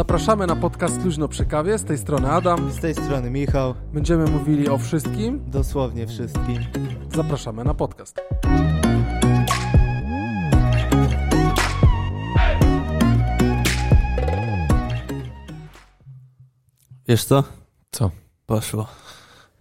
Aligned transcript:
Zapraszamy 0.00 0.46
na 0.46 0.56
podcast 0.56 1.04
Luźno 1.04 1.28
przy 1.28 1.46
kawie. 1.46 1.78
Z 1.78 1.84
tej 1.84 1.98
strony 1.98 2.30
Adam. 2.30 2.72
Z 2.72 2.80
tej 2.80 2.94
strony 2.94 3.30
Michał. 3.30 3.74
Będziemy 3.92 4.30
mówili 4.30 4.68
o 4.68 4.78
wszystkim. 4.78 5.50
Dosłownie 5.50 6.06
wszystkim. 6.06 6.58
Zapraszamy 7.14 7.64
na 7.64 7.74
podcast. 7.74 8.20
Wiesz 17.08 17.24
co? 17.24 17.44
Co? 17.90 18.10
Poszło. 18.46 18.86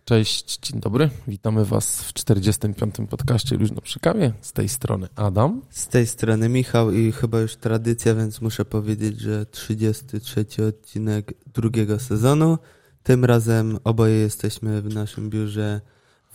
Cześć, 0.09 0.59
dzień 0.59 0.79
dobry. 0.79 1.09
Witamy 1.27 1.65
Was 1.65 2.01
w 2.03 2.13
45. 2.13 2.95
podcaście 3.09 3.57
Luźno 3.57 3.81
przy 3.81 3.99
kawie. 3.99 4.33
Z 4.41 4.53
tej 4.53 4.69
strony 4.69 5.07
Adam. 5.15 5.61
Z 5.69 5.87
tej 5.87 6.07
strony 6.07 6.49
Michał 6.49 6.91
i 6.91 7.11
chyba 7.11 7.39
już 7.39 7.55
tradycja, 7.55 8.15
więc 8.15 8.41
muszę 8.41 8.65
powiedzieć, 8.65 9.19
że 9.19 9.45
33 9.45 10.45
odcinek 10.67 11.33
drugiego 11.53 11.99
sezonu. 11.99 12.57
Tym 13.03 13.25
razem 13.25 13.77
oboje 13.83 14.15
jesteśmy 14.15 14.81
w 14.81 14.93
naszym 14.93 15.29
biurze 15.29 15.81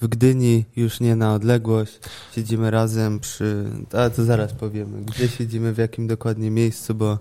w 0.01 0.09
Gdyni, 0.09 0.65
już 0.77 1.01
nie 1.01 1.16
na 1.16 1.34
odległość. 1.34 2.01
Siedzimy 2.34 2.70
razem 2.70 3.20
przy... 3.20 3.65
A 3.93 4.10
to 4.10 4.24
zaraz 4.24 4.52
powiemy, 4.52 5.02
gdzie 5.02 5.29
siedzimy, 5.29 5.73
w 5.73 5.79
jakim 5.79 6.06
dokładnie 6.06 6.51
miejscu, 6.51 6.95
bo 6.95 7.18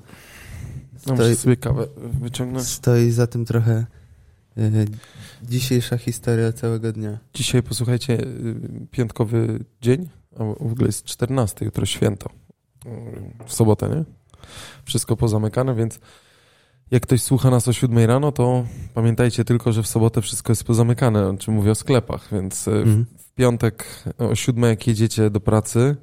No, 1.07 1.13
muszę 1.13 1.35
sobie 1.35 1.57
kawę 1.57 1.87
wyciągnąć. 2.21 2.67
stoi 2.67 3.11
za 3.11 3.27
tym 3.27 3.45
trochę 3.45 3.85
dzisiejsza 5.43 5.97
historia 5.97 6.53
całego 6.53 6.91
dnia. 6.91 7.17
Dzisiaj 7.33 7.63
posłuchajcie, 7.63 8.13
y, 8.21 8.87
piątkowy 8.91 9.59
dzień, 9.81 10.09
a 10.39 10.43
w 10.43 10.71
ogóle 10.71 10.85
jest 10.87 11.05
14, 11.05 11.65
jutro 11.65 11.85
święto. 11.85 12.29
Y, 12.85 12.89
W 13.45 13.53
sobotę, 13.53 13.89
nie? 13.89 14.03
Wszystko 14.85 15.17
pozamykane, 15.17 15.75
więc 15.75 15.99
jak 16.91 17.03
ktoś 17.03 17.21
słucha 17.23 17.49
nas 17.49 17.67
o 17.67 17.73
7 17.73 17.97
rano, 18.05 18.31
to 18.31 18.65
pamiętajcie 18.93 19.45
tylko, 19.45 19.71
że 19.71 19.83
w 19.83 19.87
sobotę 19.87 20.21
wszystko 20.21 20.51
jest 20.51 20.63
pozamykane, 20.63 21.27
o 21.29 21.37
czym 21.37 21.53
mówię 21.53 21.71
o 21.71 21.75
sklepach, 21.75 22.29
więc 22.31 22.67
y, 22.67 22.71
w, 22.71 22.75
Mhm. 22.75 23.05
w 23.17 23.33
piątek 23.33 23.85
o 24.17 24.35
7 24.35 24.63
jak 24.63 24.87
jedziecie 24.87 25.29
do 25.29 25.39
pracy, 25.39 25.95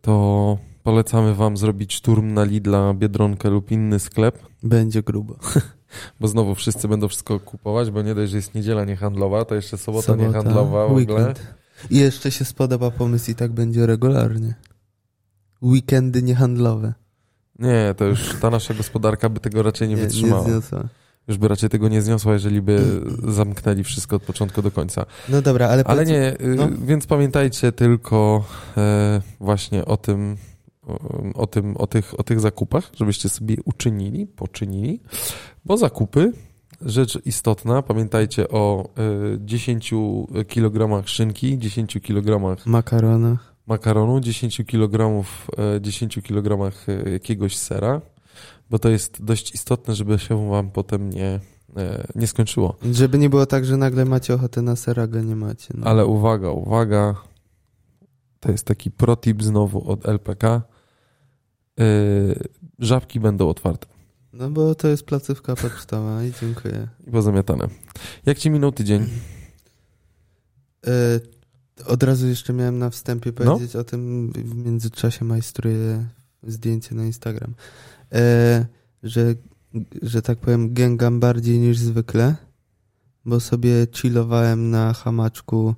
to 0.00 0.58
polecamy 0.82 1.34
wam 1.34 1.56
zrobić 1.56 1.94
szturm 1.94 2.34
na 2.34 2.44
Lidla, 2.44 2.94
Biedronkę 2.94 3.50
lub 3.50 3.70
inny 3.70 3.98
sklep, 3.98 4.38
Będzie 4.62 5.02
grubo. 5.02 5.36
bo 6.20 6.28
znowu 6.28 6.54
wszyscy 6.54 6.88
będą 6.88 7.08
wszystko 7.08 7.40
kupować, 7.40 7.90
bo 7.90 8.02
nie 8.02 8.14
dość, 8.14 8.30
że 8.30 8.36
jest 8.36 8.54
niedziela 8.54 8.84
niehandlowa, 8.84 9.44
to 9.44 9.54
jeszcze 9.54 9.78
sobota, 9.78 10.06
Sobota, 10.06 10.28
niehandlowa 10.28 10.86
w 10.86 10.90
ogóle. 10.90 10.96
weekend. 10.98 11.42
I 11.90 11.98
jeszcze 11.98 12.30
się 12.30 12.44
spodoba 12.44 12.90
pomysł 12.90 13.30
i 13.30 13.34
tak 13.34 13.52
będzie 13.52 13.86
regularnie. 13.86 14.54
Weekendy 15.62 16.22
niehandlowe. 16.22 16.94
Nie, 17.58 17.94
to 17.96 18.04
już 18.04 18.34
ta 18.40 18.50
nasza 18.50 18.74
gospodarka 18.74 19.28
by 19.28 19.40
tego 19.40 19.62
raczej 19.62 19.88
nie, 19.88 19.96
wytrzymała. 19.96 20.42
Nie 20.44 20.50
zniosła. 20.50 20.84
już 21.28 21.38
by 21.38 21.48
raczej 21.48 21.68
tego 21.70 21.88
nie 21.88 22.02
zniosła, 22.02 22.32
jeżeli 22.32 22.62
by 22.62 23.00
zamknęli 23.28 23.84
wszystko 23.84 24.16
od 24.16 24.22
początku 24.22 24.62
do 24.62 24.70
końca. 24.70 25.06
No 25.28 25.42
dobra, 25.42 25.68
ale, 25.68 25.84
Ale 25.84 26.02
powiedz- 26.04 26.08
nie, 26.08 26.32
y, 26.40 26.54
no. 26.56 26.68
więc 26.86 27.06
pamiętajcie 27.06 27.72
tylko 27.72 28.44
e, 28.76 29.20
właśnie 29.40 29.84
o 29.84 29.96
tym, 29.96 30.36
o, 31.34 31.46
tym, 31.46 31.76
o 31.76 31.86
tych, 31.86 32.20
o 32.20 32.22
tych 32.22 32.40
zakupach, 32.40 32.90
żebyście 32.94 33.28
sobie 33.28 33.56
uczynili, 33.64 34.26
poczynili, 34.26 35.00
bo 35.64 35.76
zakupy, 35.76 36.32
rzecz 36.80 37.18
istotna, 37.26 37.82
pamiętajcie 37.82 38.48
o 38.48 38.88
e, 39.34 39.38
10 39.40 39.94
kg 40.48 41.02
szynki, 41.08 41.58
10 41.58 41.98
kg 42.02 42.56
Makarona. 42.66 43.38
makaronu, 43.66 44.20
10 44.20 44.62
kg, 44.66 45.24
e, 45.58 45.80
10 45.80 46.18
kg 46.22 46.72
jakiegoś 47.12 47.56
sera, 47.56 48.00
bo 48.70 48.78
to 48.78 48.88
jest 48.88 49.24
dość 49.24 49.54
istotne, 49.54 49.94
żeby 49.94 50.18
się 50.18 50.50
wam 50.50 50.70
potem 50.70 51.10
nie, 51.10 51.40
e, 51.76 52.08
nie 52.14 52.26
skończyło. 52.26 52.76
Żeby 52.92 53.18
nie 53.18 53.30
było 53.30 53.46
tak, 53.46 53.64
że 53.64 53.76
nagle 53.76 54.04
macie 54.04 54.34
ochotę 54.34 54.62
na 54.62 54.76
ser, 54.76 55.00
a 55.00 55.06
go 55.06 55.20
nie 55.20 55.36
macie. 55.36 55.74
No. 55.74 55.86
Ale 55.86 56.06
uwaga, 56.06 56.50
uwaga, 56.50 57.14
to 58.40 58.50
jest 58.50 58.64
taki 58.66 58.90
protip 58.90 59.42
znowu 59.42 59.90
od 59.90 60.08
LPK. 60.08 60.62
Yy, 61.78 61.84
żabki 62.78 63.20
będą 63.20 63.48
otwarte 63.48 63.86
no 64.32 64.50
bo 64.50 64.74
to 64.74 64.88
jest 64.88 65.02
placówka 65.02 65.56
pocztowa 65.56 66.24
i 66.24 66.32
dziękuję. 66.40 66.88
i 67.06 67.10
pozamiatane. 67.10 67.68
Jak 68.26 68.38
ci 68.38 68.50
minął 68.50 68.72
tydzień? 68.72 69.06
E, 70.86 71.20
od 71.86 72.02
razu 72.02 72.26
jeszcze 72.26 72.52
miałem 72.52 72.78
na 72.78 72.90
wstępie 72.90 73.32
No. 73.38 73.44
powiedzieć 73.44 73.76
o 73.76 73.84
tym, 73.84 74.32
w 74.32 74.54
międzyczasie 74.54 75.24
majstruję 75.24 76.06
zdjęcie 76.42 76.94
na 76.94 77.04
Instagram, 77.04 77.54
e, 78.12 78.66
że, 79.02 79.34
że 80.02 80.22
tak 80.22 80.38
powiem 80.38 80.74
gęgam 80.74 81.20
bardziej 81.20 81.58
niż 81.58 81.78
zwykle, 81.78 82.36
bo 83.24 83.40
sobie 83.40 83.86
chillowałem 83.96 84.70
na 84.70 84.92
hamaczku 84.92 85.74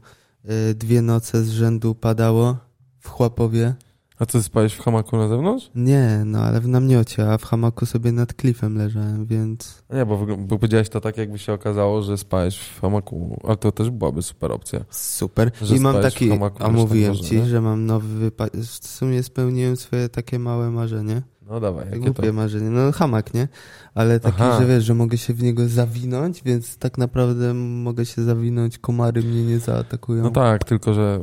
dwie 0.75 1.03
noce 1.03 1.43
z 1.43 1.51
rzędu 1.51 1.95
padało 1.95 2.57
w 2.99 3.09
Chłapowie. 3.09 3.75
A 4.19 4.27
co, 4.27 4.43
spałeś 4.43 4.75
w 4.75 4.81
hamaku 4.81 5.17
na 5.17 5.29
zewnątrz? 5.29 5.71
Nie, 5.75 6.23
no 6.27 6.39
ale 6.39 6.61
w 6.61 6.69
namiocie, 6.69 7.33
a 7.33 7.39
w 7.39 7.45
hamaku 7.45 7.87
sobie 7.87 8.13
nad 8.13 8.35
klifem 8.35 8.79
leżałem, 8.79 9.27
więc 9.27 9.83
Nie, 9.91 10.07
bo, 10.07 10.27
bo 10.39 10.59
powiedziałeś 10.59 10.89
to 10.89 11.01
tak, 11.01 11.17
jakby 11.17 11.39
się 11.39 11.53
okazało, 11.53 12.03
że 12.03 12.19
spałeś 12.19 12.59
w 12.59 12.81
hamaku, 12.81 13.41
ale 13.45 13.57
to 13.57 13.73
też 13.73 13.91
byłaby 13.91 14.23
super 14.23 14.53
opcja. 14.53 14.85
super. 14.91 15.51
I 15.77 15.81
mam 15.81 16.03
taki, 16.03 16.29
hamaku 16.29 16.57
a 16.57 16.67
tak 16.67 16.73
mówiłem 16.73 17.13
może, 17.13 17.25
ci, 17.25 17.37
nie? 17.37 17.47
że 17.47 17.61
mam 17.61 17.87
nowy 17.87 18.09
wypad. 18.09 18.57
W 18.57 18.87
sumie 18.87 19.23
spełniłem 19.23 19.77
swoje 19.77 20.09
takie 20.09 20.39
małe 20.39 20.71
marzenie. 20.71 21.23
No 21.47 21.61
dawaj, 21.61 21.85
jakie 21.85 21.99
to? 21.99 22.13
Głupie 22.13 22.33
marzenie. 22.33 22.71
No 22.71 22.93
hamak, 22.93 23.35
nie? 23.35 23.49
Ale 23.95 24.21
taki, 24.21 24.43
Aha. 24.43 24.61
że 24.61 24.67
wiesz, 24.67 24.85
że 24.85 24.95
mogę 24.95 25.19
się 25.19 25.35
w 25.35 25.43
niego 25.43 25.69
zawinąć, 25.69 26.43
więc 26.43 26.79
tak 26.79 26.99
naprawdę 26.99 27.55
mogę 27.55 28.07
się 28.07 28.23
zawinąć, 28.23 28.79
komary 28.79 29.23
mnie 29.23 29.43
nie 29.43 29.59
zaatakują. 29.59 30.23
No 30.23 30.31
tak, 30.31 30.65
tylko 30.65 30.95
że 30.95 31.21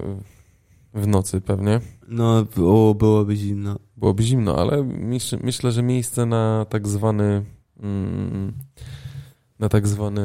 w 0.93 1.07
nocy 1.07 1.41
pewnie. 1.41 1.79
No, 2.07 2.45
o, 2.57 2.95
byłoby 2.95 3.35
zimno. 3.35 3.79
Byłoby 3.97 4.23
zimno, 4.23 4.55
ale 4.55 4.83
myśl, 4.83 5.37
myślę, 5.43 5.71
że 5.71 5.83
miejsce 5.83 6.25
na 6.25 6.65
tak 6.69 6.87
zwany 6.87 7.45
mm, 7.79 8.53
na 9.59 9.69
tak 9.69 9.87
zwany 9.87 10.21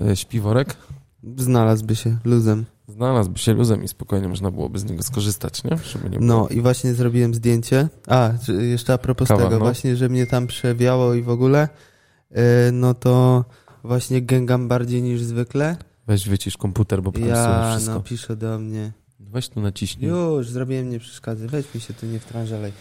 e, 0.00 0.16
śpiworek 0.16 0.76
Znalazłby 1.36 1.96
się 1.96 2.16
luzem. 2.24 2.64
Znalazłby 2.88 3.38
się 3.38 3.52
luzem 3.52 3.84
i 3.84 3.88
spokojnie 3.88 4.28
można 4.28 4.50
byłoby 4.50 4.78
z 4.78 4.84
niego 4.84 5.02
skorzystać, 5.02 5.64
nie? 5.64 5.70
Nie 6.04 6.10
było. 6.10 6.20
No 6.20 6.48
i 6.48 6.60
właśnie 6.60 6.94
zrobiłem 6.94 7.34
zdjęcie. 7.34 7.88
A, 8.06 8.32
jeszcze 8.48 8.92
a 8.92 8.98
propos 8.98 9.28
Kawa, 9.28 9.42
tego, 9.42 9.58
no. 9.58 9.64
właśnie, 9.64 9.96
że 9.96 10.08
mnie 10.08 10.26
tam 10.26 10.46
przewiało 10.46 11.14
i 11.14 11.22
w 11.22 11.28
ogóle, 11.28 11.68
yy, 12.30 12.38
no 12.72 12.94
to 12.94 13.44
właśnie 13.84 14.22
gęgam 14.22 14.68
bardziej 14.68 15.02
niż 15.02 15.22
zwykle. 15.22 15.76
Weź 16.06 16.28
wycisz 16.28 16.56
komputer, 16.56 17.02
bo 17.02 17.12
Ja, 17.14 17.20
słychać 17.20 17.70
wszystko. 17.70 17.94
no, 17.94 18.00
pisze 18.00 18.36
do 18.36 18.58
mnie. 18.58 18.92
Weź 19.20 19.48
tu 19.48 19.60
naciśnij. 19.60 20.08
Już, 20.10 20.48
zrobiłem 20.48 20.90
nie 20.90 20.98
przeszkadzaj, 20.98 21.48
weź 21.48 21.74
mi 21.74 21.80
się 21.80 21.94
tu 21.94 22.06
nie 22.06 22.18
wtrążalej. 22.18 22.72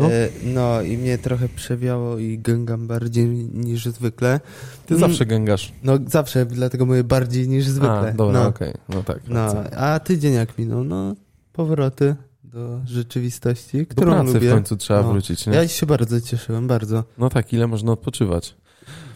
No. 0.00 0.12
E, 0.12 0.28
no 0.44 0.82
i 0.82 0.98
mnie 0.98 1.18
trochę 1.18 1.48
przewiało 1.48 2.18
i 2.18 2.38
gęgam 2.38 2.86
bardziej 2.86 3.26
niż 3.54 3.86
zwykle. 3.86 4.40
Ty 4.86 4.94
Mm, 4.94 5.08
zawsze 5.08 5.26
gęgasz. 5.26 5.72
No 5.82 5.98
zawsze, 6.06 6.46
dlatego 6.46 6.86
mówię 6.86 7.04
bardziej 7.04 7.48
niż 7.48 7.64
zwykle. 7.66 7.90
A, 7.90 8.12
dobra, 8.12 8.40
no. 8.42 8.48
okej. 8.48 8.74
No 8.88 9.02
tak. 9.02 9.18
no, 9.28 9.54
racja. 9.54 9.78
a 9.78 10.00
tydzień 10.00 10.32
jak 10.34 10.58
minął, 10.58 10.84
no 10.84 11.14
powroty 11.52 12.16
do 12.44 12.80
rzeczywistości, 12.86 13.78
Do 13.78 13.86
którą 13.86 14.12
pracy 14.12 14.34
lubię. 14.34 14.50
w 14.50 14.52
końcu 14.52 14.76
trzeba 14.76 15.02
No. 15.02 15.12
wrócić, 15.12 15.46
nie? 15.46 15.52
Ja 15.54 15.68
się 15.68 15.86
bardzo 15.86 16.20
cieszyłem, 16.20 16.66
bardzo. 16.68 17.04
No 17.18 17.28
tak, 17.30 17.52
ile 17.52 17.66
można 17.66 17.92
odpoczywać? 17.92 18.56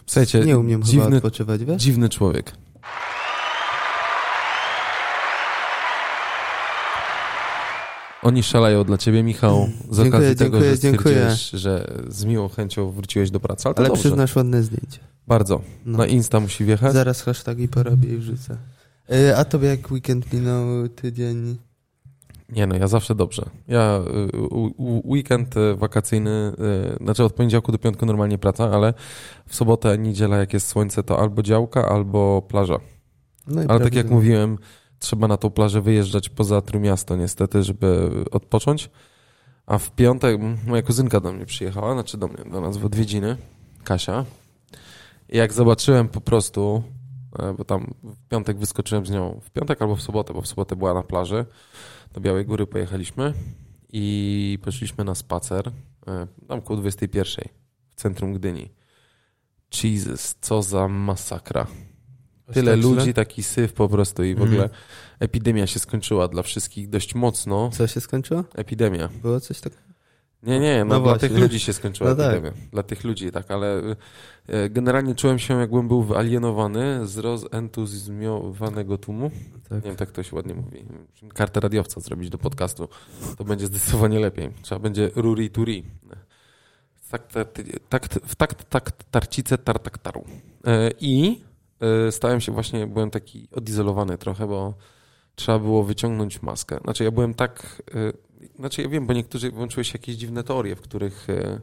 Słuchajcie, 0.05 0.39
nie 0.39 0.57
umiem 0.59 0.83
dziwny, 0.83 1.15
odpoczywać, 1.17 1.65
wiesz? 1.65 1.81
dziwny 1.81 2.09
człowiek. 2.09 2.51
Oni 8.25 8.43
szaleją 8.43 8.83
dla 8.83 8.97
ciebie, 8.97 9.23
Michał, 9.23 9.69
z 9.91 9.97
Dziękuję, 9.97 10.07
okazji 10.07 10.35
tego, 10.35 10.57
dziękuję, 10.59 10.71
że 10.75 10.77
dziękuję. 10.81 11.35
że 11.53 11.93
z 12.07 12.25
miłą 12.25 12.49
chęcią 12.49 12.91
wróciłeś 12.91 13.31
do 13.31 13.39
pracy. 13.39 13.63
Ale 13.69 13.75
Ale 13.77 13.87
dobrze. 13.87 13.99
przyznasz 14.01 14.35
ładne 14.35 14.63
zdjęcie. 14.63 14.99
Bardzo. 15.27 15.61
No. 15.85 15.97
Na 15.97 16.05
Insta 16.05 16.39
musi 16.39 16.65
wjechać. 16.65 16.93
Zaraz 16.93 17.21
hasztagi 17.21 17.67
porobię 17.67 18.09
i 18.13 18.17
wrzucę. 18.17 18.57
E, 19.11 19.37
a 19.37 19.45
tobie 19.45 19.67
jak 19.67 19.91
weekend 19.91 20.33
minął 20.33 20.87
tydzień? 20.87 21.57
Nie 22.49 22.67
no, 22.67 22.75
ja 22.75 22.87
zawsze 22.87 23.15
dobrze. 23.15 23.45
Ja 23.67 23.99
u- 24.49 25.11
weekend 25.11 25.57
y, 25.57 25.75
wakacyjny, 25.75 26.51
znaczy 27.01 27.23
od 27.23 27.33
poniedziałku 27.33 27.71
do 27.71 27.77
piątku 27.77 28.05
normalnie 28.05 28.37
praca, 28.37 28.71
ale 28.71 28.93
w 29.47 29.55
sobotę, 29.55 29.97
niedziela 29.97 30.37
jak 30.37 30.53
jest 30.53 30.67
słońce, 30.67 31.03
to 31.03 31.19
albo 31.19 31.43
działka, 31.43 31.89
albo 31.89 32.41
plaża. 32.41 32.77
No 33.47 33.61
Ale 33.67 33.79
tak 33.79 33.95
jak 33.95 34.09
mówiłem, 34.09 34.57
trzeba 34.99 35.27
na 35.27 35.37
tą 35.37 35.49
plażę 35.49 35.81
wyjeżdżać 35.81 36.29
poza 36.29 36.61
Trójmiasto 36.61 37.15
niestety, 37.15 37.63
żeby 37.63 38.11
odpocząć. 38.31 38.89
A 39.65 39.77
w 39.77 39.91
piątek 39.91 40.39
moja 40.67 40.81
kuzynka 40.81 41.19
do 41.19 41.33
mnie 41.33 41.45
przyjechała, 41.45 41.93
znaczy 41.93 42.17
do 42.17 42.27
mnie, 42.27 42.51
do 42.51 42.61
nas 42.61 42.77
w 42.77 42.85
odwiedziny, 42.85 43.37
Kasia. 43.83 44.25
I 45.29 45.37
jak 45.37 45.53
zobaczyłem 45.53 46.07
po 46.09 46.21
prostu, 46.21 46.83
e, 47.39 47.53
bo 47.53 47.65
tam 47.65 47.93
w 48.03 48.27
piątek 48.29 48.57
wyskoczyłem 48.57 49.05
z 49.05 49.11
nią, 49.11 49.39
w 49.43 49.51
piątek 49.51 49.81
albo 49.81 49.95
w 49.95 50.01
sobotę, 50.01 50.33
bo 50.33 50.41
w 50.41 50.47
sobotę 50.47 50.75
była 50.75 50.93
na 50.93 51.03
plaży, 51.03 51.45
do 52.13 52.21
Białej 52.21 52.45
Góry 52.45 52.67
pojechaliśmy 52.67 53.33
i 53.93 54.59
poszliśmy 54.61 55.03
na 55.03 55.15
spacer, 55.15 55.71
e, 56.07 56.27
tam 56.47 56.61
koło 56.61 56.79
21 56.79 57.45
w 57.89 57.95
centrum 57.95 58.33
Gdyni. 58.33 58.69
Jesus, 59.83 60.35
co 60.41 60.61
za 60.61 60.87
masakra. 60.87 61.67
Tyle 62.53 62.71
tak 62.71 62.81
źle? 62.81 62.89
ludzi, 62.95 63.13
taki 63.13 63.43
syf 63.43 63.73
po 63.73 63.89
prostu 63.89 64.23
i 64.23 64.35
w 64.35 64.41
Mhm. 64.41 64.49
ogóle 64.51 64.69
epidemia 65.19 65.67
się 65.67 65.79
skończyła 65.79 66.27
dla 66.27 66.43
wszystkich 66.43 66.89
dość 66.89 67.15
mocno. 67.15 67.69
Co 67.73 67.87
się 67.87 68.01
skończyło? 68.01 68.43
Epidemia. 68.55 69.09
Było 69.21 69.39
coś 69.39 69.59
takiego? 69.61 69.81
Nie, 70.43 70.59
nie, 70.59 70.79
no, 70.79 70.85
No 70.85 70.99
dla 70.99 70.99
właśnie. 70.99 71.29
tych 71.29 71.37
ludzi 71.39 71.59
się 71.59 71.73
skończyła 71.73 72.09
No 72.09 72.15
tak. 72.15 72.33
epidemia. 72.33 72.51
Dla 72.71 72.83
tych 72.83 73.03
ludzi, 73.03 73.31
tak, 73.31 73.51
ale 73.51 73.81
e, 74.47 74.69
generalnie 74.69 75.15
czułem 75.15 75.39
się 75.39 75.59
jakbym 75.59 75.87
był 75.87 76.03
wyalienowany 76.03 77.07
z 77.07 77.17
rozentuzjazmowanego 77.17 78.97
tłumu. 78.97 79.31
Tak. 79.69 79.71
Nie 79.83 79.89
wiem, 79.89 79.95
tak 79.95 80.11
to 80.11 80.23
się 80.23 80.35
ładnie 80.35 80.53
mówi. 80.53 80.85
Kartę 81.33 81.59
radiowca 81.59 82.01
zrobić 82.01 82.29
do 82.29 82.37
podcastu. 82.37 82.87
To 83.37 83.43
będzie 83.43 83.65
zdecydowanie 83.65 84.19
lepiej. 84.19 84.49
Trzeba 84.61 84.79
będzie 84.79 85.11
ruri 85.15 85.49
turi. 85.49 85.83
Tak, 87.11 87.27
tak, 87.27 87.47
tak, 87.89 88.05
w 88.25 88.35
takt, 88.35 88.69
takt, 88.69 89.11
tarcice, 89.11 89.57
tartak, 89.57 89.97
taru. 89.97 90.25
E, 90.67 90.91
I 90.99 91.41
stałem 92.11 92.41
się 92.41 92.51
właśnie, 92.51 92.87
byłem 92.87 93.11
taki 93.11 93.47
odizolowany 93.51 94.17
trochę, 94.17 94.47
bo 94.47 94.73
trzeba 95.35 95.59
było 95.59 95.83
wyciągnąć 95.83 96.41
maskę. 96.41 96.79
Znaczy 96.83 97.03
ja 97.03 97.11
byłem 97.11 97.33
tak, 97.33 97.81
e, 97.95 98.13
znaczy 98.55 98.81
ja 98.81 98.89
wiem, 98.89 99.07
bo 99.07 99.13
niektórzy 99.13 99.51
włączyły 99.51 99.83
się 99.83 99.91
jakieś 99.93 100.15
dziwne 100.15 100.43
teorie, 100.43 100.75
w 100.75 100.81
których 100.81 101.29
e, 101.29 101.59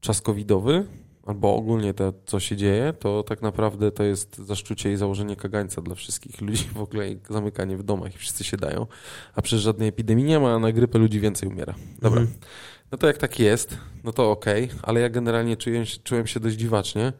czas 0.00 0.20
covidowy 0.20 0.86
albo 1.26 1.56
ogólnie 1.56 1.94
to, 1.94 2.12
co 2.26 2.40
się 2.40 2.56
dzieje, 2.56 2.92
to 2.98 3.22
tak 3.22 3.42
naprawdę 3.42 3.92
to 3.92 4.02
jest 4.02 4.36
zaszczucie 4.36 4.92
i 4.92 4.96
założenie 4.96 5.36
kagańca 5.36 5.82
dla 5.82 5.94
wszystkich 5.94 6.40
ludzi 6.40 6.68
w 6.74 6.80
ogóle 6.80 7.10
i 7.10 7.18
zamykanie 7.30 7.76
w 7.76 7.82
domach 7.82 8.14
i 8.14 8.18
wszyscy 8.18 8.44
się 8.44 8.56
dają, 8.56 8.86
a 9.34 9.42
przecież 9.42 9.62
żadnej 9.62 9.88
epidemii 9.88 10.24
nie 10.24 10.40
ma, 10.40 10.54
a 10.54 10.58
na 10.58 10.72
grypę 10.72 10.98
ludzi 10.98 11.20
więcej 11.20 11.48
umiera. 11.48 11.74
Dobra. 12.02 12.20
Mhm. 12.20 12.38
No 12.92 12.98
to 12.98 13.06
jak 13.06 13.18
tak 13.18 13.38
jest, 13.38 13.78
no 14.04 14.12
to 14.12 14.30
okej, 14.30 14.68
ale 14.82 15.00
ja 15.00 15.08
generalnie 15.08 15.56
czułem 15.56 15.84
się, 15.84 15.98
czułem 16.04 16.26
się 16.26 16.40
dość 16.40 16.56
dziwacznie, 16.56 17.12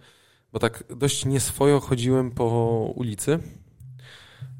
bo 0.53 0.59
tak 0.59 0.85
dość 0.97 1.25
nieswojo 1.25 1.81
chodziłem 1.81 2.31
po 2.31 2.45
ulicy, 2.97 3.39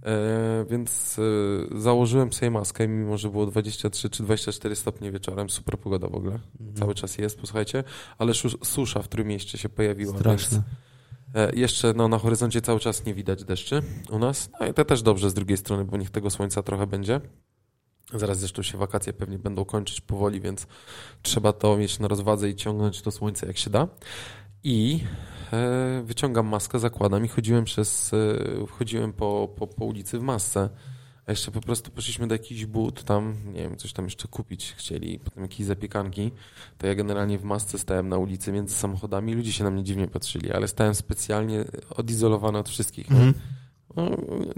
e, 0.03 0.65
więc 0.71 1.19
e, 1.19 1.81
założyłem 1.81 2.33
sobie 2.33 2.51
maskę, 2.51 2.89
mimo 2.89 3.19
że 3.19 3.29
było 3.31 3.47
23 3.47 4.11
czy 4.11 4.23
24 4.23 4.77
stopnie 4.77 5.13
wieczorem, 5.13 5.51
super 5.51 5.79
pogoda 5.79 6.09
w 6.09 6.15
ogóle, 6.15 6.39
Mhm. 6.61 6.77
cały 6.77 6.95
czas 6.95 7.19
jest, 7.19 7.41
posłuchajcie, 7.41 7.85
ale 8.19 8.33
susza 8.65 9.03
w 9.03 9.09
którym 9.09 9.27
mieście 9.29 9.59
się 9.59 9.69
pojawiła, 9.69 10.19
Straszne. 10.19 10.63
e, 11.35 11.57
jeszcze 11.57 11.93
no, 11.97 12.09
na 12.09 12.19
horyzoncie 12.19 12.61
cały 12.61 12.81
czas 12.81 13.05
nie 13.05 13.15
widać 13.15 13.45
deszczy 13.45 13.83
u 14.11 14.19
nas, 14.19 14.51
no 14.61 14.67
i 14.67 14.75
to 14.75 14.85
też 14.85 15.03
dobrze 15.03 15.31
z 15.31 15.35
drugiej 15.35 15.57
strony, 15.57 15.85
bo 15.85 15.97
niech 15.97 16.11
tego 16.11 16.31
słońca 16.31 16.63
trochę 16.63 16.87
będzie. 16.87 17.21
Zaraz 18.15 18.39
zresztą 18.39 18.63
się 18.63 18.79
wakacje 18.79 19.13
pewnie 19.13 19.39
będą 19.39 19.65
kończyć 19.65 20.01
powoli, 20.01 20.41
więc 20.41 20.67
trzeba 21.23 21.53
to 21.53 21.77
mieć 21.77 21.99
na 21.99 22.09
rozwadze 22.09 22.49
i 22.51 22.55
ciągnąć 22.57 23.03
to 23.03 23.11
słońce 23.11 23.47
jak 23.47 23.59
się 23.59 23.71
da. 23.71 23.89
I 24.65 25.01
e, 25.53 26.03
wyciągam 26.05 26.47
maskę, 26.47 26.79
zakładam 26.79 27.25
i 27.25 27.29
chodziłem 27.29 27.65
przez, 27.65 28.13
e, 28.15 28.67
chodziłem 28.67 29.13
po, 29.13 29.49
po, 29.57 29.67
po 29.67 29.85
ulicy 29.85 30.19
w 30.19 30.23
masce. 30.23 30.69
A 31.27 31.33
jeszcze 31.33 31.51
po 31.51 31.61
prostu 31.61 31.91
poszliśmy 31.91 32.27
do 32.27 32.35
jakichś 32.35 32.65
but, 32.65 33.05
tam, 33.05 33.35
nie 33.53 33.63
wiem, 33.63 33.77
coś 33.77 33.93
tam 33.93 34.05
jeszcze 34.05 34.29
kupić 34.29 34.73
chcieli, 34.73 35.19
potem 35.19 35.43
jakieś 35.43 35.67
zapiekanki. 35.67 36.31
To 36.79 36.87
ja 36.87 36.95
generalnie 36.95 37.39
w 37.39 37.45
masce 37.45 37.79
stałem 37.79 38.09
na 38.09 38.19
ulicy 38.19 38.53
między 38.53 38.75
samochodami, 38.75 39.35
ludzie 39.35 39.53
się 39.53 39.65
na 39.65 39.71
mnie 39.71 39.85
dziwnie 39.85 40.09
patrzyli, 40.09 40.53
ale 40.53 40.69
stałem 40.69 40.95
specjalnie 40.95 41.65
odizolowany 41.97 42.59
od 42.59 42.69
wszystkich. 42.69 43.11
Mhm. 43.13 43.35
No, 43.97 44.11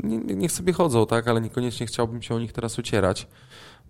nie, 0.05 0.19
nie- 0.19 0.35
niech 0.35 0.53
sobie 0.53 0.73
chodzą, 0.73 1.07
tak, 1.07 1.29
ale 1.29 1.41
niekoniecznie 1.41 1.87
chciałbym 1.87 2.23
się 2.23 2.35
o 2.35 2.39
nich 2.39 2.53
teraz 2.53 2.79
ocierać, 2.79 3.27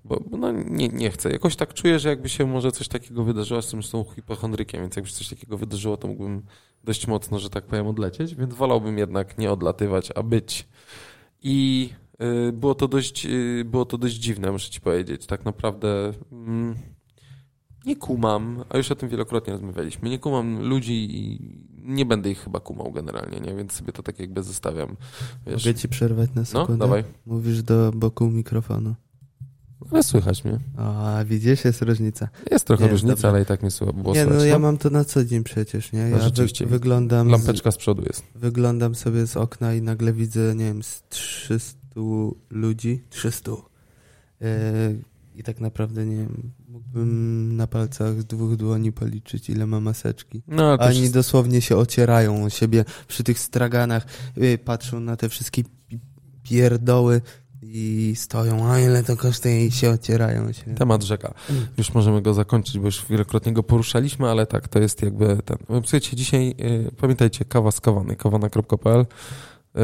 bo 0.05 0.21
no, 0.31 0.53
nie, 0.53 0.89
nie 0.89 1.11
chcę. 1.11 1.31
Jakoś 1.31 1.57
tak 1.57 1.75
czuję, 1.75 1.99
że 1.99 2.09
jakby 2.09 2.29
się 2.29 2.47
może 2.47 2.73
coś 2.73 2.89
takiego 2.89 3.25
wydarzyło, 3.25 3.59
jestem 3.59 3.83
zresztą 3.83 4.05
hipochondrykiem, 4.15 4.81
więc 4.81 4.97
jakby 4.97 5.11
się 5.11 5.17
coś 5.17 5.29
takiego 5.29 5.59
wydarzyło, 5.59 5.97
to 5.97 6.09
mógłbym 6.09 6.43
dość 6.85 7.07
mocno, 7.07 7.39
że 7.39 7.51
tak 7.51 7.67
powiem, 7.67 7.87
odlecieć, 7.87 8.35
więc 8.35 8.55
wolałbym 8.55 8.99
jednak 8.99 9.39
nie 9.39 9.53
odlatywać, 9.53 10.11
a 10.15 10.23
być. 10.23 10.69
I 11.43 11.91
y, 12.49 12.53
było 12.53 12.75
to 12.75 12.89
dość, 12.89 13.27
y, 13.27 13.65
było 13.65 13.85
to 13.85 13.99
dość 13.99 14.15
dziwne, 14.15 14.53
muszę 14.53 14.71
ci 14.71 14.81
powiedzieć. 14.81 15.27
Tak 15.27 15.45
naprawdę 15.45 16.13
mm, 16.33 16.75
nie 17.87 17.97
kumam, 17.97 18.65
a 18.69 18.77
już 18.77 18.91
o 18.91 18.95
tym 18.95 19.09
wielokrotnie 19.09 19.53
rozmawialiśmy, 19.53 20.11
nie 20.11 20.19
kumam 20.19 20.69
ludzi 20.69 21.09
i 21.11 21.39
nie 21.89 22.07
będę 22.07 22.31
ich 22.31 22.39
chyba 22.39 22.61
kumał 22.61 22.93
generalnie, 22.93 23.41
nie? 23.41 23.55
Więc 23.55 23.73
sobie 23.73 23.93
to 23.93 24.03
tak 24.03 24.19
jakby 24.19 24.43
zostawiam. 24.43 24.97
Wiesz, 25.47 25.67
Mogę 25.67 25.79
ci 25.79 25.89
przerwać 25.89 26.31
na 26.35 26.41
no, 26.41 26.47
sekundę? 26.47 26.79
dawaj. 26.79 27.05
Mówisz 27.27 27.63
do 27.63 27.93
boku 27.93 28.31
mikrofonu. 28.31 28.95
Ale 29.91 30.03
słychać 30.03 30.45
mnie. 30.45 30.59
A, 30.77 31.25
widzisz, 31.27 31.65
jest 31.65 31.83
różnica. 31.83 32.29
Jest 32.51 32.65
trochę 32.67 32.85
Jest 32.85 32.93
różnica, 32.93 33.29
ale 33.29 33.43
i 33.43 33.47
tak 33.47 33.63
mnie 33.63 33.71
słychać. 33.71 33.97
Było 33.97 34.15
nie, 34.15 34.25
no 34.25 34.31
słychać, 34.31 34.49
ja 34.49 34.59
mam 34.59 34.79
to 34.79 34.91
na 34.91 35.05
co 35.05 35.25
dzień 35.25 35.45
przecież, 35.45 35.93
nie? 35.93 36.05
No, 36.05 36.17
Ja 36.17 36.23
rzeczywiście. 36.23 36.65
wy, 36.67 36.71
wyglądam, 36.71 37.29
z, 37.29 37.31
Lampeczka 37.33 37.71
z 37.71 37.77
przodu 37.77 38.03
jest. 38.07 38.23
wyglądam 38.35 38.95
sobie 38.95 39.27
z 39.27 39.37
okna 39.37 39.75
i 39.75 39.83
nagle 39.83 40.13
widzę, 40.13 40.55
nie 40.57 40.65
wiem, 40.65 40.83
z 40.83 41.03
300 41.09 41.79
ludzi, 42.51 43.03
300. 43.11 43.51
Yy, 44.41 44.49
I 45.35 45.43
tak 45.43 45.61
naprawdę, 45.61 46.07
nie 46.07 46.17
wiem, 46.17 46.51
mógłbym 46.69 47.57
na 47.57 47.67
palcach 47.67 48.21
z 48.21 48.25
dwóch 48.25 48.57
dłoni 48.57 48.93
policzyć, 48.93 49.51
ile 49.51 49.67
ma 49.67 49.81
maseczki. 49.81 50.43
No, 50.49 50.73
Oni 50.81 50.95
wszystko- 50.95 51.15
dosłownie 51.15 51.61
się 51.61 51.77
ocierają 51.77 52.45
o 52.45 52.51
siebie 52.51 52.85
przy 53.09 53.25
tych 53.25 53.39
straganach, 53.39 54.07
yy, 54.37 54.59
patrzą 54.59 55.01
na 55.01 55.17
te 55.17 55.29
wszystkie 55.29 55.63
pi- 55.89 55.99
pierdoły 56.43 57.21
i 57.63 58.13
stoją, 58.17 58.67
a 58.71 58.79
ile 58.81 59.03
to 59.03 59.17
kosztuje 59.17 59.67
i 59.67 59.71
się 59.71 59.91
ocierają 59.91 60.53
się. 60.53 60.75
Temat 60.75 61.03
rzeka. 61.03 61.35
Już 61.79 61.95
możemy 61.95 62.23
go 62.23 62.35
zakończyć, 62.35 62.79
bo 62.79 62.85
już 62.87 63.07
wielokrotnie 63.11 63.53
go 63.53 63.63
poruszaliśmy, 63.63 64.31
ale 64.31 64.47
tak, 64.47 64.69
to 64.69 64.79
jest 64.79 65.03
jakby 65.03 65.39
ten. 65.45 65.57
Słuchajcie, 65.69 66.17
dzisiaj 66.17 66.55
y, 66.61 66.91
pamiętajcie, 67.01 67.45
kawa 67.45 67.71
z 67.71 67.81
kawany, 67.81 68.17
kawana.pl. 68.17 69.07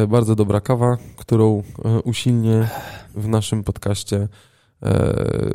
Y, 0.02 0.06
bardzo 0.06 0.34
dobra 0.34 0.60
kawa, 0.60 0.96
którą 1.16 1.62
y, 1.98 2.02
usilnie 2.02 2.68
w 3.14 3.28
naszym 3.28 3.64
podcaście 3.64 4.16
y, 4.22 4.88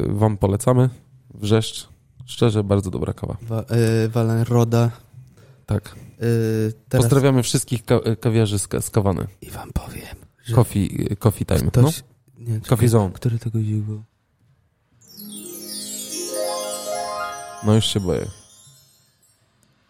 wam 0.08 0.38
polecamy. 0.38 0.90
Wrzeszcz. 1.34 1.90
Szczerze, 2.26 2.64
bardzo 2.64 2.92
dobra 2.92 3.14
kawa. 3.14 3.38
Wa- 3.42 3.66
yy, 4.02 4.10
Walenroda. 4.10 4.92
Tak. 5.66 5.96
Yy, 5.96 6.74
teraz 6.90 7.06
Pozdrawiamy 7.06 7.44
wszystkich 7.44 7.86
ka- 7.86 8.16
kawiarzy 8.22 8.60
z, 8.60 8.68
z 8.82 8.90
kawany. 8.90 9.28
i 9.42 9.50
wam 9.50 9.72
powiem, 9.74 10.16
Coffee, 10.56 11.08
y, 11.12 11.16
coffee 11.16 11.46
time. 11.46 11.72
No. 11.76 11.90
Nie, 12.40 12.60
Coffee 12.62 12.88
zone. 12.88 13.12
Który 13.14 13.40
tego 13.40 13.60
dziś 13.62 13.82
był? 13.82 14.04
No 17.66 17.76
już 17.76 17.86
się 17.86 18.00
boję. 18.00 18.28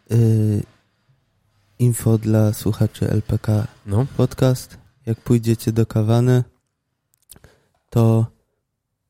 Yy, 0.10 0.64
info 1.80 2.18
dla 2.18 2.54
słuchaczy 2.54 3.10
LPK 3.10 3.68
No. 3.86 4.06
podcast. 4.18 4.78
Jak 5.06 5.22
pójdziecie 5.22 5.72
do 5.72 5.86
kawany, 5.86 6.44
to 7.90 8.26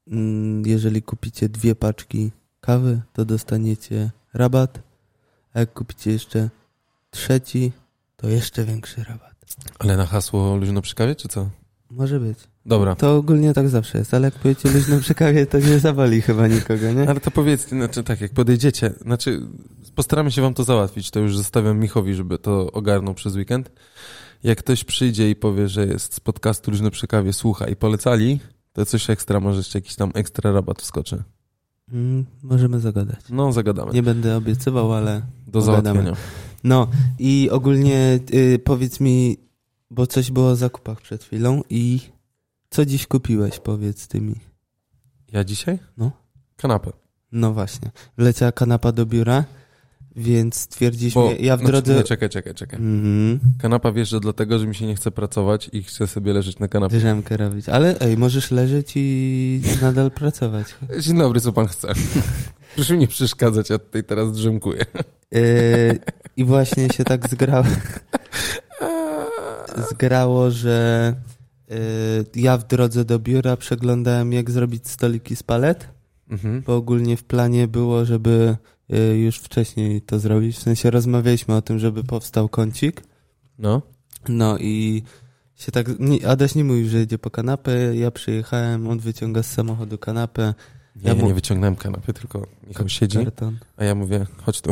mm, 0.08 0.66
jeżeli 0.66 1.02
kupicie 1.02 1.50
dwie 1.50 1.76
paczki 1.76 2.32
kawy, 2.62 3.02
to 3.14 3.26
dostaniecie 3.26 4.12
rabat. 4.34 4.80
A 5.54 5.60
jak 5.60 5.74
kupicie 5.74 6.12
jeszcze 6.12 6.50
trzeci, 7.12 7.72
to 8.18 8.28
jeszcze 8.30 8.66
większy 8.66 9.04
rabat. 9.04 9.36
Ale 9.80 9.98
na 9.98 10.06
hasło 10.06 10.56
luźno 10.56 10.82
przy 10.82 10.96
kawie, 10.96 11.16
czy 11.16 11.28
co? 11.28 11.50
Może 11.92 12.20
być. 12.20 12.38
Dobra. 12.66 12.96
To 12.96 13.16
ogólnie 13.16 13.54
tak 13.54 13.70
zawsze 13.70 13.98
jest, 13.98 14.14
ale 14.14 14.26
jak 14.28 14.34
powiecie 14.36 14.72
luźno 14.72 15.00
przy 15.00 15.16
kawie, 15.16 15.46
to 15.46 15.60
nie 15.60 15.80
zawali 15.80 16.22
chyba 16.22 16.48
nikogo, 16.48 16.92
nie? 16.94 17.10
Ale 17.10 17.20
to 17.20 17.32
powiedzcie, 17.32 17.70
znaczy 17.70 18.04
tak, 18.04 18.22
jak 18.22 18.34
podejdziecie, 18.34 18.94
znaczy 19.02 19.42
postaramy 19.96 20.32
się 20.32 20.42
wam 20.42 20.54
to 20.54 20.64
załatwić, 20.64 21.12
to 21.12 21.20
już 21.20 21.38
zostawiam 21.38 21.80
Michowi, 21.80 22.14
żeby 22.16 22.38
to 22.38 22.72
ogarnął 22.72 23.14
przez 23.14 23.36
weekend. 23.36 23.72
Jak 24.44 24.58
ktoś 24.60 24.84
przyjdzie 24.84 25.30
i 25.30 25.36
powie, 25.36 25.68
że 25.68 25.88
jest 25.88 26.14
z 26.14 26.20
podcastu 26.20 26.72
Luźno 26.72 26.92
przy 26.92 27.08
kawie, 27.08 27.34
słucha 27.34 27.68
i 27.68 27.76
polecali, 27.76 28.40
to 28.74 28.86
coś 28.86 29.10
ekstra, 29.10 29.40
może 29.40 29.58
jeszcze 29.58 29.78
jakiś 29.78 29.96
tam 29.96 30.12
ekstra 30.14 30.52
rabat 30.52 30.82
wskoczy. 30.82 31.24
Mm, 31.94 32.26
możemy 32.44 32.80
zagadać. 32.80 33.20
No, 33.30 33.52
zagadamy. 33.54 33.94
Nie 33.94 34.04
będę 34.04 34.38
obiecywał, 34.38 34.94
ale 34.94 35.22
Do 35.48 35.60
pogadamy. 35.62 35.84
załatwienia. 35.84 36.18
No 36.64 36.88
i 37.20 37.50
ogólnie 37.52 38.20
y, 38.34 38.60
powiedz 38.64 39.00
mi, 39.00 39.38
bo 39.92 40.08
coś 40.08 40.32
było 40.32 40.50
o 40.50 40.56
zakupach 40.56 41.02
przed 41.02 41.24
chwilą 41.24 41.62
i 41.70 42.00
co 42.70 42.86
dziś 42.86 43.08
kupiłeś, 43.08 43.60
powiedz 43.60 44.08
ty 44.08 44.22
mi. 44.22 44.36
Ja 45.32 45.44
dzisiaj? 45.44 45.80
No. 45.98 46.12
Kanapę. 46.58 46.92
No 47.32 47.54
właśnie, 47.54 47.92
wleciała 48.18 48.52
kanapa 48.52 48.92
do 48.92 49.06
biura, 49.06 49.44
więc 50.16 50.56
stwierdziliśmy, 50.56 51.22
Bo, 51.22 51.32
ja 51.40 51.58
w 51.58 51.60
znaczy, 51.60 51.72
drodze... 51.72 51.96
Nie, 51.96 52.04
czekaj, 52.04 52.30
czekaj, 52.30 52.54
czekaj. 52.56 52.80
Mhm, 52.80 53.40
Kanapa 53.62 53.92
wjeżdża 53.92 54.20
dlatego, 54.20 54.60
że 54.60 54.68
mi 54.68 54.76
się 54.76 54.86
nie 54.88 54.96
chce 54.96 55.12
pracować 55.12 55.70
i 55.74 55.84
chcę 55.84 56.08
sobie 56.08 56.34
leżeć 56.34 56.60
na 56.60 56.68
kanapie. 56.68 56.98
drzemkę 56.98 57.38
robić, 57.38 57.70
ale 57.70 58.00
ej, 58.00 58.18
możesz 58.18 58.52
leżeć 58.52 58.92
i 58.96 59.62
nadal 59.82 60.12
pracować. 60.12 60.68
Dzień 61.00 61.18
dobry, 61.18 61.42
co 61.42 61.54
pan 61.54 61.68
chce? 61.68 61.88
Proszę 62.76 62.94
mi 62.94 63.00
nie 63.00 63.08
przeszkadzać, 63.08 63.70
ja 63.70 63.80
tutaj 63.80 64.04
teraz 64.04 64.32
drzemkuję. 64.32 64.86
Y, 65.36 66.00
I 66.38 66.46
właśnie 66.46 66.90
się 66.90 67.04
tak 67.04 67.30
zgrało, 67.30 67.66
zgrało, 69.90 70.52
że 70.52 71.16
y, 71.72 71.76
ja 72.36 72.58
w 72.58 72.68
drodze 72.68 73.06
do 73.06 73.20
biura 73.20 73.58
przeglądałem, 73.58 74.34
jak 74.34 74.52
zrobić 74.52 74.88
stoliki 74.88 75.36
z 75.36 75.44
palet. 75.44 75.88
Mhm. 76.30 76.62
bo 76.66 76.76
ogólnie 76.76 77.18
w 77.18 77.24
planie 77.24 77.68
było, 77.68 78.06
żeby 78.06 78.58
y, 78.94 79.18
już 79.18 79.38
wcześniej 79.38 80.02
to 80.02 80.20
zrobić. 80.20 80.58
W 80.58 80.62
sensie 80.62 80.92
rozmawialiśmy 80.92 81.56
o 81.56 81.62
tym, 81.62 81.80
żeby 81.80 82.04
powstał 82.04 82.50
kącik. 82.50 83.02
No. 83.60 83.82
No 84.28 84.58
i 84.58 85.04
się 85.56 85.72
tak. 85.72 86.00
nie- 86.00 86.28
Adaś 86.28 86.56
nie 86.56 86.64
mówił, 86.64 86.90
że 86.90 87.02
idzie 87.02 87.18
po 87.18 87.30
kanapę. 87.30 87.96
Ja 87.96 88.12
przyjechałem, 88.12 88.88
on 88.88 89.00
wyciąga 89.00 89.44
z 89.44 89.52
samochodu 89.52 89.98
kanapę. 89.98 90.54
Nie, 90.96 91.02
Ja 91.10 91.10
ja 91.16 91.22
mu- 91.22 91.28
nie 91.28 91.34
wyciągnąłem 91.34 91.76
kanapy, 91.76 92.14
tylko 92.14 92.48
Michał 92.68 92.90
siedzi, 92.90 93.18
Karton. 93.18 93.58
a 93.78 93.84
ja 93.84 93.96
mówię, 93.96 94.26
chodź 94.46 94.62
tu. 94.62 94.72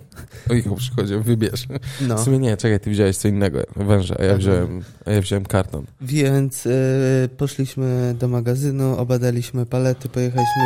o 0.50 0.54
Michał 0.54 0.76
przychodzi, 0.76 1.16
wybierz. 1.16 1.66
No. 2.00 2.16
W 2.18 2.20
sumie 2.24 2.38
nie, 2.38 2.56
czekaj, 2.56 2.80
ty 2.80 2.90
wziąłeś 2.90 3.16
co 3.16 3.28
innego, 3.28 3.58
węża, 3.76 4.14
a 4.18 4.22
ja 4.22 4.30
Tak. 4.30 4.38
wziąłem, 4.38 4.82
a 5.06 5.10
ja 5.10 5.20
wziąłem 5.20 5.46
karton. 5.46 5.86
Więc 6.00 6.66
y, 6.66 7.28
poszliśmy 7.36 8.14
do 8.18 8.28
magazynu, 8.28 8.98
obadaliśmy 8.98 9.66
palety, 9.66 10.08
pojechaliśmy. 10.08 10.62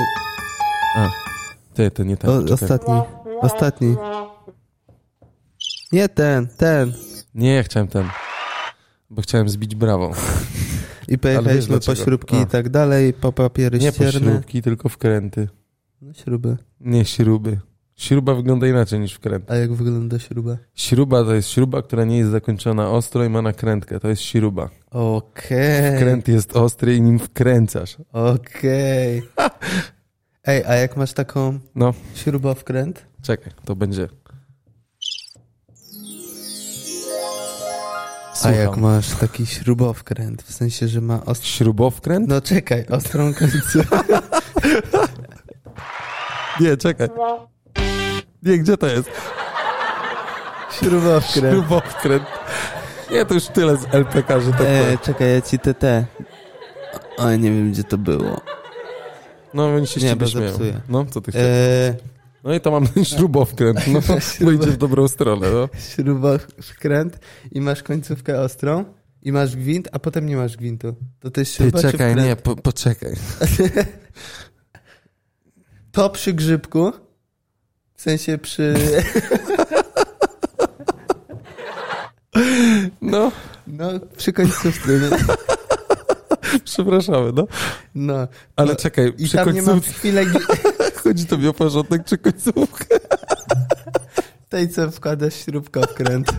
A, 0.96 1.10
ty, 1.74 1.90
to 1.90 2.02
nie 2.04 2.16
ten. 2.16 2.30
O, 2.30 2.52
ostatni. 2.54 2.94
Ostatni. 3.40 3.96
Nie 5.92 6.08
ten, 6.08 6.48
ten. 6.56 6.92
Nie, 7.34 7.54
ja 7.54 7.62
chciałem 7.62 7.88
ten, 7.88 8.08
bo 9.10 9.22
chciałem 9.22 9.48
zbić 9.48 9.74
brawo. 9.74 10.12
I 11.10 11.18
pojechaliśmy 11.18 11.80
po 11.80 11.94
śrubki 11.94 12.36
A. 12.36 12.42
i 12.42 12.46
tak 12.46 12.68
dalej, 12.68 13.12
po 13.12 13.32
papiery 13.32 13.78
Nie 13.78 13.92
po 13.92 13.94
ścierne. 14.04 14.32
śrubki, 14.32 14.62
tylko 14.62 14.88
wkręty. 14.88 15.48
No 16.02 16.12
śruby. 16.12 16.56
Nie 16.80 17.04
śruby. 17.04 17.60
Śruba 17.96 18.34
wygląda 18.34 18.66
inaczej 18.66 19.00
niż 19.00 19.14
wkręt. 19.14 19.50
A 19.50 19.56
jak 19.56 19.72
wygląda 19.72 20.18
śruba? 20.18 20.56
Śruba 20.74 21.24
to 21.24 21.34
jest 21.34 21.48
śruba, 21.48 21.82
która 21.82 22.04
nie 22.04 22.18
jest 22.18 22.30
zakończona 22.30 22.90
ostro 22.90 23.24
i 23.24 23.28
ma 23.28 23.42
nakrętkę. 23.42 24.00
To 24.00 24.08
jest 24.08 24.22
śruba. 24.22 24.70
Okej. 24.90 25.96
Wkręt 25.96 26.28
jest 26.28 26.56
ostry 26.56 26.96
i 26.96 27.02
nim 27.02 27.18
wkręcasz. 27.18 27.96
Okej. 28.12 29.22
Ej, 30.46 30.64
a 30.64 30.74
jak 30.74 30.96
masz 30.96 31.12
taką 31.12 31.58
No, 31.74 31.94
śrubowkręt? 32.14 33.06
czekaj, 33.22 33.52
to 33.64 33.76
będzie. 33.76 34.08
A 38.40 38.42
Słucham. 38.42 38.58
jak 38.60 38.76
masz 38.76 39.10
taki 39.10 39.46
śrubowkręt, 39.46 40.42
w 40.42 40.52
sensie, 40.52 40.88
że 40.88 41.00
ma 41.00 41.24
ostrą... 41.24 41.46
Śrubowkręt? 41.46 42.28
No 42.28 42.40
czekaj, 42.40 42.86
ostrą 42.86 43.34
końcówkę. 43.34 43.98
Nie, 46.60 46.76
czekaj. 46.76 47.08
Nie, 48.42 48.58
gdzie 48.58 48.76
to 48.76 48.86
jest? 48.86 49.10
Śrubowkręt. 50.80 51.54
Śrubowkręt. 51.54 52.24
Nie, 53.10 53.24
to 53.26 53.34
już 53.34 53.46
tyle 53.46 53.76
z 53.76 53.86
LPK, 53.94 54.40
że 54.40 54.50
tak 54.52 54.60
E, 54.60 54.98
czekaj, 54.98 55.32
ja 55.34 55.40
ci 55.40 55.58
te... 55.58 56.04
Oj, 57.18 57.38
nie 57.38 57.50
wiem, 57.50 57.72
gdzie 57.72 57.84
to 57.84 57.98
było. 57.98 58.40
No, 59.54 59.66
oni 59.66 59.86
się 59.86 60.00
nie, 60.00 60.10
śmieją. 60.12 60.26
zepsuję. 60.48 60.80
No, 60.88 61.04
co 61.10 61.20
ty 61.20 61.30
chcesz? 61.32 61.42
E, 61.42 61.94
No 62.44 62.54
i 62.54 62.60
to 62.60 62.70
mam 62.70 62.86
śrubowkręt. 63.04 63.78
No, 63.86 64.00
bo 64.44 64.50
idzie 64.50 64.66
w 64.66 64.76
dobrą 64.76 65.08
stronę, 65.08 65.50
no. 65.50 65.68
śrubowkręt 65.78 67.18
i 67.52 67.60
masz 67.60 67.82
końcówkę 67.82 68.40
ostrą 68.40 68.84
i 69.22 69.32
masz 69.32 69.56
gwint, 69.56 69.88
a 69.92 69.98
potem 69.98 70.26
nie 70.26 70.36
masz 70.36 70.56
gwintu. 70.56 70.94
To 71.20 71.30
to 71.30 71.30
Ty, 71.30 71.44
śruba 71.44 71.82
czy 71.82 71.92
czekaj, 71.92 72.16
nie, 72.16 72.36
po, 72.36 72.56
poczekaj. 72.56 73.12
To 75.92 76.10
przy 76.10 76.32
grzybku, 76.32 76.92
w 77.94 78.02
sensie 78.02 78.38
przy... 78.38 78.74
No, 83.02 83.32
No, 83.66 83.90
przy 84.16 84.32
końcówce, 84.32 84.88
nie? 84.88 85.08
przepraszamy, 86.64 87.32
no. 87.32 87.46
No. 87.94 88.28
Ale 88.56 88.70
no, 88.70 88.76
czekaj, 88.76 89.12
I 89.18 89.24
przy 89.24 89.36
tam 89.36 89.54
nie 89.54 89.62
mam 89.62 89.70
końcówce 89.70 89.98
chwilę 89.98 90.24
chodzi 91.10 91.26
to 91.26 91.38
mi 91.38 91.48
o 91.48 91.52
porządek 91.52 92.04
czy 92.04 92.18
końcówkę. 92.18 92.84
tej, 94.48 94.68
co 94.68 94.90
wkładasz 94.90 95.34
śrubkowkręt. 95.34 96.30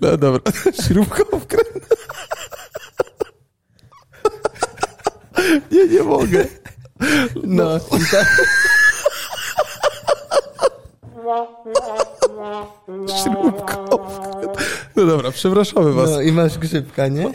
No 0.00 0.16
dobra, 0.16 0.52
śrubkowkręt. 0.86 1.88
Nie, 5.70 5.86
nie 5.88 6.02
mogę. 6.02 6.44
No, 7.44 7.76
i 7.76 8.04
tak... 8.10 8.42
Śrubkowkręt. 13.22 14.58
No 14.96 15.06
dobra, 15.06 15.30
przepraszamy 15.30 15.92
was. 15.92 16.10
No 16.10 16.20
i 16.20 16.32
masz 16.32 16.58
grzybka, 16.58 17.08
nie? 17.08 17.32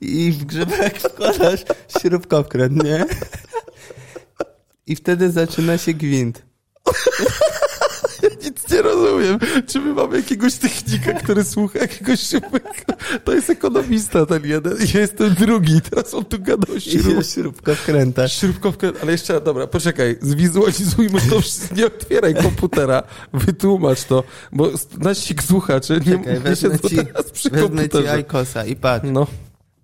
I 0.00 0.32
w 0.32 0.44
grzybek 0.44 0.98
wkładasz 0.98 1.60
śrubkowkręt, 2.00 2.84
nie? 2.84 3.04
I 4.86 4.96
wtedy 4.96 5.30
zaczyna 5.30 5.78
się 5.78 5.94
gwint. 5.94 6.42
Nic 8.44 8.70
nie 8.72 8.82
rozumiem. 8.82 9.38
Czy 9.66 9.80
my 9.80 9.94
mamy 9.94 10.16
jakiegoś 10.16 10.54
technika, 10.54 11.12
który 11.12 11.44
słucha 11.44 11.78
jakiegoś 11.78 12.20
śrubka? 12.20 12.92
To 13.24 13.32
jest 13.34 13.50
ekonomista 13.50 14.26
ten 14.26 14.44
jeden. 14.46 14.76
Ja 14.94 15.00
jestem 15.00 15.34
drugi. 15.34 15.80
Teraz 15.90 16.14
on 16.14 16.24
tu 16.24 16.38
gada 16.40 16.72
o 16.72 16.76
I 16.76 16.80
śrub... 16.80 17.16
jest 17.16 17.34
śrubkowkręta. 17.34 18.28
Śrubkowkę, 18.28 18.90
ale 19.02 19.12
jeszcze, 19.12 19.40
dobra, 19.40 19.66
poczekaj, 19.66 20.16
zwizualizujmy 20.20 21.20
to, 21.30 21.40
wszystko. 21.40 21.74
nie 21.74 21.86
otwieraj 21.86 22.34
komputera, 22.34 23.02
wytłumacz 23.32 24.04
to, 24.04 24.24
bo 24.52 24.70
nasi 24.98 25.34
słuchacze 25.46 25.94
nie, 25.94 26.18
Czekaj, 26.18 26.34
nie 26.34 26.40
wezmę 26.40 26.78
ci, 26.78 26.96
teraz 26.96 27.30
przy 27.30 27.50
wezmę 27.50 27.66
ci 27.68 27.74
komputerze. 27.74 28.12
ajkosa 28.12 28.64
i 28.64 28.76
patrz. 28.76 29.08
No. 29.12 29.26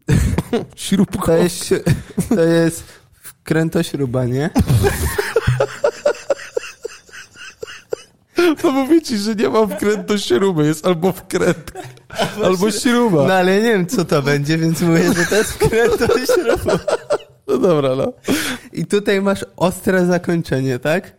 Śrubko. 0.76 1.26
To 1.26 1.37
jest, 1.37 1.75
to 2.28 2.40
jest 2.40 2.84
wkrętośruba, 3.12 4.25
nie? 4.25 4.50
No 8.64 8.70
mówię 8.70 9.02
ci, 9.02 9.16
że 9.18 9.34
nie 9.34 9.49
ma 9.49 9.66
wkręt 9.66 10.06
do 10.06 10.18
śruby, 10.18 10.66
jest 10.66 10.87
albo 10.87 11.12
wkręt, 11.12 11.73
albo 12.44 12.70
śruba. 12.70 13.26
No 13.26 13.34
ale 13.34 13.56
nie 13.56 13.73
wiem, 13.73 13.87
co 13.87 14.04
to 14.04 14.23
będzie, 14.23 14.58
więc 14.58 14.80
mówię, 14.80 15.12
że 15.14 15.26
to 15.26 15.34
jest 15.37 15.52
wkrętośruba. 15.52 16.78
No 17.46 17.58
dobra, 17.58 17.96
no. 17.96 18.12
I 18.73 18.87
tutaj 18.87 19.20
masz 19.20 19.44
ostre 19.56 20.06
zakończenie, 20.06 20.78
tak? 20.78 21.16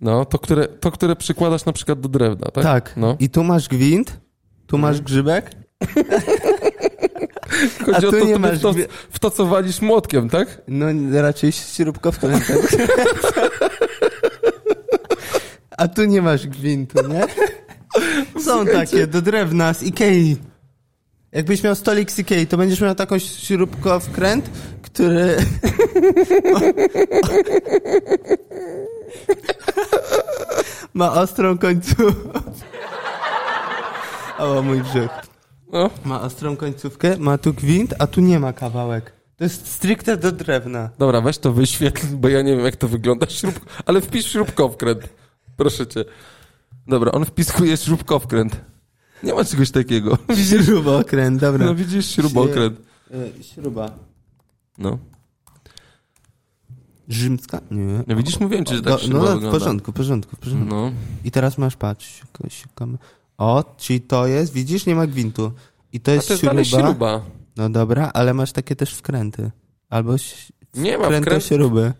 No, 0.00 0.24
to 0.24 0.38
które, 0.38 0.68
to, 0.68 0.90
które 0.90 1.16
przykładasz 1.16 1.64
na 1.64 1.72
przykład 1.72 2.00
do 2.00 2.08
drewna, 2.08 2.46
tak? 2.46 2.64
Tak. 2.64 2.92
No. 2.96 3.16
I 3.18 3.30
tu 3.30 3.44
masz 3.44 3.68
gwint, 3.68 4.20
tu 4.66 4.78
masz 4.78 5.00
grzybek, 5.00 5.50
Chodzi 7.86 8.06
a 8.06 8.08
o 8.08 8.12
tu 8.12 8.20
to, 8.20 8.24
nie 8.24 8.38
masz 8.38 8.58
w, 8.58 8.62
to, 8.62 8.74
w 9.10 9.18
to, 9.18 9.30
co 9.30 9.46
walisz 9.46 9.80
młotkiem, 9.80 10.28
tak? 10.28 10.62
no 10.68 10.86
raczej 11.12 11.52
śrubkowkrętem. 11.52 12.58
A 15.76 15.88
tu 15.88 16.04
nie 16.04 16.22
masz 16.22 16.46
gwintu, 16.46 16.98
nie? 17.08 17.26
Są 18.42 18.66
takie 18.66 19.06
do 19.06 19.22
drewna 19.22 19.74
z 19.74 19.82
Ikei. 19.82 20.36
Jakbyś 21.32 21.62
miał 21.62 21.74
stolik 21.74 22.10
z 22.10 22.18
Ikei, 22.18 22.46
to 22.46 22.56
będziesz 22.56 22.80
miał 22.80 22.94
taką 22.94 23.18
śrubkowkręt, 23.18 24.50
który... 24.82 25.36
Ma 30.94 31.12
ostrą 31.12 31.58
końcówkę. 31.58 32.40
O, 34.38 34.62
mój 34.62 34.80
brzuch. 34.80 35.29
No. 35.72 35.90
Ma 36.04 36.22
ostrą 36.22 36.56
końcówkę, 36.56 37.16
ma 37.18 37.38
tu 37.38 37.54
gwint, 37.54 37.94
a 37.98 38.06
tu 38.06 38.20
nie 38.20 38.40
ma 38.40 38.52
kawałek. 38.52 39.12
To 39.36 39.44
jest 39.44 39.66
stricte 39.66 40.16
do 40.16 40.32
drewna. 40.32 40.90
Dobra, 40.98 41.20
weź 41.20 41.38
to 41.38 41.52
wyświetl, 41.52 42.06
bo 42.16 42.28
ja 42.28 42.42
nie 42.42 42.56
wiem, 42.56 42.64
jak 42.64 42.76
to 42.76 42.88
wygląda. 42.88 43.26
Śrub... 43.26 43.60
Ale 43.86 44.00
wpisz 44.00 44.26
śrubkowkręt. 44.26 45.08
Proszę 45.56 45.86
cię. 45.86 46.04
Dobra, 46.86 47.12
on 47.12 47.24
wpiskuje 47.24 47.76
śrubkowkręt. 47.76 48.60
Nie 49.22 49.34
ma 49.34 49.44
czegoś 49.44 49.70
takiego. 49.70 50.18
Śrubokręt, 50.48 51.40
dobra. 51.40 51.66
No 51.66 51.74
widzisz, 51.74 52.06
śrubokręt. 52.06 52.80
Y, 53.10 53.44
śruba. 53.44 53.90
No. 54.78 54.98
Rzymska? 57.08 57.60
Nie. 57.70 58.04
No 58.06 58.16
widzisz, 58.16 58.40
mówiłem 58.40 58.64
ci, 58.64 58.76
że 58.76 58.82
tak 58.82 58.92
Do, 58.92 58.98
śruba 58.98 59.34
no, 59.34 59.48
w 59.48 59.50
porządku, 59.50 59.92
w 59.92 59.94
porządku, 59.94 60.36
w 60.36 60.38
porządku. 60.38 60.74
No. 60.74 60.92
I 61.24 61.30
teraz 61.30 61.58
masz, 61.58 61.76
patrz, 61.76 62.22
siukamy. 62.48 62.98
O, 63.40 63.64
czyli 63.76 64.00
to 64.00 64.26
jest, 64.26 64.52
widzisz, 64.52 64.86
nie 64.86 64.94
ma 64.94 65.06
gwintu. 65.06 65.52
I 65.92 66.00
to 66.00 66.10
A 66.10 66.14
jest, 66.14 66.28
to 66.28 66.34
jest 66.34 66.70
śruba. 66.70 66.86
śruba. 66.88 67.22
No 67.56 67.70
dobra, 67.70 68.10
ale 68.14 68.34
masz 68.34 68.52
takie 68.52 68.76
też 68.76 68.94
wkręty. 68.94 69.50
Albo 69.88 70.14
Nie 70.74 70.98
ma 70.98 71.04
wkręto 71.04 71.26
wkręt... 71.30 71.44
śruby. 71.44 71.92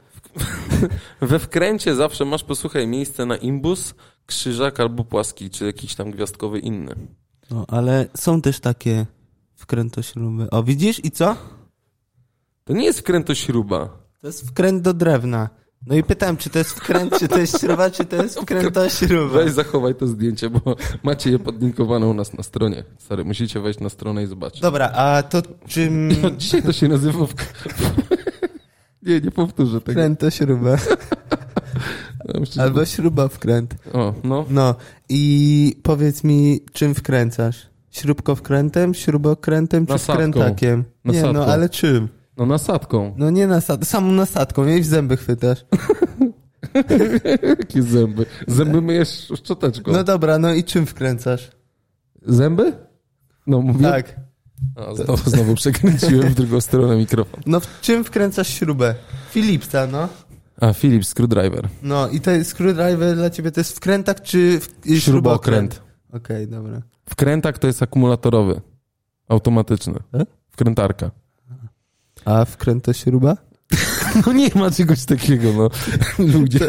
We 1.20 1.38
wkręcie 1.38 1.94
zawsze 1.94 2.24
masz, 2.24 2.44
posłuchaj, 2.44 2.86
miejsce 2.86 3.26
na 3.26 3.36
imbus, 3.36 3.94
krzyżak 4.26 4.80
albo 4.80 5.04
płaski, 5.04 5.50
czy 5.50 5.64
jakiś 5.66 5.94
tam 5.94 6.10
gwiazdkowy 6.10 6.58
inny. 6.58 6.94
No, 7.50 7.64
ale 7.68 8.06
są 8.16 8.42
też 8.42 8.60
takie 8.60 9.06
wkrętośruby. 9.54 10.50
O, 10.50 10.62
widzisz 10.62 11.04
i 11.04 11.10
co? 11.10 11.36
To 12.64 12.72
nie 12.72 12.84
jest 12.84 13.00
wkrętośruba. 13.00 13.88
To 14.20 14.26
jest 14.26 14.48
wkręt 14.48 14.82
do 14.82 14.94
drewna. 14.94 15.48
No 15.86 15.94
i 15.96 16.02
pytałem, 16.02 16.36
czy 16.36 16.50
to 16.50 16.58
jest 16.58 16.70
wkręt, 16.70 17.18
czy 17.18 17.28
to 17.28 17.38
jest 17.38 17.60
śruba, 17.60 17.90
czy 17.90 18.04
to 18.04 18.22
jest 18.22 18.40
wkrętośruba. 18.40 19.34
Weź 19.34 19.52
zachowaj 19.52 19.94
to 19.94 20.06
zdjęcie, 20.06 20.50
bo 20.50 20.76
macie 21.02 21.30
je 21.30 21.38
podlinkowane 21.38 22.06
u 22.06 22.14
nas 22.14 22.32
na 22.36 22.42
stronie. 22.42 22.84
Sorry, 22.98 23.24
musicie 23.24 23.60
wejść 23.60 23.80
na 23.80 23.88
stronę 23.88 24.22
i 24.22 24.26
zobaczyć. 24.26 24.60
Dobra, 24.60 24.90
a 24.94 25.22
to 25.22 25.42
czym... 25.68 26.08
No, 26.22 26.30
dzisiaj 26.30 26.62
to 26.62 26.72
się 26.72 26.88
nazywa... 26.88 27.26
W... 27.26 27.34
Nie, 29.02 29.20
nie 29.20 29.30
powtórzę 29.30 29.80
tego. 29.80 29.92
Wkręt 29.92 30.20
to 30.20 30.30
śruba. 30.30 30.76
Że- 32.52 32.62
Albo 32.62 32.84
śruba 32.84 33.28
wkręt. 33.28 33.74
O, 33.92 34.14
no. 34.24 34.44
No 34.50 34.74
i 35.08 35.76
powiedz 35.82 36.24
mi, 36.24 36.60
czym 36.72 36.94
wkręcasz? 36.94 37.66
Śrubkowkrętem, 37.90 38.94
śrubokrętem 38.94 39.86
czy 39.86 39.92
Nasadką. 39.92 40.30
wkrętakiem? 40.30 40.84
Nie, 41.04 41.22
no 41.22 41.44
ale 41.44 41.68
czym? 41.68 42.08
No 42.40 42.46
nasadką. 42.46 43.14
No 43.16 43.30
nie 43.30 43.46
nasad, 43.46 43.86
samą 43.86 44.12
nasadką, 44.12 44.66
jej 44.66 44.82
w 44.82 44.86
zęby 44.86 45.16
chwytasz. 45.16 45.64
Jakie 47.48 47.82
zęby? 47.82 48.26
Zęby 48.46 48.82
myjesz 48.82 49.32
szczoteczką. 49.36 49.92
No 49.92 50.04
dobra, 50.04 50.38
no 50.38 50.54
i 50.54 50.64
czym 50.64 50.86
wkręcasz? 50.86 51.50
Zęby? 52.22 52.72
No 53.46 53.60
mówię. 53.60 53.90
Tak. 53.90 54.16
A, 54.76 54.94
znowu, 54.94 55.30
znowu 55.30 55.54
przekręciłem 55.54 56.28
w 56.28 56.34
drugą 56.34 56.60
stronę 56.60 56.96
mikrofon. 56.96 57.40
No 57.46 57.60
w 57.60 57.80
czym 57.80 58.04
wkręcasz 58.04 58.48
śrubę? 58.48 58.94
Philipsa, 59.30 59.86
no. 59.86 60.08
A, 60.60 60.72
Philips 60.72 61.08
Screwdriver. 61.08 61.68
No 61.82 62.08
i 62.08 62.20
jest 62.26 62.50
screwdriver 62.50 63.16
dla 63.16 63.30
ciebie 63.30 63.52
to 63.52 63.60
jest 63.60 63.76
wkrętak 63.76 64.22
czy 64.22 64.60
w, 64.60 64.98
Śrubokręt. 64.98 65.82
Okej, 66.12 66.48
dobra. 66.48 66.82
Wkrętak 67.10 67.58
to 67.58 67.66
jest 67.66 67.82
akumulatorowy. 67.82 68.60
Automatyczny. 69.28 69.98
E? 70.14 70.26
Wkrętarka. 70.50 71.10
A 72.24 72.44
wkręt 72.44 72.84
to 72.84 72.92
śruba? 72.92 73.36
No 74.26 74.32
nie 74.32 74.48
ma 74.54 74.70
czegoś 74.70 75.04
takiego, 75.04 75.52
no. 75.52 75.70
Ludzie. 76.34 76.60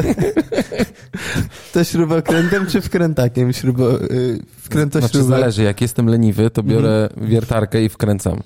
To 1.74 1.84
śrubokrętem 1.84 2.68
czy 2.68 2.82
wkrętakiem? 2.82 3.54
Śrubo, 3.54 4.02
y, 4.04 4.40
wkręt 4.58 4.94
to 4.94 5.00
Znaczy 5.00 5.14
śruba. 5.18 5.30
zależy, 5.30 5.64
jak 5.64 5.82
jestem 5.82 6.08
leniwy, 6.08 6.50
to 6.50 6.64
biorę 6.64 7.10
wiertarkę 7.18 7.84
i 7.84 7.90
wkręcam. 7.90 8.40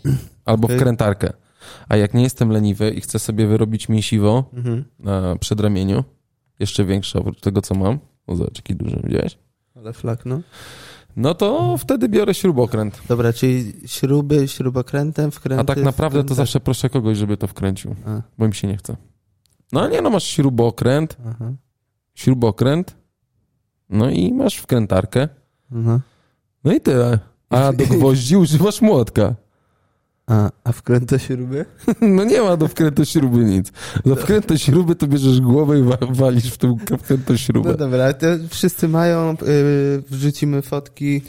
Albo 0.46 0.68
wkrętarkę. 0.68 1.34
A 1.90 1.98
jak 1.98 2.14
nie 2.14 2.24
jestem 2.24 2.50
leniwy 2.52 2.90
i 2.90 3.02
chcę 3.02 3.20
sobie 3.20 3.48
wyrobić 3.48 3.90
mięsiwo 3.90 4.50
Mhm. 4.54 4.84
na 5.00 5.36
przedramieniu, 5.40 6.04
jeszcze 6.60 6.86
większe 6.86 7.20
oprócz 7.20 7.40
tego, 7.40 7.62
co 7.62 7.76
mam, 7.76 8.00
no 8.28 8.36
zobacz, 8.36 8.56
jaki 8.56 8.76
duży, 8.76 9.00
widziałeś? 9.04 9.38
Ale 9.76 9.94
flak, 9.94 10.26
no. 10.26 10.42
No 11.16 11.34
to 11.34 11.78
wtedy 11.78 12.10
biorę 12.10 12.34
śrubokręt. 12.34 13.02
Dobra, 13.08 13.34
czyli 13.34 13.74
śruby 13.86 14.48
śrubokrętem, 14.48 15.32
wkręty... 15.32 15.62
A 15.62 15.64
tak 15.64 15.78
naprawdę 15.84 16.20
to 16.20 16.24
wkrętem. 16.24 16.36
zawsze 16.38 16.60
proszę 16.60 16.90
kogoś, 16.90 17.18
żeby 17.18 17.38
to 17.38 17.48
wkręcił, 17.48 17.96
A, 18.06 18.22
bo 18.38 18.48
mi 18.48 18.56
się 18.56 18.68
nie 18.68 18.78
chce. 18.78 18.98
No 19.72 19.90
nie, 19.90 20.02
no 20.02 20.10
masz 20.10 20.24
śrubokręt, 20.24 21.18
aha, 21.28 21.54
śrubokręt, 22.14 22.96
no 23.90 24.10
i 24.10 24.34
masz 24.34 24.58
wkrętarkę, 24.58 25.30
aha. 25.76 26.00
no 26.64 26.74
i 26.74 26.82
tyle. 26.82 27.20
A 27.50 27.74
do 27.74 27.86
gwoździ 27.86 28.38
używasz 28.38 28.82
młotka. 28.82 29.36
A, 30.28 30.52
a 30.64 30.72
wkręt 30.72 31.10
to 31.10 31.18
śruby? 31.18 31.66
No 32.02 32.24
nie 32.24 32.42
ma 32.42 32.58
do 32.58 32.68
wkrętu 32.68 33.06
śruby 33.06 33.38
nic. 33.46 33.72
Do 34.06 34.16
wkrętu 34.16 34.58
śruby 34.58 34.96
to 34.96 35.08
bierzesz 35.08 35.42
głowę 35.42 35.80
i 35.80 35.84
wa- 35.84 35.98
walisz 36.10 36.52
w 36.52 36.58
tą 36.58 36.78
wkrętu 37.00 37.38
śrubę. 37.38 37.70
No 37.72 37.78
dobra, 37.78 38.14
to 38.14 38.26
wszyscy 38.50 38.88
mają, 38.88 39.32
yy, 39.32 40.04
wrzucimy 40.10 40.62
fotki. 40.62 41.22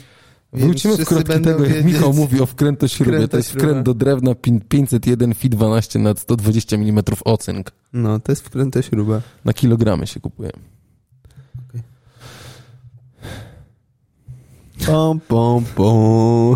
Wrócimy 0.53 0.97
wkrótce 0.97 1.39
tego, 1.39 1.65
jak 1.65 1.85
Michał 1.85 2.13
mówi 2.13 2.41
o 2.41 2.45
wkrętu 2.45 2.87
śrubie. 2.87 3.27
To 3.27 3.37
jest 3.37 3.51
wkręt 3.51 3.85
do 3.85 3.93
drewna 3.93 4.31
pin- 4.35 4.61
501 4.69 5.33
Fit 5.33 5.55
12 5.55 5.99
na 5.99 6.15
120 6.15 6.75
mm 6.75 7.03
ocynk. 7.25 7.71
No, 7.93 8.19
to 8.19 8.31
jest 8.31 8.41
wkręt 8.41 8.73
to 8.73 8.81
śruba. 8.81 9.21
Na 9.45 9.53
kilogramy 9.53 10.07
się 10.07 10.19
kupuje. 10.19 10.51
Pom, 14.85 15.19
pom, 15.19 15.65
pom. 15.75 16.55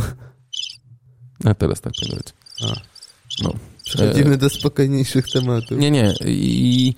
A 1.46 1.54
teraz 1.54 1.82
tak 1.82 1.94
powinno 2.00 2.18
być. 2.18 2.28
A. 2.64 2.82
No. 3.44 3.54
Przechodzimy 3.84 4.38
do 4.38 4.50
spokojniejszych 4.50 5.32
tematów. 5.32 5.78
Nie, 5.80 5.92
nie. 5.92 6.14
I, 6.26 6.96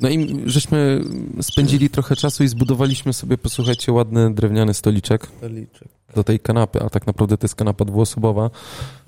no 0.00 0.08
i 0.08 0.42
żeśmy 0.46 1.04
spędzili 1.42 1.90
trochę 1.90 2.16
czasu 2.16 2.44
i 2.44 2.48
zbudowaliśmy 2.48 3.12
sobie, 3.12 3.38
posłuchajcie, 3.38 3.92
ładny 3.92 4.34
drewniany 4.34 4.74
stoliczek 4.74 5.26
Stoliczek. 5.38 5.88
do 6.14 6.24
tej 6.24 6.40
kanapy, 6.40 6.80
a 6.80 6.90
tak 6.90 7.06
naprawdę 7.06 7.36
to 7.38 7.44
jest 7.44 7.54
kanapa 7.54 7.84
dwuosobowa, 7.84 8.50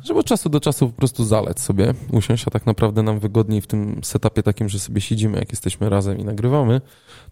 żeby 0.05 0.21
od 0.21 0.27
czasu 0.27 0.49
do 0.49 0.61
czasu 0.61 0.87
po 0.87 0.93
prostu 0.93 1.25
zaleć 1.25 1.61
sobie, 1.61 1.95
usiąść, 2.13 2.45
a 2.49 2.51
tak 2.51 2.67
naprawdę 2.67 3.03
nam 3.03 3.19
wygodniej 3.19 3.61
w 3.61 3.67
tym 3.67 4.01
setupie 4.05 4.43
takim, 4.43 4.69
że 4.69 4.79
sobie 4.79 5.01
siedzimy, 5.01 5.39
jak 5.39 5.51
jesteśmy 5.51 5.89
razem 5.89 6.19
i 6.19 6.25
nagrywamy, 6.25 6.81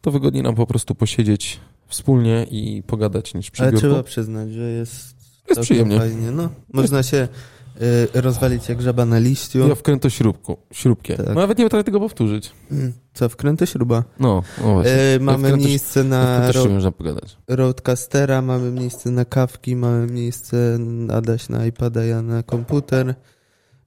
to 0.01 0.11
wygodniej 0.11 0.43
nam 0.43 0.55
po 0.55 0.67
prostu 0.67 0.95
posiedzieć 0.95 1.61
wspólnie 1.89 2.47
i 2.51 2.83
pogadać 2.83 3.35
niż 3.35 3.51
przy 3.51 3.63
Ale 3.63 3.73
biurku. 3.73 3.89
trzeba 3.89 4.03
przyznać, 4.03 4.53
że 4.53 4.71
jest... 4.71 5.18
całkiem 5.55 5.63
przyjemnie. 5.65 5.99
Fajnie. 5.99 6.31
No, 6.31 6.49
można 6.73 7.03
się 7.03 7.29
y, 8.15 8.21
rozwalić 8.21 8.69
jak 8.69 8.83
żaba 8.83 9.05
na 9.05 9.19
liściu. 9.19 9.69
Ja 9.69 9.75
wkręto 9.75 10.11
śrubku, 10.11 10.57
śrubkie. 10.73 11.17
Tak. 11.17 11.27
No 11.27 11.35
nawet 11.35 11.59
nie 11.59 11.65
potrafię 11.65 11.85
tego 11.85 12.01
powtórzyć. 12.01 12.53
Mm, 12.73 12.93
Co, 13.15 13.29
wkręt 13.29 13.59
to 13.59 13.67
śruba. 13.67 14.05
No, 14.21 14.43
o 14.65 14.73
właśnie. 14.73 14.93
Y, 15.17 15.21
mamy 15.21 15.51
to- 15.51 15.57
miejsce 15.57 16.05
Na 16.05 16.39
na 16.41 16.47
też 16.47 16.57
ro- 16.57 16.63
się 16.65 16.69
można 16.69 16.93
pogadać. 16.93 17.37
roadcastera, 17.49 18.43
mamy 18.43 18.71
miejsce 18.71 19.11
na 19.11 19.25
kawki, 19.25 19.77
mamy 19.77 20.07
miejsce 20.13 20.79
Adaś 21.13 21.49
na 21.49 21.67
iPada, 21.67 22.05
ja 22.05 22.23
na 22.23 22.43
komputer, 22.43 23.15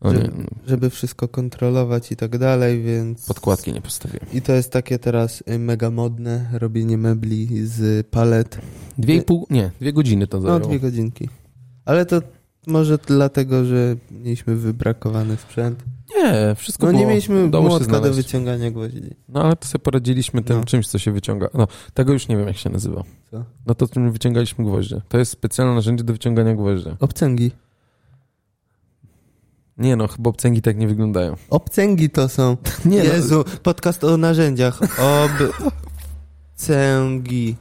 O 0.04 0.14
nie, 0.14 0.20
Żeby- 0.22 0.32
no, 0.38 0.44
żeby 0.68 0.90
wszystko 0.90 1.28
kontrolować 1.28 2.12
i 2.12 2.16
tak 2.16 2.38
dalej, 2.38 2.82
więc... 2.82 3.26
podkładki 3.26 3.74
nie 3.74 3.82
postawiłem. 3.82 4.26
I 4.34 4.42
to 4.42 4.54
jest 4.54 4.72
takie 4.72 5.00
teraz 5.00 5.44
y, 5.50 5.60
mega 5.60 5.92
modne, 5.92 6.50
robienie 6.54 6.98
mebli 6.98 7.66
z 7.68 8.08
palet. 8.08 8.58
Dwie 8.98 9.16
i 9.16 9.22
pół, 9.22 9.48
nie, 9.50 9.72
dwie 9.82 9.94
godziny 9.94 10.28
to 10.28 10.38
No, 10.38 10.42
zajęło. 10.44 10.60
dwie 10.68 10.80
godzinki. 10.80 11.30
Ale 11.92 12.06
to 12.06 12.22
może 12.68 12.98
dlatego, 13.08 13.66
że 13.66 13.96
mieliśmy 14.12 14.56
wybrakowany 14.56 15.38
sprzęt. 15.38 15.84
Nie, 16.18 16.56
wszystko 16.56 16.86
No 16.86 16.92
nie 16.92 16.98
było, 16.98 17.10
mieliśmy 17.10 17.46
udało 17.46 17.64
się 17.64 17.70
młotka 17.70 18.00
do 18.00 18.14
wyciągania 18.14 18.72
gwoździ. 18.72 19.16
No 19.30 19.44
ale 19.44 19.56
to 19.56 19.68
sobie 19.68 19.84
poradziliśmy 19.84 20.44
tym 20.44 20.58
No. 20.58 20.64
czymś, 20.66 20.88
co 20.88 21.00
się 21.00 21.12
wyciąga. 21.12 21.48
No, 21.54 21.68
tego 21.94 22.14
już 22.14 22.28
nie 22.28 22.38
wiem, 22.38 22.48
jak 22.48 22.58
się 22.58 22.70
nazywa. 22.70 23.04
Co? 23.32 23.44
No 23.66 23.76
to 23.76 23.88
czym 23.88 24.12
wyciągaliśmy 24.12 24.66
gwoździe. 24.66 25.02
To 25.10 25.18
jest 25.18 25.32
specjalne 25.32 25.76
narzędzie 25.76 26.04
do 26.04 26.14
wyciągania 26.14 26.56
gwoździa. 26.56 26.98
Obcęgi. 27.00 27.52
Nie 29.78 29.96
no, 29.96 30.08
chyba 30.08 30.30
obcęgi 30.30 30.62
tak 30.62 30.78
nie 30.78 30.88
wyglądają. 30.88 31.36
Obcęgi 31.50 32.10
to 32.10 32.30
są. 32.30 32.58
Nie 32.86 32.98
no, 32.98 33.04
Jezu, 33.04 33.44
podcast 33.64 34.04
o 34.04 34.18
narzędziach. 34.18 34.80
Obcęgi. 36.56 37.56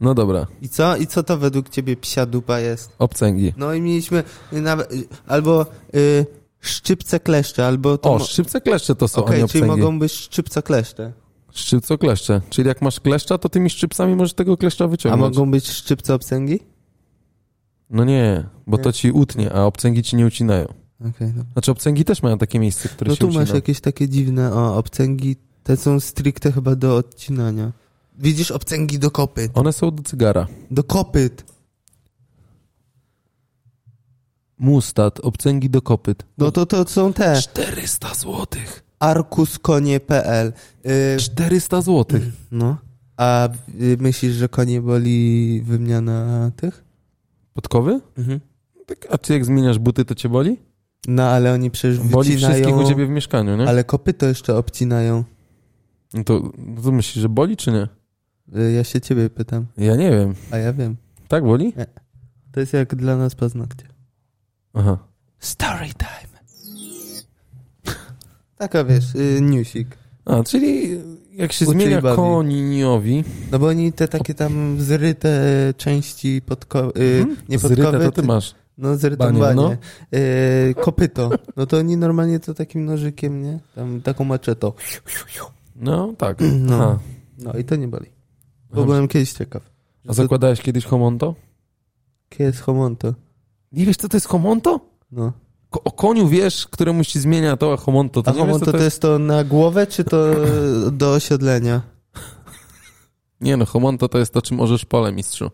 No 0.00 0.14
dobra, 0.14 0.46
I 0.62 0.68
co? 0.68 0.96
I 0.96 1.06
co 1.06 1.22
to 1.22 1.38
według 1.38 1.68
ciebie 1.68 1.96
psia 1.96 2.26
dupa 2.26 2.58
jest? 2.60 2.92
obcęgi. 2.98 3.52
No 3.56 3.74
i 3.74 3.80
mieliśmy 3.80 4.24
nawet, 4.52 4.92
y, 4.92 5.08
albo 5.26 5.66
y, 5.94 6.26
szczypce 6.60 7.20
kleszcze, 7.20 7.66
albo 7.66 7.98
to 7.98 8.14
O, 8.14 8.18
szczypce 8.18 8.60
kleszcze 8.60 8.94
to 8.94 9.08
są, 9.08 9.26
a 9.26 9.36
nie 9.36 9.48
czyli 9.48 9.64
mogą 9.64 9.98
być 9.98 10.12
szczypce 10.12 10.62
kleszcze. 10.62 11.12
Szczypco 11.52 11.98
kleszcze. 11.98 12.40
Czyli 12.50 12.68
jak 12.68 12.82
masz 12.82 13.00
kleszcza, 13.00 13.38
to 13.38 13.48
tymi 13.48 13.70
szczypcami 13.70 14.16
możesz 14.16 14.34
tego 14.34 14.56
kleszcza 14.56 14.84
A 14.84 14.88
wyciągnąć. 14.88 15.36
mogą 15.36 15.50
być 15.50 15.68
szczypce 15.70 16.14
obcęgi? 16.14 16.60
No 17.90 18.04
nie, 18.04 18.46
bo 18.66 18.76
Nie. 18.76 18.82
to 18.82 18.92
ci 18.92 19.10
utnie, 19.10 19.52
a 19.52 19.64
obcęgi 19.64 20.02
ci 20.02 20.16
nie 20.16 20.26
ucinają. 20.26 20.66
Okej, 21.00 21.28
dobra. 21.28 21.44
Znaczy 21.52 21.70
obcęgi 21.70 22.04
też 22.04 22.22
mają 22.22 22.38
takie 22.38 22.58
miejsce, 22.58 22.88
które 22.88 23.08
No 23.08 23.14
się 23.14 23.20
tu 23.20 23.26
ucina. 23.26 23.40
masz 23.42 23.50
jakieś 23.54 23.80
takie 23.80 24.08
dziwne, 24.08 24.52
o, 24.54 24.76
obcęgi, 24.76 25.36
te 25.62 25.76
są 25.76 26.00
stricte 26.00 26.52
chyba 26.52 26.74
do 26.76 26.96
odcinania. 26.96 27.72
Widzisz 28.18 28.50
obcęgi 28.50 28.98
do 28.98 29.10
kopyt. 29.10 29.58
One 29.58 29.72
są 29.72 29.90
do 29.90 30.02
cygara. 30.02 30.46
Do 30.70 30.84
kopyt. 30.84 31.44
Mustat, 34.58 35.20
obcęgi 35.20 35.70
do 35.70 35.82
kopyt. 35.82 36.24
No 36.38 36.50
to 36.50 36.66
to 36.66 36.88
są 36.88 37.12
te. 37.12 37.36
400 37.42 38.14
złotych. 38.14 38.82
Arkuskonie.pl 38.98 40.52
y, 41.16 41.20
400 41.20 41.82
złotych. 41.82 42.22
No. 42.50 42.76
A 43.16 43.48
y, 43.80 43.96
myślisz, 44.00 44.32
że 44.32 44.48
konie 44.48 44.82
boli 44.82 45.62
wymiana 45.64 46.50
tych? 46.56 46.84
Podkowy? 47.54 48.00
Mhm. 48.18 48.40
Tak, 48.86 49.06
a 49.10 49.18
ty 49.18 49.32
jak 49.32 49.44
zmieniasz 49.44 49.78
buty, 49.78 50.04
to 50.04 50.14
cię 50.14 50.28
boli? 50.28 50.56
No 51.08 51.22
ale 51.22 51.52
oni 51.52 51.70
przecież 51.70 51.98
Boli 51.98 52.30
wycinają... 52.30 52.54
wszystkich 52.54 52.86
u 52.86 52.88
ciebie 52.88 53.06
w 53.06 53.10
mieszkaniu, 53.10 53.56
nie? 53.56 53.68
Ale 53.68 53.84
kopyto 53.84 54.26
jeszcze 54.26 54.56
obcinają. 54.56 55.24
No 56.14 56.24
to, 56.24 56.52
no 56.58 56.82
to 56.82 56.92
myślisz, 56.92 57.22
że 57.22 57.28
boli, 57.28 57.56
czy 57.56 57.72
nie? 57.72 57.88
Y, 58.56 58.72
Ja 58.72 58.84
się 58.84 59.00
ciebie 59.00 59.30
pytam, 59.30 59.66
Ja 59.76 59.96
nie 59.96 60.10
wiem. 60.10 60.34
a 60.50 60.56
ja 60.58 60.72
wiem. 60.72 60.96
Tak 61.28 61.44
boli? 61.44 61.72
To 62.52 62.60
jest 62.60 62.72
jak 62.72 62.94
dla 62.94 63.16
nas 63.16 63.34
paznokcie. 63.34 63.86
Aha. 64.74 64.98
Story 65.38 65.88
time. 65.98 66.36
Taka 68.58 68.84
wiesz, 68.84 69.14
y, 69.14 69.40
newsik. 69.40 69.88
A, 70.24 70.42
czyli 70.44 70.90
jak 71.32 71.52
się 71.52 71.66
Uczy 71.66 71.76
i 71.76 71.80
zmienia 71.80 72.00
bawi. 72.02 72.16
koniniowi, 72.16 73.24
No 73.52 73.58
bo 73.58 73.66
oni 73.66 73.92
te 73.92 74.08
takie 74.08 74.34
tam 74.34 74.76
zryte 74.80 75.30
części 75.76 76.42
podko... 76.46 76.92
Y, 76.96 77.20
Mhm. 77.20 77.36
nie 77.48 77.58
zryte 77.58 77.82
podkowy, 77.82 78.04
to 78.04 78.12
ty 78.12 78.22
masz. 78.22 78.54
No 78.78 78.88
banie. 79.18 79.54
no. 79.54 79.72
Y, 80.14 80.74
kopyto. 80.74 81.30
No 81.56 81.66
to 81.66 81.76
oni 81.78 81.96
normalnie 81.96 82.40
to 82.40 82.54
takim 82.54 82.84
nożykiem, 82.84 83.42
nie? 83.42 83.58
Tam 83.74 84.00
taką 84.02 84.24
maczetą. 84.24 84.72
No, 85.76 86.14
tak. 86.18 86.38
No. 86.70 86.98
No 87.38 87.52
i 87.52 87.64
to 87.64 87.76
nie 87.76 87.88
boli. 87.88 88.06
Bo 88.74 88.84
byłem 88.84 89.08
kiedyś 89.08 89.32
ciekaw. 89.32 89.70
A 90.08 90.12
zakładałeś 90.12 90.60
kiedyś 90.60 90.84
homonto? 90.84 91.34
Kiedy 92.28 92.44
jest 92.44 92.60
homonto? 92.60 93.14
Nie 93.72 93.86
wiesz, 93.86 93.96
co 93.96 94.08
to 94.08 94.16
jest 94.16 94.26
homonto? 94.28 94.80
No. 95.12 95.32
Ko- 95.70 95.82
o 95.84 95.90
koniu 95.92 96.28
wiesz, 96.28 96.66
któremu 96.66 97.04
się 97.04 97.20
zmienia 97.20 97.56
to, 97.56 97.72
a 97.72 97.76
homonto 97.76 98.22
to 98.22 98.30
A 98.30 98.34
nie 98.34 98.38
wiesz, 98.38 98.46
homon 98.46 98.60
co 98.60 98.66
to, 98.66 98.72
to 98.72 98.84
jest 98.84 99.02
to 99.02 99.18
na 99.18 99.44
głowę, 99.44 99.86
czy 99.86 100.04
to 100.04 100.26
do 100.92 101.12
osiedlenia? 101.12 101.82
Nie 103.40 103.56
no, 103.56 103.66
homonto 103.66 104.08
to 104.08 104.18
jest 104.18 104.32
to, 104.32 104.42
czym 104.42 104.56
możesz 104.56 104.84
pole, 104.84 105.12
mistrzu. 105.12 105.50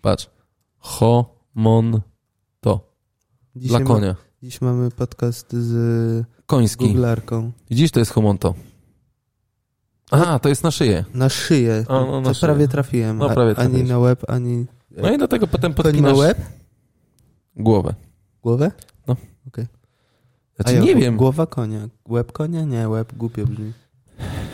Patrz. 0.00 0.30
Homonto. 0.78 2.00
Dla 2.60 2.80
Dzisiaj, 3.56 3.80
ma, 3.80 3.86
konia. 3.86 4.16
dziś 4.42 4.60
mamy 4.60 4.90
podcast 4.90 5.52
z 5.52 6.24
Koński. 6.46 6.86
googlarką. 6.86 7.52
Widzisz, 7.70 7.90
to 7.90 7.98
jest 7.98 8.12
homonto. 8.12 8.54
A, 10.10 10.38
to 10.38 10.48
jest 10.48 10.64
na 10.64 10.70
szyję. 10.70 11.04
Na 11.14 11.28
szyję. 11.28 11.84
A, 11.88 11.92
no, 11.92 12.20
na 12.20 12.28
to 12.28 12.34
szyję. 12.34 12.48
prawie 12.48 12.68
trafiłem. 12.68 13.18
No, 13.18 13.30
prawie 13.30 13.58
ani 13.58 13.84
na 13.84 13.98
łeb, 13.98 14.30
ani... 14.30 14.66
No 14.96 15.12
i 15.12 15.18
do 15.18 15.28
tego 15.28 15.46
potem 15.46 15.72
ma 15.72 15.76
podpinasz 15.76 16.18
łeb? 16.18 16.38
głowę. 17.56 17.94
Głowę? 18.42 18.70
Znaczy, 20.60 20.72
A 20.72 20.72
ja, 20.72 20.80
nie 20.80 20.96
wiem, 20.96 21.16
Głowa 21.16 21.46
konia. 21.46 21.88
Łeb 22.08 22.32
konia? 22.32 22.64
Nie, 22.64 22.88
łeb 22.88 23.12
głupio 23.16 23.46
brzmi. 23.46 23.72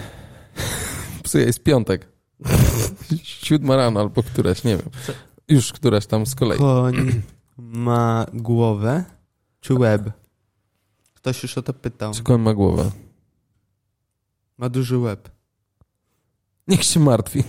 psuje, 1.22 1.44
jest 1.44 1.62
piątek. 1.62 2.08
Siódma 3.22 3.76
rano 3.76 4.00
albo 4.00 4.22
któraś, 4.22 4.64
nie 4.64 4.76
wiem. 4.76 4.88
Już 5.48 5.72
któraś 5.72 6.06
tam 6.06 6.26
z 6.26 6.34
kolei. 6.34 6.58
Koń 6.58 7.22
ma 7.58 8.26
głowę 8.34 9.04
czy 9.60 9.74
łeb? 9.74 10.10
Ktoś 11.14 11.42
już 11.42 11.58
o 11.58 11.62
to 11.62 11.72
pytał. 11.72 12.14
Czy 12.14 12.22
koń 12.22 12.40
ma 12.40 12.54
głowę? 12.54 12.90
Ma 14.58 14.68
duży 14.68 14.98
łeb. 14.98 15.35
Niech 16.68 16.84
się 16.84 17.00
martwi. 17.00 17.44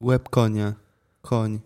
Łeb 0.00 0.28
konia. 0.28 0.74
Koń. 1.22 1.60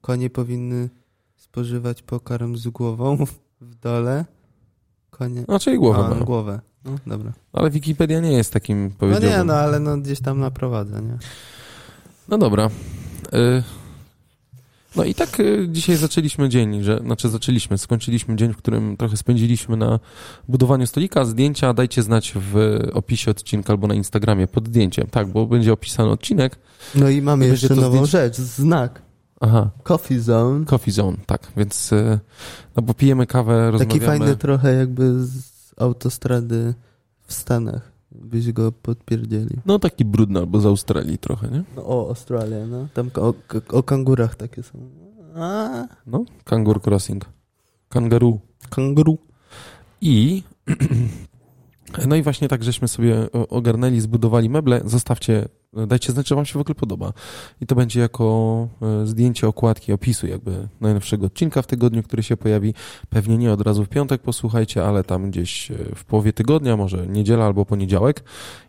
Konie 0.00 0.30
powinny 0.30 0.88
spożywać 1.36 2.02
pokarm 2.02 2.56
z 2.56 2.68
głową 2.68 3.16
w 3.60 3.74
dole. 3.74 4.24
Konie... 5.10 5.44
No, 5.48 5.58
czyli 5.58 5.78
głowę 5.78 6.16
A, 6.20 6.24
głowę. 6.24 6.60
No, 6.84 6.96
dobra. 7.06 7.32
Ale 7.52 7.70
Wikipedia 7.70 8.20
nie 8.20 8.32
jest 8.32 8.52
takim 8.52 8.84
No 8.84 8.90
powiedziałbym. 8.98 9.30
nie, 9.30 9.44
no 9.44 9.54
ale 9.54 9.80
no 9.80 9.98
gdzieś 9.98 10.20
tam 10.20 10.40
naprowadza, 10.40 11.00
nie? 11.00 11.18
No 12.28 12.38
dobra. 12.38 12.66
Y, 13.34 13.62
No 14.96 15.04
i 15.04 15.14
tak 15.14 15.40
y, 15.40 15.66
dzisiaj 15.70 15.96
zaczęliśmy 15.96 16.48
dzień, 16.48 16.82
że, 16.82 16.98
znaczy 17.04 17.28
zaczęliśmy, 17.28 17.78
skończyliśmy 17.78 18.36
dzień, 18.36 18.52
w 18.52 18.56
którym 18.56 18.96
trochę 18.96 19.16
spędziliśmy 19.16 19.76
na 19.76 20.00
budowaniu 20.48 20.86
stolika. 20.86 21.24
Zdjęcia 21.24 21.74
dajcie 21.74 22.02
znać 22.02 22.32
w 22.36 22.78
opisie 22.92 23.30
odcinka 23.30 23.72
albo 23.72 23.86
na 23.86 23.94
Instagramie 23.94 24.46
pod 24.46 24.68
zdjęciem. 24.68 25.06
Tak, 25.10 25.28
bo 25.28 25.46
będzie 25.46 25.72
opisany 25.72 26.10
odcinek. 26.10 26.58
No 26.94 27.08
i 27.08 27.22
mamy 27.22 27.46
jeszcze 27.46 27.74
nową 27.74 27.88
zdjęcie- 27.96 28.10
rzecz. 28.10 28.36
Znak. 28.36 29.02
Aha, 29.40 29.70
Coffee 29.82 30.18
Zone. 30.20 30.64
Coffee 30.64 30.90
Zone, 30.90 31.16
tak, 31.26 31.52
więc 31.56 31.92
y, 31.92 32.18
no 32.76 32.82
bo 32.82 32.94
pijemy 32.94 33.26
kawę, 33.26 33.70
rozmawiamy. 33.70 34.00
Taki 34.00 34.06
fajny 34.18 34.36
trochę 34.36 34.74
jakby 34.74 35.24
z 35.24 35.42
autostrady 35.76 36.74
w 37.26 37.32
Stanach. 37.34 37.92
Byś 38.12 38.52
go 38.52 38.72
podpierdzieli. 38.72 39.56
No 39.66 39.78
taki 39.78 40.04
brudny 40.04 40.38
albo 40.38 40.60
z 40.60 40.66
Australii 40.66 41.18
trochę, 41.18 41.48
nie? 41.48 41.64
No, 41.76 41.86
o, 41.86 42.08
Australia, 42.08 42.66
no. 42.66 42.88
Tam 42.94 43.10
o, 43.16 43.34
o 43.72 43.82
kangurach 43.82 44.34
takie 44.36 44.62
są. 44.62 44.78
A, 45.36 45.86
No, 46.06 46.24
Kangur 46.44 46.80
Crossing. 46.82 47.24
Kangaroo. 47.88 48.38
kanguru. 48.70 49.18
I 50.00 50.42
no 52.08 52.16
i 52.16 52.22
właśnie 52.22 52.48
tak, 52.48 52.64
żeśmy 52.64 52.88
sobie 52.88 53.32
ogarnęli, 53.32 54.00
zbudowali 54.00 54.50
meble. 54.50 54.80
Zostawcie, 54.84 55.48
dajcie 55.72 56.12
znać, 56.12 56.26
czy 56.26 56.34
wam 56.34 56.46
się 56.46 56.58
w 56.58 56.60
ogóle 56.60 56.74
podoba. 56.74 57.12
I 57.60 57.66
to 57.66 57.74
będzie 57.74 58.00
jako 58.00 58.68
e, 58.82 59.06
zdjęcie 59.06 59.48
okładki, 59.48 59.92
opisu 59.92 60.26
jakby 60.26 60.68
najnowszego 60.80 61.26
odcinka 61.26 61.62
w 61.62 61.66
tygodniu, 61.66 62.02
który 62.02 62.22
się 62.22 62.36
pojawi. 62.36 62.74
Pewnie 63.08 63.38
nie 63.38 63.52
od 63.52 63.60
razu 63.60 63.84
w 63.84 63.88
piątek 63.88 64.22
posłuchajcie, 64.22 64.84
ale 64.84 65.04
tam 65.04 65.30
gdzieś 65.30 65.70
e, 65.70 65.74
w 65.94 66.04
połowie 66.04 66.32
tygodnia, 66.32 66.76
może 66.76 67.06
niedziela 67.06 67.44
albo 67.46 67.64
poniedziałek. 67.64 68.24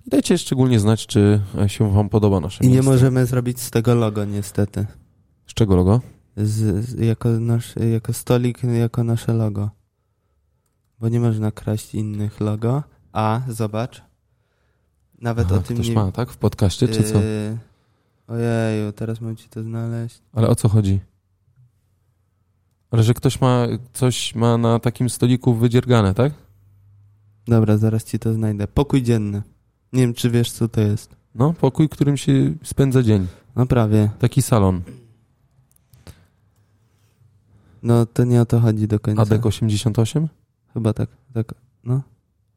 I 0.07 0.09
dajcie 0.09 0.37
szczególnie 0.37 0.79
znać, 0.79 1.07
czy 1.07 1.41
e, 1.57 1.69
się 1.69 1.93
wam 1.93 2.09
podoba 2.09 2.39
nasze 2.39 2.63
I 2.63 2.67
nie 2.67 2.73
miejsce. 2.73 2.91
możemy 2.91 3.25
zrobić 3.25 3.59
z 3.59 3.71
tego 3.71 3.95
logo, 3.95 4.25
niestety. 4.25 4.85
Z 5.47 5.53
czego 5.53 5.75
logo? 5.75 6.01
Z, 6.37 6.85
z, 6.85 6.99
jako, 6.99 7.29
nasz, 7.29 7.75
jako 7.75 8.13
stolik, 8.13 8.63
jako 8.63 9.03
nasze 9.03 9.33
logo. 9.33 9.69
Bo 10.99 11.09
nie 11.09 11.19
można 11.19 11.51
kraść 11.51 11.95
innych 11.95 12.39
logo. 12.39 12.83
A, 13.13 13.41
zobacz. 13.47 14.08
Nawet 15.21 15.45
Aha, 15.45 15.55
o 15.55 15.59
tym 15.59 15.75
ktoś 15.75 15.89
nie... 15.89 15.95
ma, 15.95 16.11
tak? 16.11 16.31
W 16.31 16.37
podcaście, 16.37 16.87
czy 16.87 17.03
co? 17.03 17.19
Yy, 17.19 17.57
Ojeju, 18.27 18.91
teraz 18.91 19.21
mam 19.21 19.35
ci 19.35 19.49
to 19.49 19.63
znaleźć. 19.63 20.21
Ale 20.33 20.47
o 20.47 20.55
co 20.55 20.69
chodzi? 20.69 20.99
Ale 22.91 23.03
że 23.03 23.13
ktoś 23.13 23.41
ma, 23.41 23.67
coś 23.93 24.35
ma 24.35 24.57
na 24.57 24.79
takim 24.79 25.09
stoliku 25.09 25.53
wydziergane, 25.53 26.13
tak? 26.13 26.33
Dobra, 27.47 27.77
zaraz 27.77 28.03
ci 28.03 28.19
to 28.19 28.33
znajdę. 28.33 28.67
Pokój 28.67 29.03
dzienny. 29.03 29.41
Nie 29.93 30.01
wiem, 30.01 30.13
czy 30.13 30.29
wiesz, 30.29 30.51
co 30.51 30.67
to 30.67 30.81
jest. 30.81 31.15
No, 31.35 31.53
pokój, 31.53 31.89
którym 31.89 32.17
się 32.17 32.53
spędza 32.63 33.03
dzień. 33.03 33.27
No 33.55 33.65
prawie. 33.65 34.09
Taki 34.19 34.41
salon. 34.41 34.81
No 37.83 38.05
to 38.05 38.23
nie 38.23 38.41
o 38.41 38.45
to 38.45 38.59
chodzi 38.59 38.87
do 38.87 38.99
końca. 38.99 39.21
Adek 39.21 39.45
88? 39.45 40.27
Chyba 40.73 40.93
tak, 40.93 41.09
tak, 41.33 41.53
no. 41.83 42.01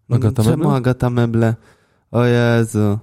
no 0.09 0.16
Agata 0.16 0.42
czemu 0.42 0.57
Meble? 0.57 0.77
Agata 0.77 1.11
Meble? 1.11 1.55
O 2.12 2.25
Jezu. 2.25 2.98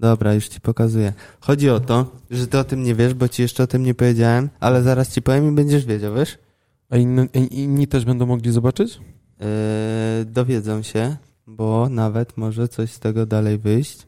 Dobra, 0.00 0.34
już 0.34 0.48
ci 0.48 0.60
pokazuję. 0.60 1.12
Chodzi 1.40 1.70
o 1.70 1.80
to, 1.80 2.12
że 2.30 2.46
ty 2.46 2.58
o 2.58 2.64
tym 2.64 2.82
nie 2.82 2.94
wiesz, 2.94 3.14
bo 3.14 3.28
ci 3.28 3.42
jeszcze 3.42 3.62
o 3.62 3.66
tym 3.66 3.82
nie 3.82 3.94
powiedziałem, 3.94 4.48
ale 4.60 4.82
zaraz 4.82 5.14
ci 5.14 5.22
powiem 5.22 5.48
i 5.48 5.54
będziesz 5.54 5.86
wiedział, 5.86 6.14
wiesz? 6.14 6.38
A 6.90 6.96
inni, 6.96 7.28
inni 7.50 7.86
też 7.86 8.04
będą 8.04 8.26
mogli 8.26 8.52
zobaczyć? 8.52 9.00
Yy, 9.40 10.24
dowiedzą 10.24 10.82
się, 10.82 11.16
bo 11.46 11.88
nawet 11.88 12.36
może 12.36 12.68
coś 12.68 12.92
z 12.92 13.00
tego 13.00 13.26
dalej 13.26 13.58
wyjść. 13.58 14.06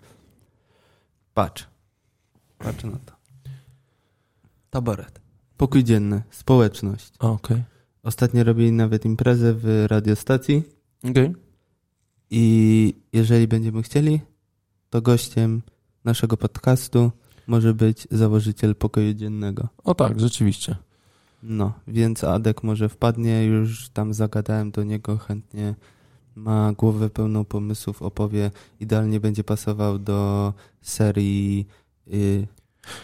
Patrz. 1.35 1.66
Patrz 2.59 2.85
na 2.85 2.98
to. 3.07 3.12
Taboret. 4.70 5.20
Pokój 5.57 5.85
dzienny. 5.85 6.22
Społeczność. 6.31 7.12
Okej. 7.18 7.62
Ostatnio 8.03 8.44
robili 8.44 8.72
nawet 8.72 9.05
imprezę 9.05 9.55
w 9.55 9.85
radiostacji 9.88 10.62
Okej. 11.11 11.35
i 12.31 12.94
jeżeli 13.12 13.48
będziemy 13.48 13.83
chcieli, 13.83 14.20
to 14.90 15.03
gościem 15.03 15.62
naszego 16.05 16.37
podcastu 16.37 17.12
może 17.46 17.74
być 17.74 18.09
założyciel 18.11 18.74
pokoju 18.74 19.14
dziennego. 19.14 19.68
O 19.85 19.94
tak, 19.94 20.20
rzeczywiście. 20.20 20.77
No, 21.42 21.72
więc 21.88 22.24
Adek 22.24 22.62
może 22.62 22.88
wpadnie, 22.88 23.44
już 23.44 23.88
tam 23.88 24.14
zagadałem 24.14 24.70
do 24.70 24.85
niego 24.85 25.18
chętnie. 25.18 25.74
Ma 26.35 26.72
głowę 26.72 27.11
pełną 27.11 27.44
pomysłów, 27.44 28.03
opowie. 28.03 28.51
Idealnie 28.81 29.20
będzie 29.20 29.44
pasował 29.44 29.98
do 29.98 30.53
serii 30.81 31.66
y, 32.12 32.46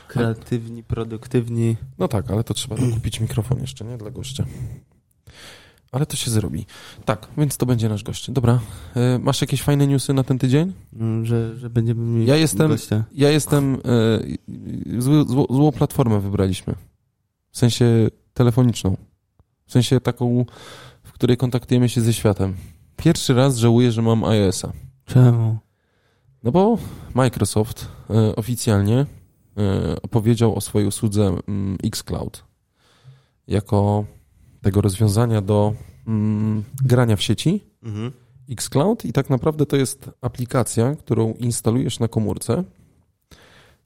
kreatywni, 0.08 0.82
produktywni. 0.82 1.76
No 1.98 2.08
tak, 2.08 2.30
ale 2.30 2.44
to 2.44 2.54
trzeba 2.54 2.76
kupić 2.76 3.20
mikrofon 3.20 3.60
jeszcze, 3.60 3.84
nie? 3.84 3.98
Dla 3.98 4.10
gościa. 4.10 4.44
Ale 5.94 6.06
to 6.06 6.16
się 6.16 6.30
zrobi. 6.30 6.66
Tak, 7.04 7.28
więc 7.38 7.56
to 7.56 7.66
będzie 7.66 7.88
nasz 7.88 8.02
gość. 8.02 8.30
Dobra. 8.30 8.60
E, 8.96 9.18
masz 9.18 9.40
jakieś 9.40 9.62
fajne 9.62 9.86
newsy 9.86 10.12
na 10.12 10.24
ten 10.24 10.38
tydzień? 10.38 10.72
mm, 10.96 11.26
Że, 11.26 11.56
że 11.56 11.70
będziemy 11.70 12.00
mieli 12.04 12.26
Ja 12.26 12.36
jestem- 12.36 12.68
gościa. 12.68 13.04
Ja 13.12 13.30
jestem... 13.30 13.74
E, 14.94 15.00
zły, 15.00 15.24
zło, 15.24 15.46
złą 15.50 15.72
platformę 15.72 16.20
wybraliśmy. 16.20 16.74
W 17.50 17.58
sensie 17.58 18.08
telefoniczną. 18.34 18.96
W 19.66 19.72
sensie 19.72 20.00
taką, 20.00 20.44
w 21.02 21.12
której 21.12 21.36
kontaktujemy 21.36 21.88
się 21.88 22.00
ze 22.00 22.12
światem. 22.12 22.54
Pierwszy 22.96 23.34
raz 23.34 23.56
żałuję, 23.56 23.92
że 23.92 24.02
mam 24.02 24.24
iOS-a. 24.24 24.72
Czemu? 25.04 25.58
No 26.42 26.52
bo 26.52 26.78
Microsoft 27.14 27.88
e, 28.10 28.36
oficjalnie 28.36 29.06
opowiedział 30.02 30.54
o 30.56 30.60
swojej 30.60 30.88
usłudze 30.88 31.36
mm, 31.48 31.78
xCloud 31.84 32.44
jako 33.48 34.04
tego 34.64 34.80
rozwiązania 34.80 35.40
do 35.40 35.74
mm, 36.06 36.64
grania 36.84 37.16
w 37.16 37.22
sieci 37.22 37.60
Mhm. 37.82 38.12
xCloud 38.50 39.04
i 39.04 39.12
tak 39.12 39.30
naprawdę 39.30 39.66
to 39.66 39.76
jest 39.76 40.10
aplikacja, 40.20 40.94
którą 40.96 41.34
instalujesz 41.38 41.98
na 41.98 42.08
komórce 42.08 42.64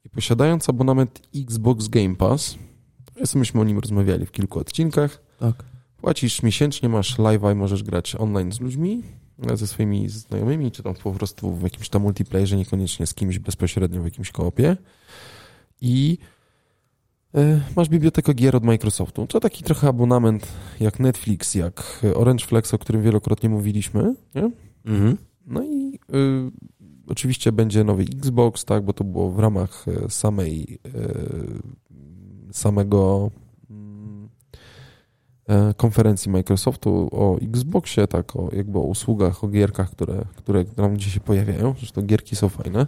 i 0.04 0.08
posiadając 0.10 0.68
abonament 0.68 1.22
Xbox 1.36 1.88
Game 1.88 2.16
Pass, 2.16 2.54
zresztą 3.16 3.38
myśmy 3.38 3.60
o 3.60 3.64
nim 3.64 3.78
rozmawiali 3.78 4.26
w 4.26 4.30
kilku 4.32 4.58
odcinkach, 4.58 5.22
Tak. 5.40 5.64
Płacisz 5.96 6.42
miesięcznie, 6.42 6.88
masz 6.88 7.18
live'a 7.18 7.52
i 7.52 7.54
możesz 7.54 7.82
grać 7.82 8.14
online 8.16 8.52
z 8.52 8.60
ludźmi, 8.60 9.02
ze 9.54 9.66
swoimi 9.66 10.08
znajomymi, 10.08 10.70
czy 10.72 10.82
tam 10.82 10.94
po 10.94 11.12
prostu 11.12 11.54
w 11.54 11.62
jakimś 11.62 11.88
tam 11.88 12.02
multiplayerze, 12.02 12.56
niekoniecznie 12.56 13.06
z 13.06 13.14
kimś 13.14 13.38
bezpośrednio 13.38 14.02
w 14.02 14.04
jakimś 14.04 14.30
koopie. 14.30 14.76
I 15.80 16.18
e, 16.22 16.37
masz 17.76 17.88
bibliotekę 17.88 18.34
gier 18.34 18.56
od 18.56 18.64
Microsoftu. 18.64 19.26
To 19.26 19.40
taki 19.40 19.64
trochę 19.64 19.88
abonament 19.88 20.46
jak 20.80 21.00
Netflix, 21.00 21.54
jak 21.54 22.02
Orange 22.14 22.46
Flex, 22.46 22.74
o 22.74 22.78
którym 22.78 23.02
wielokrotnie 23.02 23.48
mówiliśmy. 23.48 24.14
Nie? 24.34 24.50
Mhm. 24.84 25.16
No 25.46 25.64
i 25.64 25.98
y, 26.14 26.50
oczywiście 27.08 27.52
będzie 27.52 27.84
nowy 27.84 28.02
Xbox, 28.02 28.64
tak, 28.64 28.84
bo 28.84 28.92
to 28.92 29.04
było 29.04 29.30
w 29.30 29.38
ramach 29.38 29.84
e, 29.88 30.10
samej 30.10 30.78
e, 30.84 30.90
samego 32.52 33.30
mm, 33.70 34.28
e, 35.48 35.74
konferencji 35.74 36.30
Microsoftu 36.30 37.08
o 37.12 37.38
Xboxie, 37.42 38.06
tak 38.06 38.36
o 38.36 38.48
jakby 38.52 38.78
o 38.78 38.82
usługach, 38.82 39.44
o 39.44 39.48
gierkach, 39.48 39.90
które, 39.90 40.24
które 40.36 40.64
tam 40.64 40.94
gdzieś 40.94 41.14
się 41.14 41.20
pojawiają. 41.20 41.74
Zresztą 41.78 42.02
gierki 42.02 42.36
są 42.36 42.48
fajne, 42.48 42.86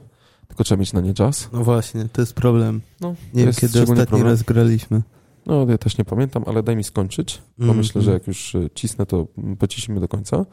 tylko 0.50 0.64
trzeba 0.64 0.80
mieć 0.80 0.92
na 0.92 1.00
nie 1.00 1.14
czas. 1.14 1.48
No 1.52 1.64
właśnie, 1.64 2.08
to 2.12 2.22
jest 2.22 2.34
problem. 2.34 2.80
No, 3.00 3.14
Nie 3.34 3.44
wiem, 3.44 3.52
kiedy 3.54 3.82
ostatni 3.82 4.06
problem. 4.06 4.28
raz 4.28 4.42
graliśmy. 4.42 5.02
No, 5.46 5.66
ja 5.68 5.78
też 5.78 5.98
nie 5.98 6.04
pamiętam, 6.04 6.44
ale 6.46 6.62
daj 6.62 6.76
mi 6.76 6.84
skończyć, 6.84 7.42
bo 7.58 7.62
Mhm. 7.64 7.78
myślę, 7.78 8.02
że 8.02 8.12
jak 8.12 8.26
już 8.26 8.54
e, 8.54 8.70
cisnę, 8.74 9.06
to 9.06 9.26
mm, 9.38 9.56
pocisimy 9.56 10.00
do 10.00 10.08
końca. 10.08 10.46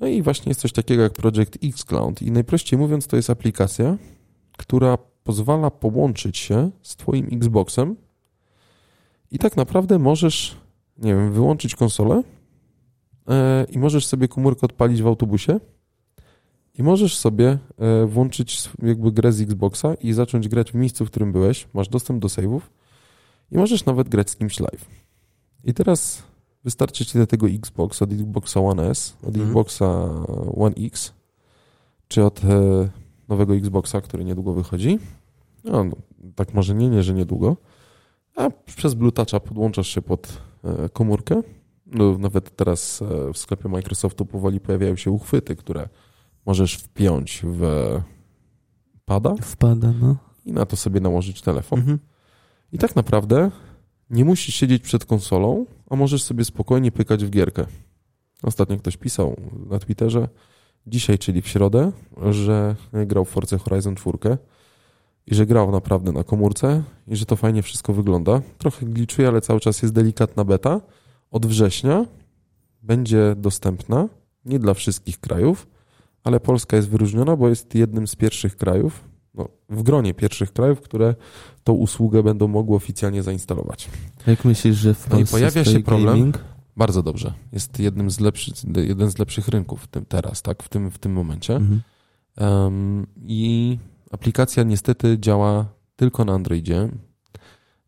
No 0.00 0.06
i 0.06 0.22
właśnie 0.22 0.50
jest 0.50 0.60
coś 0.60 0.72
takiego 0.72 1.02
jak 1.02 1.12
Project 1.12 1.58
Xcloud 1.64 2.22
i 2.22 2.30
najprościej 2.30 2.78
mówiąc 2.78 3.06
to 3.06 3.16
jest 3.16 3.30
aplikacja, 3.30 3.96
która 4.56 4.98
pozwala 5.24 5.70
połączyć 5.70 6.38
się 6.38 6.70
z 6.82 6.96
twoim 6.96 7.28
Xboxem 7.32 7.96
i 9.30 9.38
tak 9.38 9.56
naprawdę 9.56 9.98
możesz, 9.98 10.56
nie 10.98 11.14
wiem, 11.14 11.32
wyłączyć 11.32 11.74
konsolę 11.74 12.22
e, 13.28 13.66
i 13.70 13.78
możesz 13.78 14.06
sobie 14.06 14.28
komórkę 14.28 14.60
odpalić 14.62 15.02
w 15.02 15.06
autobusie 15.06 15.60
i 16.78 16.82
możesz 16.82 17.16
sobie 17.18 17.58
e, 17.78 18.06
włączyć 18.06 18.70
jakby 18.82 19.12
grę 19.12 19.32
z 19.32 19.40
Xboxa 19.40 19.94
i 19.94 20.12
zacząć 20.12 20.48
grać 20.48 20.72
w 20.72 20.74
miejscu, 20.74 21.06
w 21.06 21.10
którym 21.10 21.32
byłeś, 21.32 21.68
masz 21.74 21.88
dostęp 21.88 22.22
do 22.22 22.28
save'ów 22.28 22.60
i 23.52 23.56
możesz 23.56 23.84
nawet 23.84 24.08
grać 24.08 24.30
z 24.30 24.36
kimś 24.36 24.60
live. 24.60 24.86
I 25.64 25.74
teraz 25.74 26.22
wystarczy 26.64 27.06
ci 27.06 27.18
do 27.18 27.26
tego 27.26 27.48
Xbox 27.48 28.02
od 28.02 28.12
Xboxa 28.12 28.60
One 28.60 28.90
S, 28.90 29.16
od 29.22 29.28
Mhm. 29.28 29.46
Xboxa 29.46 30.08
One 30.56 30.74
X, 30.76 31.12
czy 32.08 32.24
od 32.24 32.44
e, 32.44 32.88
nowego 33.28 33.54
Xboxa, 33.54 34.00
który 34.00 34.24
niedługo 34.24 34.52
wychodzi. 34.52 34.98
No, 35.64 35.84
no, 35.84 35.96
tak 36.34 36.54
może 36.54 36.74
nie, 36.74 36.88
nie, 36.88 37.02
że 37.02 37.14
niedługo. 37.14 37.56
A 38.36 38.50
przez 38.50 38.94
Bluetooth'a 38.94 39.40
podłączasz 39.40 39.88
się 39.88 40.02
pod 40.02 40.42
e, 40.64 40.88
komórkę. 40.88 41.42
No, 41.86 42.18
nawet 42.18 42.56
teraz 42.56 43.02
w 43.34 43.38
sklepie 43.38 43.68
Microsoftu 43.68 44.26
powoli 44.26 44.60
pojawiają 44.60 44.96
się 44.96 45.10
uchwyty, 45.10 45.56
które 45.56 45.88
możesz 46.46 46.74
wpiąć 46.74 47.42
w 47.44 47.60
pada 49.04 49.34
Wpada, 49.34 49.92
no. 50.00 50.16
i 50.44 50.52
na 50.52 50.66
to 50.66 50.76
sobie 50.76 51.00
nałożyć 51.00 51.42
telefon. 51.42 51.78
Mhm. 51.78 51.98
I 52.72 52.78
tak 52.78 52.96
naprawdę 52.96 53.50
nie 54.10 54.24
musisz 54.24 54.54
siedzieć 54.54 54.82
przed 54.82 55.04
konsolą, 55.04 55.66
a 55.90 55.96
możesz 55.96 56.22
sobie 56.22 56.44
spokojnie 56.44 56.92
pykać 56.92 57.24
w 57.24 57.30
gierkę. 57.30 57.66
Ostatnio 58.42 58.76
ktoś 58.76 58.96
pisał 58.96 59.36
na 59.70 59.78
Twitterze, 59.78 60.28
dzisiaj, 60.86 61.18
czyli 61.18 61.42
w 61.42 61.48
środę, 61.48 61.92
że 62.30 62.76
grał 62.92 63.24
w 63.24 63.28
Forza 63.28 63.58
Horizon 63.58 63.94
4 63.94 64.38
i 65.26 65.34
że 65.34 65.46
grał 65.46 65.70
naprawdę 65.70 66.12
na 66.12 66.24
komórce 66.24 66.82
i 67.06 67.16
że 67.16 67.26
to 67.26 67.36
fajnie 67.36 67.62
wszystko 67.62 67.92
wygląda. 67.92 68.42
Trochę 68.58 68.86
glitchuje, 68.86 69.28
ale 69.28 69.40
cały 69.40 69.60
czas 69.60 69.82
jest 69.82 69.94
delikatna 69.94 70.44
beta. 70.44 70.80
Od 71.30 71.46
września 71.46 72.04
będzie 72.82 73.34
dostępna, 73.36 74.08
nie 74.44 74.58
dla 74.58 74.74
wszystkich 74.74 75.20
krajów, 75.20 75.66
ale 76.26 76.40
Polska 76.40 76.76
jest 76.76 76.88
wyróżniona, 76.88 77.36
bo 77.36 77.48
jest 77.48 77.74
jednym 77.74 78.06
z 78.06 78.16
pierwszych 78.16 78.56
krajów, 78.56 79.04
no, 79.34 79.48
w 79.68 79.82
gronie 79.82 80.14
pierwszych 80.14 80.52
krajów, 80.52 80.80
które 80.80 81.14
tą 81.64 81.72
usługę 81.72 82.22
będą 82.22 82.48
mogły 82.48 82.76
oficjalnie 82.76 83.22
zainstalować. 83.22 83.88
Jak 84.26 84.44
myślisz, 84.44 84.76
że 84.76 84.94
w 84.94 85.10
No 85.10 85.16
i 85.16 85.18
Polsce 85.18 85.36
pojawia 85.36 85.64
się 85.64 85.80
problem. 85.80 86.14
gaming? 86.18 86.38
Bardzo 86.76 87.02
dobrze. 87.02 87.32
Jest 87.52 87.78
jednym 87.78 88.10
z 88.10 88.20
lepszych, 88.20 88.54
jeden 88.76 89.10
z 89.10 89.18
lepszych 89.18 89.48
rynków 89.48 89.82
w 89.82 89.86
tym 89.86 90.04
teraz, 90.04 90.42
tak, 90.42 90.62
w 90.62 90.68
tym, 90.68 90.90
w 90.90 90.98
tym 90.98 91.12
momencie. 91.12 91.56
Mhm. 91.56 91.82
Um, 92.40 93.06
I 93.22 93.78
aplikacja 94.10 94.62
niestety 94.62 95.18
działa 95.18 95.66
tylko 95.96 96.24
na 96.24 96.32
Androidzie. 96.32 96.88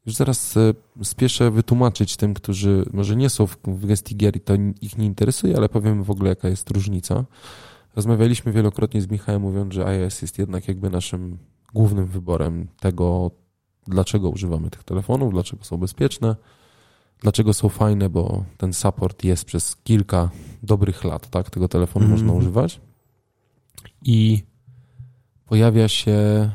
Już 0.06 0.14
zaraz 0.14 0.56
e, 0.56 0.74
spieszę 1.02 1.50
wytłumaczyć 1.50 2.16
tym, 2.16 2.34
którzy 2.34 2.84
może 2.92 3.16
nie 3.16 3.30
są 3.30 3.46
w, 3.46 3.56
w 3.66 3.86
gestii 3.86 4.16
gier 4.16 4.36
i 4.36 4.40
to 4.40 4.54
ich 4.80 4.98
nie 4.98 5.06
interesuje, 5.06 5.56
ale 5.56 5.68
powiem 5.68 6.02
w 6.02 6.10
ogóle, 6.10 6.28
jaka 6.28 6.48
jest 6.48 6.70
różnica. 6.70 7.24
Rozmawialiśmy 7.96 8.52
wielokrotnie 8.52 9.02
z 9.02 9.10
Michałem, 9.10 9.42
mówiąc, 9.42 9.74
że 9.74 9.86
iOS 9.86 10.22
jest 10.22 10.38
jednak 10.38 10.68
jakby 10.68 10.90
naszym 10.90 11.38
głównym 11.74 12.06
wyborem 12.06 12.68
tego, 12.80 13.30
dlaczego 13.86 14.30
używamy 14.30 14.70
tych 14.70 14.84
telefonów, 14.84 15.32
dlaczego 15.32 15.64
są 15.64 15.76
bezpieczne, 15.76 16.36
dlaczego 17.20 17.54
są 17.54 17.68
fajne, 17.68 18.10
bo 18.10 18.44
ten 18.56 18.72
support 18.72 19.24
jest 19.24 19.44
przez 19.44 19.76
kilka 19.76 20.30
dobrych 20.62 21.04
lat, 21.04 21.30
tak? 21.30 21.50
Tego 21.50 21.68
telefonu 21.68 22.04
Mhm. 22.04 22.20
można 22.20 22.38
używać. 22.38 22.80
I 24.04 24.42
pojawia 25.44 25.88
się. 25.88 26.12
E, 26.12 26.50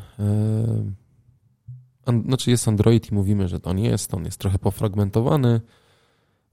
an, 2.05 2.23
znaczy 2.25 2.51
jest 2.51 2.67
Android 2.67 3.11
i 3.11 3.15
mówimy, 3.15 3.47
że 3.47 3.59
to 3.59 3.73
nie 3.73 3.89
jest. 3.89 4.13
On 4.13 4.25
jest 4.25 4.37
trochę 4.39 4.59
pofragmentowany. 4.59 5.61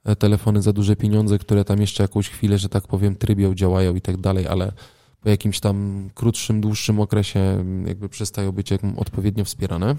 E, 0.05 0.17
Telefony 0.17 0.63
za 0.63 0.73
duże 0.73 0.97
pieniądze, 0.97 1.39
które 1.39 1.65
tam 1.65 1.81
jeszcze 1.81 2.03
jakąś 2.03 2.29
chwilę, 2.29 2.59
że 2.59 2.69
tak 2.69 2.87
powiem, 2.87 3.17
trybią, 3.17 3.55
działają 3.55 3.95
i 3.95 4.01
tak 4.01 4.17
dalej, 4.17 4.47
ale 4.47 4.73
po 5.21 5.29
jakimś 5.29 5.61
tam 5.61 6.09
krótszym, 6.15 6.61
dłuższym 6.61 7.01
okresie 7.01 7.65
jakby 7.87 8.09
przestają 8.09 8.53
być 8.53 8.71
jak 8.71 8.81
odpowiednio 8.97 9.45
wspierane. 9.45 9.97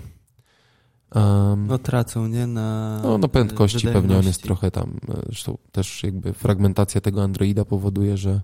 Um, 1.16 1.68
No 1.68 1.78
tracą, 1.78 2.28
nie? 2.28 2.48
Na, 2.48 3.00
no, 3.04 3.18
na 3.18 3.28
prędkości 3.28 3.88
pewnie 3.88 4.18
on 4.18 4.26
jest 4.26 4.44
trochę 4.44 4.72
tam. 4.72 4.98
e, 5.10 5.14
Zresztą 5.26 5.58
też 5.72 6.04
jakby 6.04 6.34
fragmentacja 6.34 7.02
tego 7.02 7.24
Androida 7.24 7.66
powoduje, 7.66 8.18
że 8.18 8.42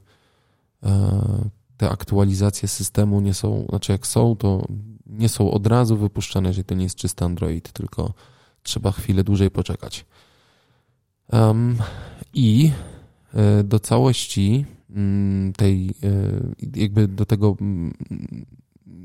e, 0.84 0.90
te 1.78 1.90
aktualizacje 1.90 2.68
systemu 2.68 3.22
nie 3.22 3.34
są, 3.34 3.66
znaczy 3.70 3.92
jak 3.92 4.08
są, 4.08 4.36
to 4.36 4.66
nie 5.06 5.30
są 5.30 5.52
od 5.52 5.68
razu 5.68 5.98
wypuszczane, 5.98 6.48
jeżeli 6.50 6.66
to 6.66 6.76
nie 6.76 6.84
jest 6.84 6.96
czysty 6.96 7.26
Android, 7.26 7.72
tylko 7.72 8.14
trzeba 8.64 8.92
chwilę 8.92 9.24
dłużej 9.24 9.52
poczekać. 9.52 10.06
Em, 11.32 11.78
I 12.34 12.72
e, 13.34 13.64
do 13.64 13.80
całości 13.80 14.66
mm, 14.90 15.54
tej, 15.54 15.90
e, 15.90 15.94
jakby 16.76 17.08
do 17.08 17.26
tego, 17.26 17.58
mm, 17.62 17.94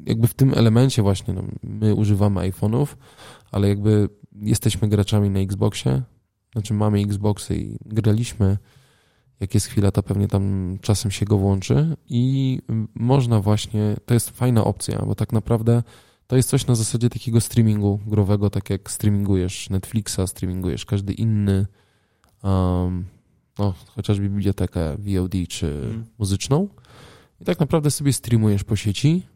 jakby 0.06 0.28
w 0.28 0.34
tym 0.34 0.54
elemencie 0.54 1.02
właśnie 1.02 1.34
no, 1.34 1.42
my 1.62 1.94
używamy 1.94 2.40
iPhone'ów, 2.40 2.86
ale 3.50 3.68
jakby 3.68 4.08
jesteśmy 4.42 4.88
graczami 4.88 5.30
na 5.30 5.40
Xboxie, 5.40 6.02
znaczy 6.52 6.74
mamy 6.74 7.00
Xboxy 7.00 7.56
i 7.56 7.76
graliśmy, 7.86 8.58
jak 9.40 9.54
jest 9.54 9.66
chwila, 9.66 9.90
to 9.90 10.02
pewnie 10.02 10.28
tam 10.28 10.76
czasem 10.80 11.10
się 11.10 11.24
go 11.24 11.38
włączy 11.38 11.96
i 12.08 12.58
można 12.94 13.40
właśnie, 13.40 13.96
to 14.06 14.14
jest 14.14 14.30
fajna 14.30 14.64
opcja, 14.64 14.98
bo 15.06 15.14
tak 15.14 15.32
naprawdę 15.32 15.82
to 16.26 16.36
jest 16.36 16.48
coś 16.48 16.66
na 16.66 16.74
zasadzie 16.74 17.10
takiego 17.10 17.40
streamingu 17.40 18.00
growego, 18.06 18.50
tak 18.50 18.70
jak 18.70 18.90
streamingujesz 18.90 19.70
Netflixa, 19.70 20.20
streamingujesz 20.26 20.84
każdy 20.84 21.12
inny, 21.12 21.66
um, 22.42 23.04
no, 23.58 23.74
chociażby 23.86 24.28
bibliotekę 24.28 24.96
VOD 24.98 25.32
czy 25.48 25.66
Mm. 25.66 26.04
muzyczną 26.18 26.68
i 27.40 27.44
tak 27.44 27.60
naprawdę 27.60 27.90
sobie 27.90 28.12
streamujesz 28.12 28.64
po 28.64 28.76
sieci 28.76 29.26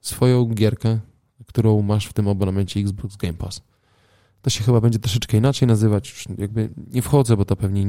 swoją 0.00 0.44
gierkę, 0.46 0.98
którą 1.46 1.82
masz 1.82 2.06
w 2.06 2.12
tym 2.12 2.28
abonamencie 2.28 2.80
Xbox 2.80 3.16
Game 3.16 3.34
Pass. 3.34 3.60
To 4.42 4.50
się 4.50 4.64
chyba 4.64 4.80
będzie 4.80 4.98
troszeczkę 4.98 5.36
inaczej 5.36 5.68
nazywać. 5.68 6.10
Już 6.10 6.38
jakby 6.38 6.70
nie 6.92 7.02
wchodzę, 7.02 7.36
bo 7.36 7.44
to 7.44 7.56
pewnie 7.56 7.86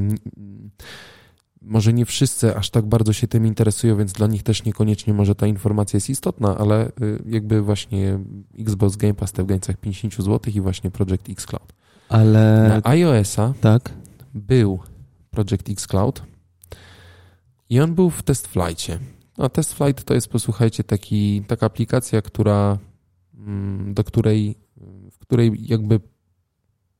może 1.62 1.94
nie 1.94 2.06
wszyscy 2.06 2.56
aż 2.56 2.70
tak 2.70 2.86
bardzo 2.86 3.14
się 3.14 3.28
tym 3.28 3.46
interesują, 3.46 3.98
więc 3.98 4.14
dla 4.14 4.28
nich 4.28 4.44
też 4.44 4.64
niekoniecznie 4.66 5.14
może 5.14 5.36
ta 5.36 5.48
informacja 5.48 5.98
jest 5.98 6.10
istotna, 6.10 6.58
ale 6.58 6.88
y, 6.88 6.92
jakby 7.26 7.62
właśnie 7.62 8.20
Xbox 8.60 8.96
Game 8.96 9.14
Pass 9.14 9.32
te 9.32 9.44
w 9.44 9.46
granicach 9.46 9.78
50 9.78 10.14
zł 10.16 10.54
i 10.56 10.62
właśnie 10.62 10.92
Project 10.92 11.30
X 11.30 11.46
Cloud. 11.46 11.74
Ale 12.10 12.66
Na 12.84 12.90
iOS-a 12.92 13.54
tak. 13.62 13.94
Był 14.38 14.80
Project 15.32 15.70
X 15.70 15.88
Cloud 15.88 16.24
i 17.70 17.80
on 17.80 17.96
był 17.96 18.10
w 18.10 18.24
test 18.24 18.48
flightie. 18.48 19.00
A 19.38 19.50
test 19.50 19.74
flight 19.74 20.04
to 20.04 20.14
jest, 20.14 20.28
posłuchajcie, 20.28 20.84
taki, 20.84 21.44
taka 21.48 21.66
aplikacja, 21.66 22.22
która, 22.22 22.78
mm, 23.38 23.94
do 23.94 24.04
której, 24.04 24.56
w 25.12 25.18
której 25.18 25.52
jakby 25.60 26.00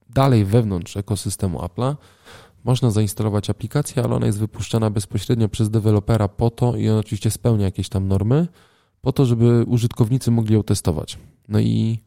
dalej 0.10 0.46
wewnątrz 0.46 0.98
ekosystemu 0.98 1.60
Apple'a 1.60 1.96
można 2.64 2.92
zainstalować 2.92 3.50
aplikację, 3.50 4.04
ale 4.04 4.16
ona 4.16 4.26
jest 4.26 4.40
wypuszczana 4.40 4.90
bezpośrednio 4.90 5.50
przez 5.50 5.70
dewelopera 5.70 6.28
po 6.28 6.50
to, 6.50 6.76
i 6.76 6.90
on 6.90 6.98
oczywiście 6.98 7.32
spełnia 7.32 7.66
jakieś 7.66 7.90
tam 7.90 8.08
normy, 8.08 8.48
po 9.02 9.12
to, 9.12 9.26
żeby 9.26 9.64
użytkownicy 9.68 10.32
mogli 10.32 10.54
ją 10.54 10.64
testować. 10.64 11.18
No 11.48 11.60
i 11.60 12.00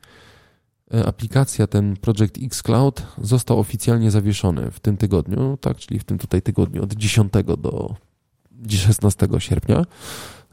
aplikacja, 1.07 1.67
ten 1.67 1.97
Project 1.97 2.39
X 2.43 2.63
Cloud 2.63 3.03
został 3.19 3.59
oficjalnie 3.59 4.11
zawieszony 4.11 4.71
w 4.71 4.81
tym 4.81 4.97
tygodniu, 4.97 5.59
tak, 5.61 5.77
czyli 5.77 6.01
w 6.01 6.05
tym 6.05 6.19
tutaj 6.19 6.43
tygodniu 6.43 6.83
od 6.83 6.93
10 6.93 7.33
do 7.59 7.95
16 8.69 9.29
sierpnia. 9.39 9.85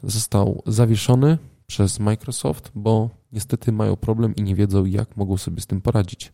Został 0.03 0.63
zawieszony 0.65 1.37
przez 1.67 1.99
Microsoft, 1.99 2.71
bo 2.75 3.09
niestety 3.31 3.71
mają 3.71 3.95
problem 3.95 4.35
i 4.35 4.43
nie 4.43 4.55
wiedzą, 4.55 4.85
jak 4.85 5.17
mogą 5.17 5.37
sobie 5.37 5.61
z 5.61 5.67
tym 5.67 5.81
poradzić. 5.81 6.33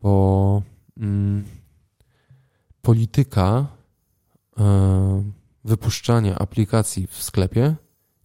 Bo 0.00 0.62
mm, 0.96 1.44
polityka 2.82 3.66
e, 4.58 5.22
wypuszczania 5.64 6.38
aplikacji 6.38 7.06
w 7.06 7.22
sklepie 7.22 7.76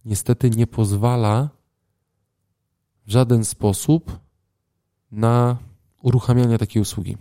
niestety 0.04 0.50
nie 0.50 0.66
pozwala 0.66 1.48
w 3.06 3.10
żaden 3.10 3.44
sposób 3.44 4.27
na 5.12 5.56
uruchamianie 6.02 6.58
takiej 6.58 6.82
usługi. 6.82 7.16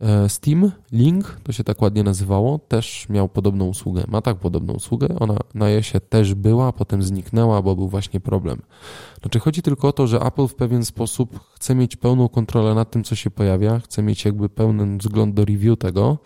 E, 0.00 0.28
Steam 0.28 0.72
Link, 0.92 1.40
to 1.42 1.52
się 1.52 1.64
tak 1.64 1.82
ładnie 1.82 2.02
nazywało, 2.02 2.58
też 2.58 3.08
miał 3.08 3.28
podobną 3.28 3.66
usługę. 3.68 4.04
Ma 4.08 4.22
tak 4.22 4.36
podobną 4.36 4.72
usługę. 4.72 5.08
Ona 5.18 5.36
na 5.54 5.64
iOSie 5.64 6.00
też 6.00 6.34
była, 6.34 6.72
potem 6.72 7.02
zniknęła, 7.02 7.62
bo 7.62 7.76
był 7.76 7.88
właśnie 7.88 8.20
problem. 8.20 8.62
Znaczy 9.20 9.38
chodzi 9.38 9.62
tylko 9.62 9.88
o 9.88 9.92
to, 9.92 10.06
że 10.06 10.20
Apple 10.20 10.46
w 10.46 10.54
pewien 10.54 10.84
sposób 10.84 11.40
chce 11.54 11.74
mieć 11.74 11.96
pełną 11.96 12.28
kontrolę 12.28 12.74
nad 12.74 12.90
tym, 12.90 13.04
co 13.04 13.14
się 13.14 13.30
pojawia, 13.30 13.80
chce 13.80 14.02
mieć 14.02 14.24
jakby 14.24 14.48
pełny 14.48 14.98
wzgląd 14.98 15.34
do 15.34 15.44
review 15.44 15.78
tego 15.78 16.18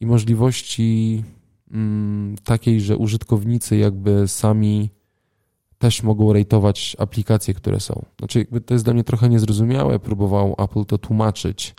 i 0.00 0.06
możliwości 0.06 1.22
mm, 1.70 2.36
takiej, 2.44 2.80
że 2.80 2.96
użytkownicy 2.96 3.76
jakby 3.76 4.28
sami 4.28 4.90
też 5.78 6.02
mogą 6.02 6.32
rejtować 6.32 6.96
aplikacje, 6.98 7.54
które 7.54 7.80
są. 7.80 8.04
Znaczy, 8.18 8.46
to 8.66 8.74
jest 8.74 8.84
dla 8.84 8.94
mnie 8.94 9.04
trochę 9.04 9.28
niezrozumiałe. 9.28 9.98
Próbował 9.98 10.54
Apple 10.58 10.84
to 10.84 10.98
tłumaczyć, 10.98 11.74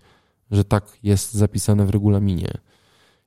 że 0.52 0.64
tak 0.64 0.86
jest 1.04 1.34
zapisane 1.34 1.86
w 1.86 1.90
regulaminie. 1.90 2.52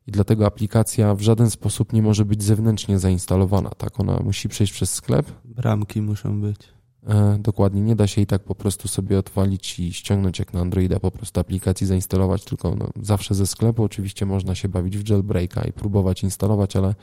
I 0.06 0.12
dlatego 0.12 0.46
aplikacja 0.46 1.14
w 1.14 1.20
żaden 1.20 1.50
sposób 1.50 1.92
nie 1.92 2.02
może 2.02 2.24
być 2.24 2.42
zewnętrznie 2.42 2.98
zainstalowana. 2.98 3.70
Tak, 3.70 4.00
ona 4.00 4.20
musi 4.24 4.48
przejść 4.48 4.72
przez 4.72 4.94
sklep. 4.94 5.32
Bramki 5.44 6.02
muszą 6.02 6.40
być. 6.40 6.58
E, 7.06 7.38
dokładnie, 7.40 7.80
nie 7.80 7.96
da 7.96 8.06
się 8.06 8.20
i 8.20 8.26
tak 8.26 8.42
po 8.42 8.54
prostu 8.54 8.88
sobie 8.88 9.18
odwalić 9.18 9.78
i 9.78 9.92
ściągnąć 9.92 10.38
jak 10.38 10.52
na 10.52 10.60
Androida 10.60 11.00
po 11.00 11.10
prostu 11.10 11.40
aplikacji, 11.40 11.86
zainstalować, 11.86 12.44
tylko 12.44 12.74
no, 12.74 12.88
zawsze 13.02 13.34
ze 13.34 13.46
sklepu. 13.46 13.84
Oczywiście 13.84 14.26
można 14.26 14.54
się 14.54 14.68
bawić 14.68 14.98
w 14.98 15.08
jailbreaka 15.08 15.64
i 15.64 15.72
próbować 15.72 16.22
instalować, 16.22 16.76
ale 16.76 16.94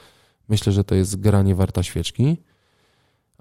myślę, 0.49 0.73
że 0.73 0.83
to 0.83 0.95
jest 0.95 1.15
granie 1.15 1.55
warta 1.55 1.83
świeczki. 1.83 2.37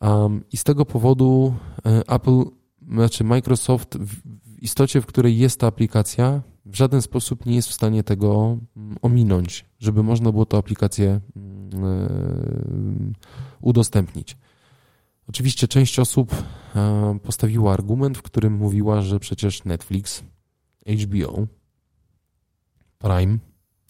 Um, 0.02 0.44
I 0.52 0.56
z 0.56 0.64
tego 0.64 0.84
powodu 0.84 1.54
e, 1.86 2.02
Apple, 2.08 2.44
znaczy 2.92 3.24
Microsoft 3.24 3.98
w, 3.98 4.16
istocie, 4.62 5.00
w 5.00 5.06
której 5.06 5.38
jest 5.38 5.60
ta 5.60 5.66
aplikacja, 5.66 6.42
w 6.66 6.74
żaden 6.74 7.02
sposób 7.02 7.46
nie 7.46 7.54
jest 7.54 7.68
w 7.68 7.74
stanie 7.74 8.02
tego 8.02 8.58
mm, 8.76 8.96
ominąć, 9.02 9.64
żeby 9.78 10.02
można 10.02 10.32
było 10.32 10.46
tę 10.46 10.56
aplikację 10.56 11.20
mm, 11.36 11.84
e, 11.84 12.08
udostępnić. 13.60 14.36
Oczywiście 15.28 15.68
część 15.68 15.98
osób 15.98 16.32
e, 16.76 17.18
postawiła 17.22 17.72
argument, 17.72 18.18
w 18.18 18.22
którym 18.22 18.52
mówiła, 18.52 19.02
że 19.02 19.20
przecież 19.20 19.64
Netflix, 19.64 20.24
HBO, 20.86 21.46
Prime 22.98 23.38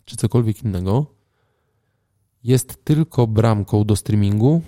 czy 0.05 0.17
cokolwiek 0.17 0.63
innego 0.63 1.07
jest 2.45 2.85
tylko 2.85 3.27
bramką 3.27 3.85
do 3.85 3.97
streamingu 3.97 4.63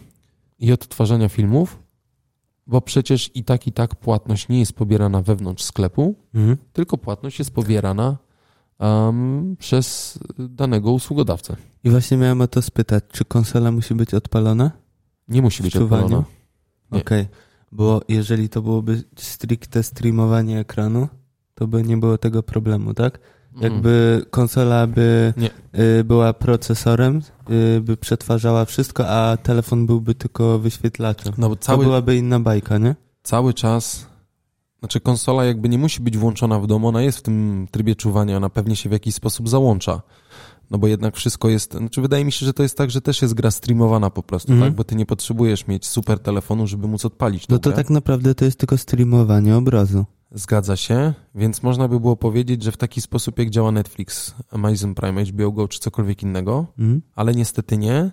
i 0.61 0.73
odtwarzania 0.73 1.29
filmów, 1.29 1.83
bo 2.67 2.81
przecież 2.81 3.31
i 3.35 3.45
tak, 3.45 3.67
i 3.67 3.73
tak 3.73 3.97
płatność 3.97 4.49
nie 4.49 4.59
jest 4.59 4.73
pobierana 4.73 5.23
wewnątrz 5.23 5.65
sklepu, 5.65 6.15
mhm. 6.35 6.57
tylko 6.73 6.99
płatność 6.99 7.39
jest 7.39 7.55
pobierana 7.55 8.17
um, 8.79 9.57
przez 9.59 10.19
danego 10.39 10.93
usługodawcę. 10.93 11.57
I 11.85 11.91
właśnie 11.91 12.17
miałem 12.17 12.41
o 12.41 12.49
to 12.49 12.63
spytać, 12.63 13.05
czy 13.13 13.25
konsola 13.25 13.73
musi 13.73 13.95
być 13.95 14.15
odpalona? 14.15 14.71
Nie 15.29 15.43
musi 15.43 15.63
być 15.63 15.77
odpalona. 15.77 16.25
Okej, 16.91 17.01
okay. 17.01 17.27
bo 17.73 18.01
jeżeli 18.09 18.49
to 18.49 18.63
byłoby 18.63 19.05
stricte 19.17 19.83
streamowanie 19.83 20.59
ekranu, 20.59 21.09
to 21.55 21.67
by 21.67 21.83
nie 21.83 21.97
było 21.97 22.19
tego 22.19 22.43
problemu, 22.43 22.95
tak? 22.95 23.21
Jakby 23.61 24.25
konsola 24.31 24.87
by. 24.87 25.35
Y, 25.79 26.05
była 26.05 26.33
procesorem, 26.33 27.23
y, 27.51 27.81
by 27.81 27.97
przetwarzała 27.97 28.65
wszystko, 28.65 29.09
a 29.09 29.37
telefon 29.37 29.87
byłby 29.87 30.15
tylko 30.15 30.59
wyświetlaczem. 30.59 31.33
No 31.39 31.49
bo 31.49 31.57
cały, 31.57 31.79
to 31.79 31.85
byłaby 31.85 32.17
inna 32.17 32.41
bajka, 32.41 32.79
nie? 32.79 32.97
Cały 33.23 33.55
czas, 33.55 34.07
znaczy 34.81 35.01
konsola 35.01 35.45
jakby 35.45 35.69
nie 35.69 35.79
musi 35.79 36.03
być 36.03 36.19
włączona 36.19 36.61
w 36.61 36.67
domu, 36.67 36.89
ona 36.89 37.03
jest 37.03 37.19
w 37.19 37.23
tym 37.23 37.69
trybie 37.71 37.95
czuwania, 37.95 38.37
ona 38.37 38.51
pewnie 38.51 38.77
się 38.77 38.89
w 38.89 38.93
jakiś 38.93 39.15
sposób 39.15 39.49
załącza. 39.49 40.03
No 40.71 40.79
bo 40.79 40.87
jednak 40.87 41.17
wszystko 41.17 41.49
jest, 41.49 41.73
znaczy 41.73 42.01
wydaje 42.01 42.25
mi 42.25 42.33
się, 42.33 42.47
że 42.47 42.53
to 42.53 42.63
jest 42.63 42.77
tak, 42.77 42.91
że 42.91 43.01
też 43.01 43.23
jest 43.23 43.35
gra 43.35 43.51
streamowana 43.51 44.11
po 44.11 44.23
prostu, 44.23 44.53
mm. 44.53 44.65
tak? 44.65 44.75
Bo 44.75 44.85
ty 44.85 44.95
nie 44.95 45.07
potrzebujesz 45.07 45.67
mieć 45.67 45.87
super 45.87 46.19
telefonu, 46.19 46.67
żeby 46.67 46.89
móc 46.89 47.05
odpalić. 47.05 47.49
No 47.49 47.59
to 47.59 47.71
grę. 47.71 47.77
tak 47.77 47.91
naprawdę 47.91 48.35
to 48.35 48.45
jest 48.45 48.59
tylko 48.59 48.79
streamowanie 48.79 49.57
obrazu. 49.57 50.05
Zgadza 50.33 50.77
się, 50.77 51.15
więc 51.35 51.63
można 51.63 51.89
by 51.89 52.01
było 52.01 52.17
powiedzieć, 52.17 52.63
że 52.63 52.73
w 52.73 52.77
taki 52.77 53.01
sposób 53.01 53.39
jak 53.39 53.51
działa 53.51 53.73
Netflix, 53.73 54.35
Amazon 54.51 54.95
Prime, 54.95 55.25
HBO 55.25 55.53
Go 55.53 55.69
czy 55.69 55.79
cokolwiek 55.81 56.23
innego, 56.23 56.67
mm. 56.79 57.03
ale 57.15 57.35
niestety 57.35 57.79
nie, 57.79 58.11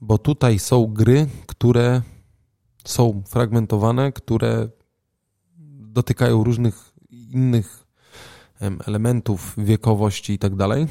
bo 0.00 0.18
tutaj 0.18 0.58
są 0.58 0.86
gry, 0.86 1.26
które 1.46 2.02
są 2.84 3.22
fragmentowane, 3.26 4.12
które 4.12 4.68
dotykają 5.80 6.44
różnych 6.44 6.92
innych 7.10 7.86
elementów 8.86 9.54
wiekowości 9.58 10.32
i 10.32 10.38
tak 10.38 10.56
dalej. 10.56 10.86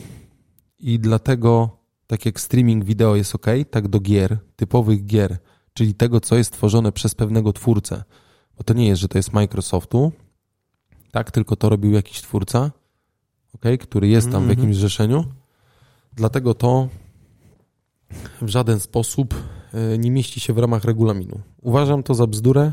I 0.80 1.00
dlatego, 1.00 1.70
tak 2.08 2.26
jak 2.26 2.40
streaming 2.40 2.84
wideo 2.84 3.16
jest 3.16 3.36
ok, 3.36 3.46
tak 3.72 3.88
do 3.88 4.00
gier, 4.00 4.38
typowych 4.56 5.06
gier, 5.06 5.38
czyli 5.74 5.94
tego, 5.94 6.20
co 6.20 6.36
jest 6.36 6.54
tworzone 6.54 6.92
przez 6.92 7.16
pewnego 7.16 7.54
twórcę, 7.54 8.04
bo 8.58 8.64
to 8.64 8.74
nie 8.74 8.88
jest, 8.88 9.02
że 9.02 9.08
to 9.08 9.18
jest 9.18 9.34
Microsoftu, 9.34 10.12
tak, 11.16 11.32
tylko 11.32 11.56
to 11.56 11.70
robił 11.70 11.92
jakiś 11.92 12.22
twórca, 12.22 12.72
okay, 13.54 13.78
który 13.78 14.08
jest 14.08 14.26
tam 14.32 14.42
w 14.42 14.50
mhm. 14.50 14.60
jakimś 14.60 14.76
zrzeszeniu. 14.76 15.26
Dlatego 16.14 16.54
to 16.54 16.90
w 18.42 18.48
żaden 18.48 18.80
sposób 18.80 19.36
e, 19.74 19.98
nie 19.98 20.12
mieści 20.12 20.40
się 20.40 20.54
w 20.54 20.58
ramach 20.58 20.84
regulaminu. 20.84 21.40
Uważam 21.62 22.04
to 22.04 22.14
za 22.14 22.28
bzdurę. 22.28 22.72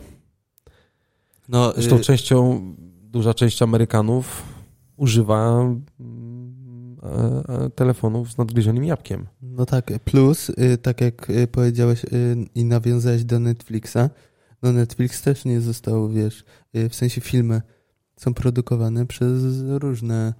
No, 1.48 1.72
Zresztą 1.72 1.96
y 1.96 2.00
częścią, 2.00 2.61
duża 3.02 3.35
część 3.35 3.62
Amerykanów 3.62 4.42
używa 4.96 5.50
mm, 5.50 6.96
e, 7.02 7.64
e, 7.64 7.70
telefonów 7.70 8.33
z 8.33 8.38
nadgryzionym 8.38 8.85
jabłkiem. 8.85 9.26
No 9.42 9.66
tak, 9.66 9.98
plus, 10.05 10.50
y, 10.50 10.78
tak 10.83 11.00
jak 11.00 11.31
y, 11.31 11.46
powiedziałeś 11.46 12.07
i 12.55 12.64
nawiązałeś 12.64 13.24
do 13.24 13.38
Netflixa, 13.38 14.11
no 14.62 14.72
Netflix 14.72 15.22
też 15.22 15.44
nie 15.44 15.61
został, 15.61 16.09
wiesz, 16.09 16.44
w 16.74 16.94
sensie 16.94 17.20
filmy 17.20 17.62
są 18.22 18.35
produkowane 18.35 19.06
przez 19.06 19.42
różne. 19.68 20.35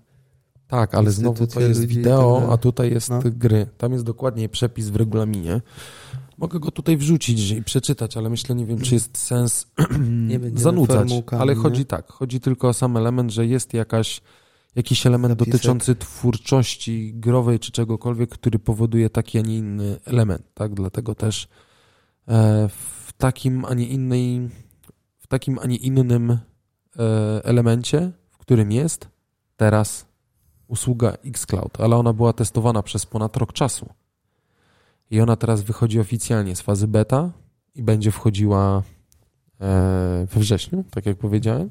Tak, 0.69 0.95
ale 0.95 1.11
znowu 1.11 1.47
to 1.47 1.61
jest 1.61 1.85
wideo, 1.85 2.41
tak 2.41 2.51
a 2.51 2.57
tutaj 2.57 2.91
jest 2.91 3.11
no. 3.11 3.21
gry. 3.25 3.67
Tam 3.79 3.93
jest 3.93 4.05
dokładnie 4.05 4.49
przepis 4.49 4.89
w 4.89 4.97
regulaminie. 4.97 5.61
Mogę 6.39 6.61
go 6.61 6.71
tutaj 6.71 6.97
wrzucić 6.97 7.51
i 7.51 7.63
przeczytać, 7.63 8.17
ale 8.17 8.31
myślę, 8.31 8.55
nie 8.55 8.67
wiem, 8.67 8.81
czy 8.81 8.95
jest 8.95 9.19
sens 9.19 9.67
zanudzać. 10.55 11.13
Ale 11.31 11.55
chodzi 11.55 11.79
nie? 11.79 11.85
tak, 11.85 12.13
chodzi 12.13 12.41
tylko 12.41 12.69
o 12.69 12.73
sam 12.73 12.97
element, 12.97 13.31
że 13.31 13.47
jest 13.47 13.75
jakaś, 13.75 14.21
jakiś 14.75 15.07
element 15.07 15.33
Zapisek. 15.33 15.53
dotyczący 15.53 15.95
twórczości 15.95 17.13
growej 17.15 17.59
czy 17.59 17.73
czegokolwiek, 17.73 18.31
który 18.31 18.59
powoduje 18.59 19.11
taki, 19.11 19.39
a 19.39 19.43
nie 19.43 19.57
inny 19.57 19.99
element. 20.05 20.43
Tak? 20.55 20.75
Dlatego 20.75 21.15
też 21.15 21.49
e, 22.29 22.69
w 22.69 23.13
takim, 23.13 23.65
a 23.65 23.75
nie 23.75 23.87
innej, 23.87 24.51
w 25.19 25.27
takim, 25.27 25.59
a 25.59 25.67
nie 25.67 25.77
innym 25.77 26.39
elemencie, 27.45 28.11
w 28.31 28.39
którym 28.39 28.73
jest 28.73 29.09
teraz 29.57 30.07
usługa 30.69 31.13
xCloud, 31.25 31.81
ale 31.81 31.97
ona 31.97 32.13
była 32.13 32.33
testowana 32.33 32.83
przez 32.83 33.07
ponad 33.07 33.37
rok 33.37 33.53
czasu. 33.53 33.89
I 35.11 35.21
ona 35.21 35.37
teraz 35.37 35.63
wychodzi 35.63 36.01
oficjalnie 36.01 36.57
z 36.57 36.61
fazy 36.61 36.89
beta 36.89 37.31
i 37.75 37.83
będzie 37.83 38.11
wchodziła 38.11 38.83
e, 39.61 40.27
we 40.33 40.41
wrześniu, 40.41 40.85
tak 40.91 41.07
jak 41.07 41.19
powiedziałem. 41.19 41.71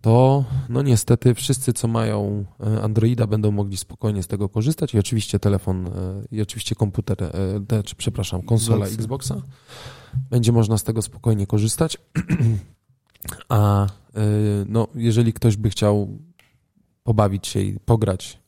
To 0.00 0.44
no 0.68 0.82
niestety 0.82 1.34
wszyscy, 1.34 1.72
co 1.72 1.88
mają 1.88 2.44
e, 2.60 2.82
Androida, 2.82 3.26
będą 3.26 3.50
mogli 3.50 3.76
spokojnie 3.76 4.22
z 4.22 4.26
tego 4.26 4.48
korzystać 4.48 4.94
i 4.94 4.98
oczywiście 4.98 5.38
telefon, 5.38 5.90
i 6.30 6.42
oczywiście 6.42 6.74
komputer, 6.74 7.16
czy 7.84 7.96
przepraszam, 7.96 8.42
konsola 8.42 8.86
Xboxa. 8.86 9.42
Będzie 10.30 10.52
można 10.52 10.78
z 10.78 10.84
tego 10.84 11.02
spokojnie 11.02 11.46
korzystać. 11.46 11.98
A 13.48 13.86
y, 13.86 13.90
no, 14.68 14.88
jeżeli 14.94 15.32
ktoś 15.32 15.56
by 15.56 15.70
chciał 15.70 16.18
pobawić 17.02 17.46
się 17.46 17.60
i 17.60 17.80
pograć, 17.80 18.44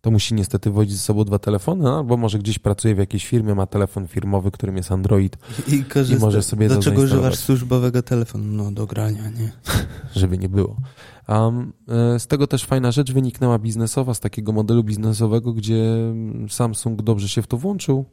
to 0.00 0.10
musi 0.10 0.34
niestety 0.34 0.70
wozić 0.70 0.92
ze 0.92 0.98
sobą 0.98 1.24
dwa 1.24 1.38
telefony, 1.38 1.84
no, 1.84 1.98
albo 1.98 2.16
może 2.16 2.38
gdzieś 2.38 2.58
pracuje 2.58 2.94
w 2.94 2.98
jakiejś 2.98 3.26
firmie, 3.26 3.54
ma 3.54 3.66
telefon 3.66 4.06
firmowy, 4.06 4.50
którym 4.50 4.76
jest 4.76 4.92
Android 4.92 5.36
i, 5.68 5.84
korzysta. 5.84 6.16
i 6.16 6.20
może 6.20 6.42
sobie 6.42 6.68
Do 6.68 6.82
czego 6.82 7.02
używasz 7.02 7.36
służbowego 7.36 8.02
telefonu? 8.02 8.44
No 8.44 8.72
do 8.72 8.86
grania, 8.86 9.30
nie? 9.30 9.52
Żeby 10.20 10.38
nie 10.38 10.48
było. 10.48 10.76
Um, 11.28 11.72
z 12.18 12.26
tego 12.26 12.46
też 12.46 12.64
fajna 12.64 12.92
rzecz 12.92 13.12
wyniknęła 13.12 13.58
biznesowa, 13.58 14.14
z 14.14 14.20
takiego 14.20 14.52
modelu 14.52 14.84
biznesowego, 14.84 15.52
gdzie 15.52 15.84
Samsung 16.48 17.02
dobrze 17.02 17.28
się 17.28 17.42
w 17.42 17.46
to 17.46 17.56
włączył. 17.56 18.04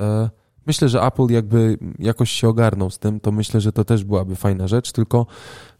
E, 0.00 0.30
Myślę, 0.68 0.88
że 0.88 1.02
Apple 1.02 1.26
jakby 1.28 1.78
jakoś 1.98 2.30
się 2.30 2.48
ogarnął 2.48 2.90
z 2.90 2.98
tym, 2.98 3.20
to 3.20 3.32
myślę, 3.32 3.60
że 3.60 3.72
to 3.72 3.84
też 3.84 4.04
byłaby 4.04 4.36
fajna 4.36 4.68
rzecz, 4.68 4.92
tylko 4.92 5.26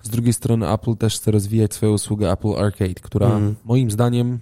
z 0.02 0.08
drugiej 0.08 0.32
strony 0.32 0.72
Apple 0.72 0.96
też 0.96 1.16
chce 1.16 1.30
rozwijać 1.30 1.74
swoją 1.74 1.92
usługę 1.92 2.32
Apple 2.32 2.56
Arcade, 2.58 2.94
która 2.94 3.26
mm. 3.26 3.54
moim 3.64 3.90
zdaniem 3.90 4.38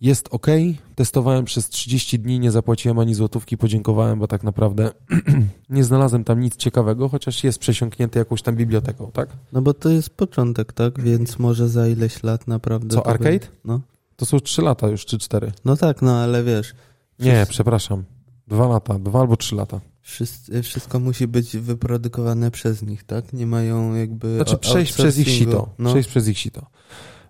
jest 0.00 0.28
ok. 0.30 0.46
Testowałem 0.94 1.44
przez 1.44 1.68
30 1.68 2.18
dni, 2.18 2.38
nie 2.40 2.50
zapłaciłem 2.50 2.98
ani 2.98 3.14
złotówki, 3.14 3.56
podziękowałem, 3.56 4.18
bo 4.18 4.28
tak 4.28 4.42
naprawdę 4.42 4.90
nie 5.70 5.84
znalazłem 5.84 6.24
tam 6.24 6.40
nic 6.40 6.56
ciekawego, 6.56 7.08
chociaż 7.08 7.44
jest 7.44 7.58
przesiąknięty 7.58 8.18
jakąś 8.18 8.42
tam 8.42 8.56
biblioteką, 8.56 9.10
tak? 9.12 9.28
No 9.52 9.62
bo 9.62 9.74
to 9.74 9.88
jest 9.88 10.10
początek, 10.10 10.72
tak? 10.72 11.00
Więc 11.00 11.38
może 11.38 11.68
za 11.68 11.88
ileś 11.88 12.22
lat 12.22 12.48
naprawdę... 12.48 12.94
Co, 12.94 13.06
Arcade? 13.06 13.38
By... 13.38 13.46
No. 13.64 13.80
To 14.16 14.26
są 14.26 14.40
trzy 14.40 14.62
lata 14.62 14.88
już, 14.88 15.04
czy 15.04 15.18
cztery. 15.18 15.52
No 15.64 15.76
tak, 15.76 16.02
no 16.02 16.16
ale 16.16 16.44
wiesz, 16.44 16.74
Nie, 17.18 17.32
Wszyscy- 17.32 17.50
przepraszam. 17.50 18.04
Dwa 18.48 18.68
lata, 18.68 18.98
dwa 18.98 19.20
albo 19.20 19.36
trzy 19.36 19.54
lata. 19.54 19.80
wszyscy, 20.00 20.62
wszystko 20.62 21.00
musi 21.00 21.28
być 21.28 21.56
wyprodukowane 21.56 22.50
przez 22.50 22.82
nich, 22.82 23.04
tak? 23.04 23.32
Nie 23.32 23.46
mają 23.46 23.94
jakby... 23.94 24.36
Znaczy 24.36 24.58
przejść 24.58 24.92
przez 24.92 25.18
ich 25.18 25.28
sito. 25.28 25.74
No. 25.78 25.90
Przejść 25.90 26.08
przez 26.08 26.28
ich 26.28 26.38
sito. 26.38 26.66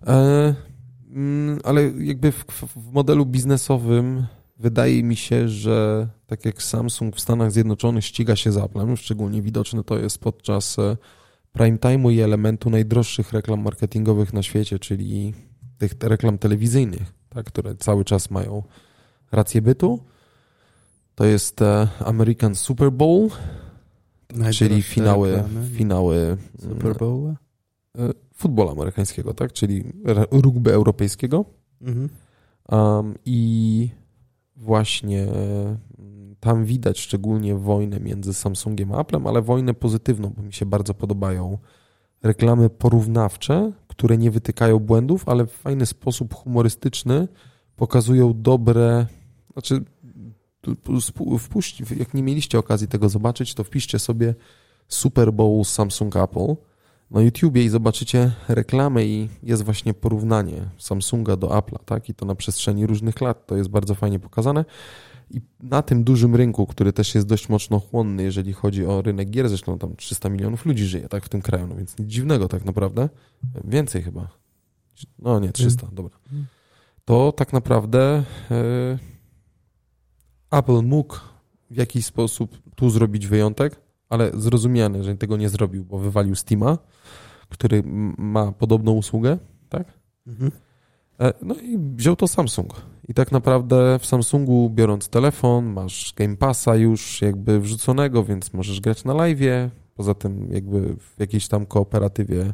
E, 0.07 0.55
mm, 1.09 1.59
ale 1.63 1.83
jakby 1.83 2.31
w, 2.31 2.45
w 2.75 2.91
modelu 2.91 3.25
biznesowym 3.25 4.25
wydaje 4.57 5.03
mi 5.03 5.15
się, 5.15 5.49
że 5.49 6.07
tak 6.27 6.45
jak 6.45 6.63
Samsung 6.63 7.15
w 7.15 7.19
Stanach 7.19 7.51
Zjednoczonych 7.51 8.05
ściga 8.05 8.35
się 8.35 8.51
z 8.51 8.57
Applem, 8.57 8.97
szczególnie 8.97 9.41
widoczne 9.41 9.83
to 9.83 9.99
jest 9.99 10.17
podczas 10.17 10.79
e, 10.79 10.97
prime 11.51 11.77
time'u 11.77 12.11
i 12.11 12.21
elementu 12.21 12.69
najdroższych 12.69 13.33
reklam 13.33 13.61
marketingowych 13.61 14.33
na 14.33 14.43
świecie, 14.43 14.79
czyli 14.79 15.33
tych 15.77 15.93
reklam 16.01 16.37
telewizyjnych, 16.37 17.13
tak, 17.29 17.45
które 17.45 17.75
cały 17.75 18.05
czas 18.05 18.31
mają 18.31 18.63
rację 19.31 19.61
bytu. 19.61 19.99
To 21.15 21.25
jest 21.25 21.61
e, 21.61 21.87
American 21.99 22.55
Super 22.55 22.91
Bowl, 22.91 23.29
Najdroższe 24.29 24.69
czyli 24.69 24.81
finały, 24.81 25.31
reklamy. 25.31 25.67
finały 25.67 26.15
mm, 26.17 26.37
Super 26.59 26.97
Bowl? 26.97 27.29
e, 27.29 27.35
futbolu 28.33 28.69
amerykańskiego, 28.69 29.33
tak? 29.33 29.53
Czyli 29.53 29.83
rugby 30.31 30.73
europejskiego. 30.73 31.45
Mhm. 31.81 32.09
Um, 32.71 33.15
I 33.25 33.89
właśnie 34.55 35.23
mm, 35.23 35.77
tam 36.39 36.65
widać 36.65 36.99
szczególnie 36.99 37.55
wojnę 37.55 37.99
między 37.99 38.33
Samsungiem 38.33 38.91
a 38.91 38.97
Applem, 38.97 39.27
ale 39.27 39.41
wojnę 39.41 39.73
pozytywną, 39.73 40.33
bo 40.37 40.43
mi 40.43 40.53
się 40.53 40.65
bardzo 40.65 40.93
podobają 40.93 41.57
reklamy 42.23 42.69
porównawcze, 42.69 43.71
które 43.87 44.17
nie 44.17 44.31
wytykają 44.31 44.79
błędów, 44.79 45.29
ale 45.29 45.45
w 45.45 45.51
fajny 45.51 45.85
sposób 45.85 46.33
humorystyczny 46.33 47.27
pokazują 47.75 48.41
dobre, 48.41 49.07
znaczy 49.53 49.83
wpuść, 51.39 51.83
jak 51.97 52.13
nie 52.13 52.23
mieliście 52.23 52.59
okazji 52.59 52.87
tego 52.87 53.09
zobaczyć, 53.09 53.53
to 53.53 53.63
wpiszcie 53.63 53.99
sobie 53.99 54.35
Super 54.87 55.33
Bowl 55.33 55.65
Samsung 55.65 56.15
Apple 56.15 56.55
na 57.11 57.21
YouTubie 57.21 57.63
i 57.63 57.69
zobaczycie 57.69 58.31
reklamę 58.47 59.05
i 59.05 59.29
jest 59.43 59.63
właśnie 59.63 59.93
porównanie 59.93 60.69
Samsunga 60.77 61.35
do 61.35 61.47
Apple'a, 61.47 61.79
tak? 61.85 62.09
I 62.09 62.13
to 62.13 62.25
na 62.25 62.35
przestrzeni 62.35 62.87
różnych 62.87 63.21
lat, 63.21 63.47
to 63.47 63.57
jest 63.57 63.69
bardzo 63.69 63.95
fajnie 63.95 64.19
pokazane. 64.19 64.65
I 65.31 65.41
na 65.59 65.81
tym 65.81 66.03
dużym 66.03 66.35
rynku, 66.35 66.67
który 66.67 66.93
też 66.93 67.15
jest 67.15 67.27
dość 67.27 67.49
mocno 67.49 67.79
chłonny, 67.79 68.23
jeżeli 68.23 68.53
chodzi 68.53 68.85
o 68.85 69.01
rynek 69.01 69.29
gier, 69.29 69.49
zresztą 69.49 69.77
tam 69.77 69.95
300 69.95 70.29
milionów 70.29 70.65
ludzi 70.65 70.85
żyje, 70.85 71.09
tak, 71.09 71.25
w 71.25 71.29
tym 71.29 71.41
kraju, 71.41 71.67
no 71.67 71.75
więc 71.75 71.97
nic 71.99 72.07
dziwnego 72.07 72.47
tak 72.47 72.65
naprawdę. 72.65 73.09
Więcej 73.63 74.03
chyba. 74.03 74.27
No 75.19 75.39
nie, 75.39 75.51
300, 75.51 75.87
dobra. 75.91 76.17
To 77.05 77.31
tak 77.31 77.53
naprawdę 77.53 78.23
e, 78.51 78.97
Apple 80.53 80.81
mógł 80.83 81.15
w 81.71 81.75
jakiś 81.75 82.05
sposób 82.05 82.57
tu 82.75 82.89
zrobić 82.89 83.27
wyjątek, 83.27 83.81
ale 84.09 84.31
zrozumiane, 84.33 85.03
że 85.03 85.15
tego 85.15 85.37
nie 85.37 85.49
zrobił, 85.49 85.85
bo 85.85 85.97
wywalił 85.97 86.35
Steama, 86.35 86.77
który 87.49 87.83
ma 88.17 88.51
podobną 88.51 88.91
usługę, 88.91 89.37
tak? 89.69 89.93
Mhm. 90.27 90.51
E, 91.19 91.33
No 91.41 91.55
i 91.55 91.77
wziął 91.77 92.15
to 92.15 92.27
Samsung. 92.27 92.73
I 93.07 93.13
tak 93.13 93.31
naprawdę 93.31 93.99
w 93.99 94.05
Samsungu 94.05 94.69
biorąc 94.69 95.09
telefon, 95.09 95.65
masz 95.65 96.13
Game 96.15 96.37
Passa 96.37 96.75
już 96.75 97.21
jakby 97.21 97.59
wrzuconego, 97.59 98.23
więc 98.23 98.53
możesz 98.53 98.81
grać 98.81 99.03
na 99.03 99.13
live'ie. 99.13 99.69
Poza 99.95 100.13
tym 100.13 100.51
jakby 100.51 100.95
w 100.95 101.19
jakiejś 101.19 101.47
tam 101.47 101.65
kooperatywie 101.65 102.53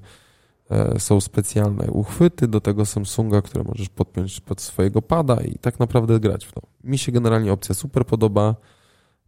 są 0.97 1.21
specjalne 1.21 1.91
uchwyty 1.91 2.47
do 2.47 2.61
tego 2.61 2.85
Samsunga, 2.85 3.41
które 3.41 3.63
możesz 3.63 3.89
podpiąć 3.89 4.39
pod 4.39 4.61
swojego 4.61 5.01
pada 5.01 5.35
i 5.35 5.59
tak 5.59 5.79
naprawdę 5.79 6.19
grać 6.19 6.45
w 6.45 6.51
to. 6.51 6.61
Mi 6.83 6.97
się 6.97 7.11
generalnie 7.11 7.53
opcja 7.53 7.75
super 7.75 8.05
podoba, 8.05 8.55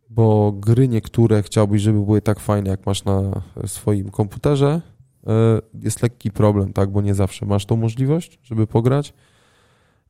bo 0.10 0.52
gry 0.52 0.88
niektóre 0.88 1.44
chciałbyś, 1.44 1.82
żeby 1.82 2.06
były 2.06 2.22
tak 2.22 2.40
fajne, 2.40 2.70
jak 2.70 2.86
masz 2.86 3.04
na 3.04 3.42
swoim 3.66 4.10
komputerze. 4.10 4.82
E, 5.28 5.62
Jest 5.74 6.02
lekki 6.04 6.32
problem, 6.32 6.74
tak, 6.74 6.92
bo 6.92 7.02
nie 7.02 7.16
zawsze 7.16 7.46
masz 7.46 7.66
tą 7.66 7.76
możliwość, 7.76 8.40
żeby 8.44 8.68
pograć 8.68 9.14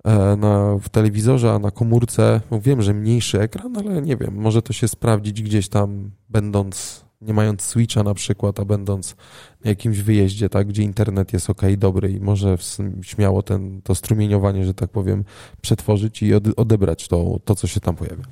e, 0.03 0.35
na, 0.35 0.77
w 0.81 0.89
telewizorze, 0.89 1.53
a 1.53 1.59
na 1.59 1.71
komórce, 1.71 2.41
wiem, 2.51 2.81
że 2.81 2.93
mniejszy 2.93 3.41
ekran, 3.41 3.77
ale 3.77 4.01
nie 4.01 4.17
wiem, 4.17 4.35
może 4.35 4.61
to 4.61 4.73
się 4.73 4.87
sprawdzić 4.87 5.41
gdzieś 5.41 5.69
tam, 5.69 6.11
będąc, 6.29 7.05
nie 7.21 7.33
mając 7.33 7.61
switcha 7.61 8.03
na 8.03 8.13
przykład, 8.13 8.59
a 8.59 8.65
będąc 8.65 9.15
na 9.63 9.69
jakimś 9.69 9.99
wyjeździe, 9.99 10.49
tak, 10.49 10.67
gdzie 10.67 10.83
internet 10.83 11.33
jest 11.33 11.49
ok, 11.49 11.61
dobry 11.77 12.11
i 12.11 12.19
może 12.19 12.57
śmiało 13.01 13.43
ten, 13.43 13.81
to 13.81 13.95
strumieniowanie, 13.95 14.65
że 14.65 14.73
tak 14.73 14.89
powiem, 14.89 15.23
przetworzyć 15.61 16.23
i 16.23 16.33
od, 16.33 16.43
odebrać 16.57 17.07
to, 17.07 17.39
to, 17.45 17.55
co 17.55 17.67
się 17.67 17.79
tam 17.79 17.95
pojawia. 17.95 18.23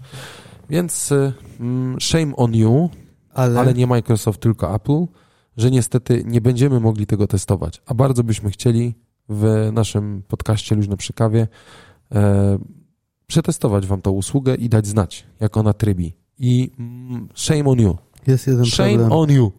Więc 0.70 1.12
y, 1.12 1.34
mm, 1.60 2.02
shame 2.02 2.36
on 2.36 2.56
you, 2.56 2.90
Ale, 3.34 3.60
ale 3.60 3.74
nie 3.74 3.88
Microsoft, 3.88 4.42
tylko 4.42 4.76
Apple, 4.76 5.06
że 5.58 5.72
niestety 5.72 6.24
nie 6.26 6.42
będziemy 6.42 6.80
mogli 6.80 7.06
tego 7.06 7.28
testować. 7.28 7.82
A 7.86 7.94
bardzo 7.94 8.24
byśmy 8.24 8.50
chcieli 8.50 8.96
w 9.30 9.70
naszym 9.74 10.24
podcaście 10.28 10.76
Luźno 10.76 10.98
przy 10.98 11.14
kawie 11.14 11.48
e, 12.12 12.60
przetestować 13.28 13.88
wam 13.88 14.02
tą 14.02 14.12
usługę 14.12 14.56
i 14.56 14.70
dać 14.70 14.88
znać, 14.88 15.28
jak 15.40 15.58
ona 15.58 15.74
trybi. 15.74 16.14
I 16.40 16.72
mm, 16.80 17.30
shame 17.36 17.66
on 17.66 17.80
you. 17.80 17.98
Jest 18.28 18.47
jeden 18.47 18.65
Shame 18.65 18.89
problem. 18.97 19.11
on 19.11 19.32
you. 19.32 19.51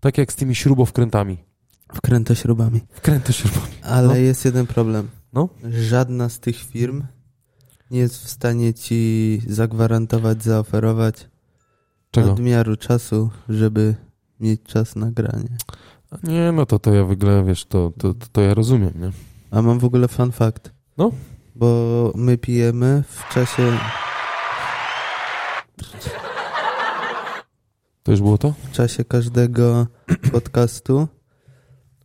Tak 0.00 0.18
jak 0.18 0.32
z 0.32 0.36
tymi 0.36 0.54
śrubowkrętami. 0.54 1.38
Wkręta 1.94 2.34
śrubami. 2.34 2.80
Wkręty 2.90 3.32
śrubami. 3.32 3.72
Ale 3.82 4.08
No. 4.08 4.14
jest 4.16 4.44
jeden 4.44 4.66
problem. 4.66 5.08
No. 5.32 5.48
Żadna 5.70 6.28
z 6.28 6.40
tych 6.40 6.56
firm 6.56 7.02
nie 7.90 7.98
jest 8.00 8.24
w 8.24 8.28
stanie 8.30 8.74
ci 8.74 9.40
zagwarantować, 9.46 10.42
zaoferować 10.44 11.28
Czego? 12.10 12.26
nadmiaru 12.26 12.76
czasu, 12.76 13.30
żeby 13.48 13.94
mieć 14.40 14.62
czas 14.62 14.96
na 14.96 15.10
granie. 15.10 15.56
Nie, 16.22 16.52
no 16.52 16.66
to, 16.66 16.78
to 16.78 16.94
ja 16.94 17.04
w 17.04 17.10
ogóle, 17.10 17.44
wiesz, 17.44 17.64
to, 17.64 17.92
to, 17.98 18.14
to, 18.14 18.26
to 18.32 18.40
ja 18.40 18.54
rozumiem, 18.54 18.92
nie? 19.00 19.10
A 19.50 19.62
mam 19.62 19.78
w 19.78 19.84
ogóle 19.84 20.08
fun 20.08 20.32
fact. 20.32 20.70
No. 20.98 21.12
Bo 21.56 22.12
my 22.16 22.38
pijemy 22.38 23.02
w 23.08 23.34
czasie, 23.34 23.72
To 28.08 28.12
już 28.12 28.20
było 28.20 28.38
to? 28.38 28.54
w 28.64 28.72
czasie 28.72 29.04
każdego 29.04 29.86
podcastu 30.32 31.08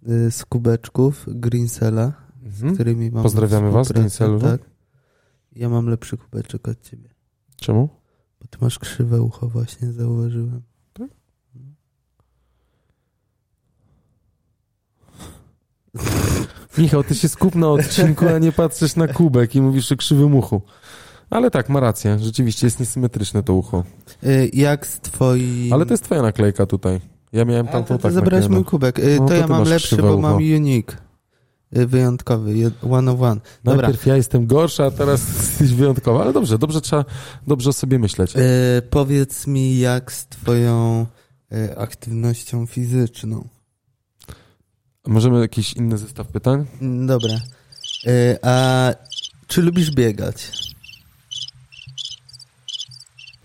y, 0.09 0.31
z 0.31 0.45
kubeczków 0.45 1.25
Greensela, 1.27 2.13
z 2.45 2.55
Mhm. 2.63 2.73
którymi 2.73 3.11
mam 3.11 3.23
Pozdrawiamy 3.23 3.71
was, 3.71 3.87
Greenselu. 3.91 4.39
Tak. 4.39 4.61
Ja 5.51 5.69
mam 5.69 5.87
lepszy 5.87 6.17
kubeczek 6.17 6.67
od 6.67 6.81
ciebie. 6.81 7.09
Czemu? 7.55 7.89
Bo 8.41 8.47
ty 8.47 8.57
masz 8.61 8.79
krzywe 8.79 9.21
ucho, 9.21 9.47
właśnie 9.49 9.91
zauważyłem. 9.91 10.61
Michał, 16.77 17.03
ty 17.03 17.15
się 17.15 17.29
skup 17.29 17.55
na 17.55 17.67
odcinku, 17.69 18.27
a 18.27 18.39
nie 18.39 18.51
patrzysz 18.51 18.95
na 18.95 19.07
kubek 19.07 19.55
i 19.55 19.61
mówisz 19.61 19.91
o 19.91 19.95
krzywym 19.95 20.35
uchu. 20.35 20.61
Ale 21.33 21.51
tak, 21.51 21.69
ma 21.69 21.79
rację. 21.79 22.19
Rzeczywiście 22.19 22.67
jest 22.67 22.79
niesymetryczne 22.79 23.43
to 23.43 23.53
ucho. 23.53 23.83
Y, 24.23 24.49
Jak 24.53 24.87
z 24.87 24.99
twoim... 24.99 25.73
Ale 25.73 25.85
to 25.85 25.93
jest 25.93 26.03
twoja 26.03 26.21
naklejka 26.21 26.65
tutaj. 26.65 26.99
Ja 27.33 27.45
miałem 27.45 27.67
A, 27.67 27.71
tamtą 27.71 27.97
to 27.97 28.03
tak 28.03 28.11
zabrałeś 28.11 28.47
mój 28.47 28.63
kubek. 28.63 28.99
Y, 28.99 29.17
No, 29.19 29.25
to 29.25 29.27
to 29.27 29.33
ja 29.33 29.47
mam 29.47 29.63
lepszy, 29.63 29.97
bo 29.97 30.07
ucho. 30.13 30.17
mam 30.21 30.35
unique. 30.35 30.97
Y, 31.77 31.87
Wyjątkowy, 31.87 32.71
one 32.91 33.11
of 33.11 33.21
one. 33.21 33.41
Dobra. 33.63 33.81
Najpierw 33.81 34.05
ja 34.05 34.15
jestem 34.15 34.47
gorsza, 34.47 34.85
a 34.85 34.91
teraz 34.91 35.27
jesteś 35.37 35.73
wyjątkowa. 35.73 36.21
Ale 36.21 36.33
dobrze, 36.33 36.57
dobrze 36.57 36.81
trzeba 36.81 37.05
dobrze 37.47 37.69
o 37.69 37.73
sobie 37.73 37.99
myśleć. 37.99 38.33
Powiedz 38.89 39.47
mi, 39.47 39.79
jak 39.79 40.11
z 40.11 40.27
twoją 40.27 41.05
aktywnością 41.77 42.65
fizyczną? 42.65 43.47
Możemy 45.07 45.39
jakiś 45.39 45.73
inny 45.73 45.97
zestaw 45.97 46.27
pytań? 46.27 46.65
Dobra. 47.07 47.33
A 48.41 48.89
czy 49.47 49.61
lubisz 49.61 49.91
biegać? 49.91 50.51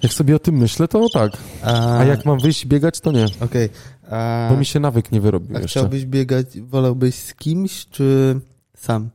Jak 0.03 0.13
sobie 0.13 0.37
o 0.37 0.39
tym 0.39 0.57
myślę, 0.57 0.89
to 0.89 1.09
tak. 1.15 1.33
A, 1.63 1.99
A 1.99 2.05
jak 2.05 2.25
mam 2.25 2.39
wyjść 2.39 2.67
biegać, 2.67 3.01
to 3.01 3.13
nie. 3.13 3.27
Okej. 3.41 3.69
A, 4.11 4.49
Bo 4.51 4.57
mi 4.57 4.67
się 4.67 4.81
nawyk 4.81 5.13
nie 5.13 5.21
wyrobił 5.21 5.57
a 5.57 5.61
jeszcze. 5.61 5.81
chciałbyś 5.81 6.07
biegać, 6.07 6.61
wolałbyś 6.61 7.15
z 7.15 7.35
kimś, 7.35 7.87
czy 7.87 8.41
sam? 8.77 9.11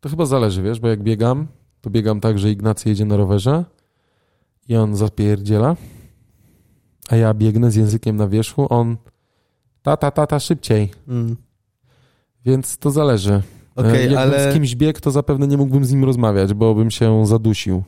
To 0.00 0.08
chyba 0.08 0.26
zależy, 0.26 0.62
wiesz, 0.62 0.80
bo 0.80 0.88
jak 0.88 1.02
biegam, 1.02 1.46
to 1.80 1.90
biegam 1.90 2.20
tak, 2.20 2.38
że 2.38 2.50
Ignacy 2.50 2.88
jedzie 2.88 3.04
na 3.04 3.16
rowerze 3.16 3.64
i 4.68 4.76
on 4.76 4.96
zapierdziela, 4.96 5.76
a 7.08 7.16
ja 7.16 7.34
biegnę 7.34 7.70
z 7.70 7.74
językiem 7.74 8.16
na 8.16 8.28
wierzchu, 8.28 8.66
on 8.70 8.96
tata, 9.82 10.10
tata, 10.10 10.40
szybciej. 10.40 10.90
Mm. 11.08 11.36
Więc 12.44 12.78
to 12.78 12.90
zależy. 12.90 13.42
E, 13.76 14.00
Jakbym 14.00 14.18
ale... 14.18 14.50
z 14.50 14.54
kimś 14.54 14.74
biegł, 14.76 15.00
to 15.00 15.10
zapewne 15.10 15.46
nie 15.46 15.56
mógłbym 15.56 15.84
z 15.84 15.92
nim 15.92 16.04
rozmawiać, 16.04 16.54
bo 16.54 16.74
bym 16.74 16.90
się 16.90 17.26
zadusił. 17.26 17.82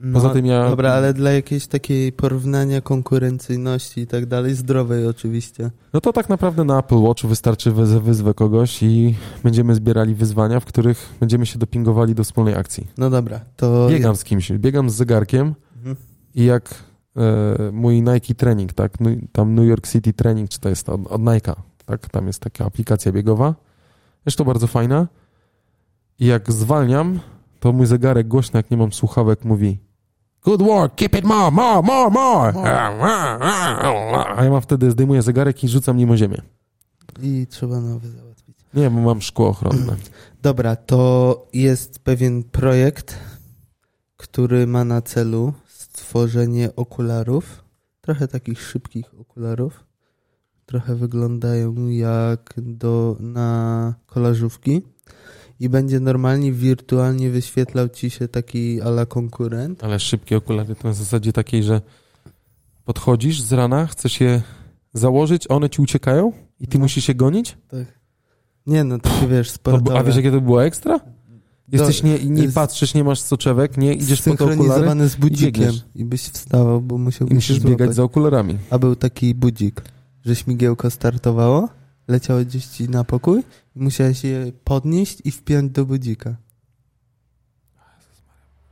No, 0.00 0.12
Poza 0.20 0.30
tym 0.30 0.46
ja- 0.46 0.70
Dobra, 0.70 0.92
ale 0.92 1.14
dla 1.14 1.30
jakiejś 1.32 1.66
takiej 1.66 2.12
porównania, 2.12 2.80
konkurencyjności 2.80 4.00
i 4.00 4.06
tak 4.06 4.26
dalej, 4.26 4.54
zdrowej 4.54 5.06
oczywiście. 5.06 5.70
No 5.92 6.00
to 6.00 6.12
tak 6.12 6.28
naprawdę 6.28 6.64
na 6.64 6.78
Apple 6.78 6.98
Watch 6.98 7.24
wystarczy 7.24 7.72
wyzwę 8.02 8.34
kogoś 8.34 8.82
i 8.82 9.14
będziemy 9.42 9.74
zbierali 9.74 10.14
wyzwania, 10.14 10.60
w 10.60 10.64
których 10.64 11.08
będziemy 11.20 11.46
się 11.46 11.58
dopingowali 11.58 12.14
do 12.14 12.24
wspólnej 12.24 12.54
akcji. 12.54 12.86
No 12.98 13.10
dobra, 13.10 13.40
to... 13.56 13.86
Biegam 13.90 14.16
z 14.16 14.24
kimś, 14.24 14.52
biegam 14.52 14.90
z 14.90 14.94
zegarkiem 14.94 15.54
Mhm. 15.76 15.96
i 16.34 16.44
jak 16.44 16.74
e, 17.16 17.72
mój 17.72 18.02
Nike 18.02 18.34
Training, 18.34 18.72
tak, 18.72 18.92
tam 19.32 19.54
New 19.54 19.66
York 19.68 19.88
City 19.88 20.12
Training, 20.12 20.50
czy 20.50 20.60
to 20.60 20.68
jest 20.68 20.88
od, 20.88 21.06
od 21.06 21.20
Nike'a, 21.22 21.54
tak, 21.86 22.08
tam 22.08 22.26
jest 22.26 22.40
taka 22.40 22.64
aplikacja 22.64 23.12
biegowa, 23.12 23.54
zresztą 24.26 24.44
bardzo 24.44 24.66
fajna 24.66 25.06
i 26.18 26.26
jak 26.26 26.52
zwalniam, 26.52 27.20
to 27.60 27.72
mój 27.72 27.86
zegarek 27.86 28.28
głośno, 28.28 28.58
jak 28.58 28.70
nie 28.70 28.76
mam 28.76 28.92
słuchawek, 28.92 29.44
mówi 29.44 29.78
Good 30.46 30.62
work, 30.62 30.94
keep 30.94 31.16
it 31.16 31.24
more, 31.24 31.50
more, 31.50 31.82
more, 31.82 32.10
more. 32.10 32.52
A 34.36 34.44
ja 34.44 34.50
mam 34.50 34.60
wtedy, 34.60 34.90
zdejmuję 34.90 35.22
zegarek 35.22 35.64
i 35.64 35.68
rzucam 35.68 35.96
nim 35.96 36.10
o 36.10 36.16
ziemię. 36.16 36.42
I 37.22 37.46
trzeba 37.50 37.80
nowy 37.80 38.08
załatwić. 38.10 38.56
Nie, 38.74 38.90
bo 38.90 39.00
mam 39.00 39.22
szkło 39.22 39.48
ochronne. 39.48 39.96
Dobra, 40.42 40.76
to 40.76 41.46
jest 41.52 41.98
pewien 41.98 42.42
projekt, 42.42 43.18
który 44.16 44.66
ma 44.66 44.84
na 44.84 45.02
celu 45.02 45.52
stworzenie 45.68 46.76
okularów, 46.76 47.64
trochę 48.00 48.28
takich 48.28 48.60
szybkich 48.62 49.20
okularów. 49.20 49.84
Trochę 50.66 50.94
wyglądają 50.94 51.88
jak 51.88 52.54
do, 52.56 53.16
na 53.20 53.94
kolażówki 54.06 54.82
i 55.60 55.68
będzie 55.68 56.00
normalnie 56.00 56.52
wirtualnie 56.52 57.30
wyświetlał 57.30 57.88
ci 57.88 58.10
się 58.10 58.28
taki 58.28 58.80
ala 58.82 59.06
konkurent. 59.06 59.84
Ale 59.84 59.98
szybkie 60.00 60.36
okulary 60.36 60.74
to 60.74 60.88
na 60.88 60.94
zasadzie 60.94 61.32
takiej, 61.32 61.62
że 61.62 61.80
podchodzisz 62.84 63.42
z 63.42 63.52
rana, 63.52 63.86
chcesz 63.86 64.20
je 64.20 64.42
założyć, 64.94 65.50
one 65.50 65.70
ci 65.70 65.82
uciekają 65.82 66.32
i 66.60 66.66
ty 66.66 66.78
No. 66.78 66.84
musisz 66.84 67.04
się 67.04 67.14
gonić? 67.14 67.58
Nie 68.66 68.84
no, 68.84 68.98
takie 68.98 69.26
wiesz, 69.28 69.48
To, 69.48 69.54
sportowe. 69.54 69.98
a 69.98 70.04
wiesz, 70.04 70.16
jakie 70.16 70.30
to 70.30 70.40
było 70.40 70.64
ekstra? 70.64 71.00
Jesteś 71.72 72.02
nie, 72.02 72.18
nie 72.24 72.48
patrzysz, 72.48 72.94
nie 72.94 73.04
masz 73.04 73.20
soczewek, 73.20 73.76
nie 73.76 73.94
idziesz 73.94 74.22
po 74.22 74.36
te 74.36 74.44
okulary 74.44 75.08
z 75.08 75.16
budzikiem 75.16 75.52
biegniesz. 75.64 75.84
i 75.94 76.04
byś 76.04 76.22
wstawał, 76.22 76.80
bo 76.80 76.98
musiałbyś 76.98 77.32
i 77.32 77.34
musisz 77.34 77.56
złapać. 77.56 77.70
biegać 77.78 77.94
za 77.94 78.02
okularami. 78.02 78.58
A 78.70 78.78
był 78.78 78.96
taki 78.96 79.34
budzik, 79.34 79.82
że 80.24 80.36
śmigiełko 80.36 80.90
startowało, 80.90 81.68
leciało 82.08 82.40
gdzieś 82.40 82.66
ci 82.66 82.88
na 82.88 83.04
pokój 83.04 83.42
i 83.76 83.80
musiałeś 83.80 84.24
je 84.24 84.52
podnieść 84.64 85.18
i 85.24 85.30
wpiąć 85.30 85.72
do 85.72 85.84
budzika. 85.84 86.36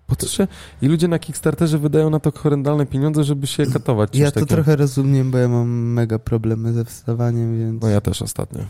Po 0.07 0.17
co 0.17 0.29
się... 0.29 0.49
I 0.83 0.89
ludzie 0.89 1.09
na 1.09 1.19
Kickstarterze 1.19 1.79
wydają 1.79 2.11
na 2.11 2.21
to 2.21 2.33
horrendalne 2.33 2.87
pieniądze, 2.87 3.25
żeby 3.25 3.47
się 3.47 3.67
katować. 3.67 4.17
Ja 4.17 4.31
to 4.31 4.41
takim. 4.41 4.49
trochę 4.49 4.77
rozumiem, 4.77 5.31
bo 5.31 5.39
ja 5.39 5.49
mam 5.49 5.69
mega 5.69 6.19
problemy 6.19 6.73
ze 6.73 6.85
wstawaniem, 6.85 7.59
więc... 7.59 7.83
No 7.83 7.89
ja 7.89 8.01
też 8.01 8.23
ostatnio. 8.23 8.65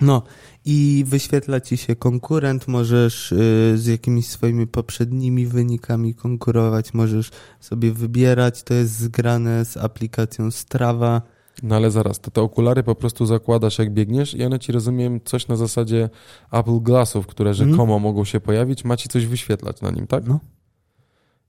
No 0.00 0.22
i 0.64 1.04
wyświetla 1.06 1.60
ci 1.60 1.76
się 1.76 1.96
konkurent, 1.96 2.68
możesz 2.68 3.32
y, 3.32 3.74
z 3.76 3.86
jakimiś 3.86 4.26
swoimi 4.28 4.66
poprzednimi 4.66 5.46
wynikami 5.46 6.14
konkurować, 6.14 6.94
możesz 6.94 7.30
sobie 7.60 7.92
wybierać, 7.92 8.62
to 8.62 8.74
jest 8.74 8.98
zgrane 8.98 9.64
z 9.64 9.76
aplikacją 9.76 10.50
Strava. 10.50 11.22
No 11.62 11.76
ale 11.76 11.90
zaraz, 11.90 12.20
to 12.20 12.30
te 12.30 12.42
okulary 12.42 12.82
po 12.82 12.94
prostu 12.94 13.26
zakładasz 13.26 13.78
jak 13.78 13.92
biegniesz 13.92 14.34
i 14.34 14.44
one 14.44 14.58
ci, 14.58 14.72
rozumiem, 14.72 15.20
coś 15.24 15.48
na 15.48 15.56
zasadzie 15.56 16.10
Apple 16.52 16.80
Glassów, 16.80 17.26
które 17.26 17.54
rzekomo 17.54 17.98
mogą 17.98 18.24
się 18.24 18.40
pojawić, 18.40 18.84
ma 18.84 18.96
ci 18.96 19.08
coś 19.08 19.26
wyświetlać 19.26 19.80
na 19.80 19.90
nim, 19.90 20.06
tak? 20.06 20.26
No. 20.26 20.40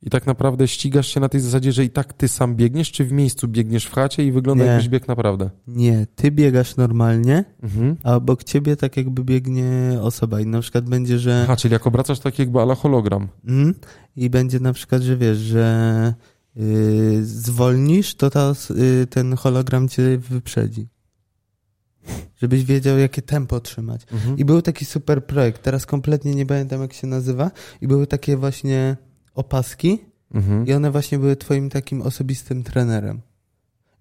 I 0.04 0.10
tak 0.10 0.26
naprawdę 0.28 0.68
ścigasz 0.68 1.08
się 1.08 1.20
na 1.20 1.30
tej 1.30 1.42
zasadzie, 1.42 1.72
że 1.72 1.84
i 1.84 1.90
tak 1.90 2.14
ty 2.14 2.28
sam 2.28 2.56
biegniesz, 2.56 2.92
czy 2.92 3.06
w 3.06 3.12
miejscu 3.12 3.48
biegniesz 3.48 3.86
w 3.86 3.94
chacie 3.94 4.24
i 4.26 4.32
wygląda 4.32 4.64
Nie. 4.64 4.70
jakbyś 4.70 4.90
biegł 4.90 5.06
naprawdę? 5.08 5.50
Nie, 5.68 6.08
ty 6.16 6.32
biegasz 6.32 6.76
normalnie, 6.76 7.44
Mhm. 7.64 7.96
a 8.04 8.16
obok 8.16 8.44
ciebie 8.44 8.76
tak 8.76 8.98
jakby 8.98 9.24
biegnie 9.24 9.70
osoba 10.02 10.40
i 10.42 10.46
na 10.46 10.62
przykład 10.62 10.90
będzie, 10.90 11.20
że... 11.20 11.42
Aha, 11.44 11.56
czyli 11.56 11.74
jak 11.74 11.88
obracasz 11.88 12.20
tak 12.20 12.40
jakby 12.40 12.62
ala 12.62 12.76
hologram. 12.76 13.28
Mm, 13.48 13.76
I 14.16 14.30
będzie 14.30 14.60
na 14.60 14.74
przykład, 14.74 15.02
że 15.02 15.18
wiesz, 15.18 15.38
że 15.38 16.14
y, 16.60 17.26
zwolnisz, 17.26 18.16
to 18.16 18.30
ta, 18.30 18.54
y, 18.72 19.08
ten 19.08 19.36
hologram 19.36 19.90
cię 19.90 20.18
wyprzedzi. 20.18 20.88
Żebyś 22.42 22.64
wiedział, 22.64 22.98
jakie 22.98 23.22
tempo 23.22 23.60
trzymać. 23.60 24.02
Mhm. 24.12 24.38
I 24.38 24.46
był 24.46 24.62
taki 24.62 24.86
super 24.86 25.26
projekt, 25.26 25.62
teraz 25.62 25.86
kompletnie 25.86 26.36
nie 26.36 26.46
pamiętam, 26.46 26.82
jak 26.82 26.94
się 26.94 27.08
nazywa, 27.08 27.52
i 27.82 27.88
były 27.88 28.08
takie 28.08 28.38
właśnie 28.38 28.98
opaski, 29.36 30.00
Mhm. 30.34 30.68
i 30.68 30.74
one 30.74 30.92
właśnie 30.92 31.20
były 31.20 31.36
twoim 31.36 31.70
takim 31.70 32.02
osobistym 32.02 32.64
trenerem. 32.64 33.22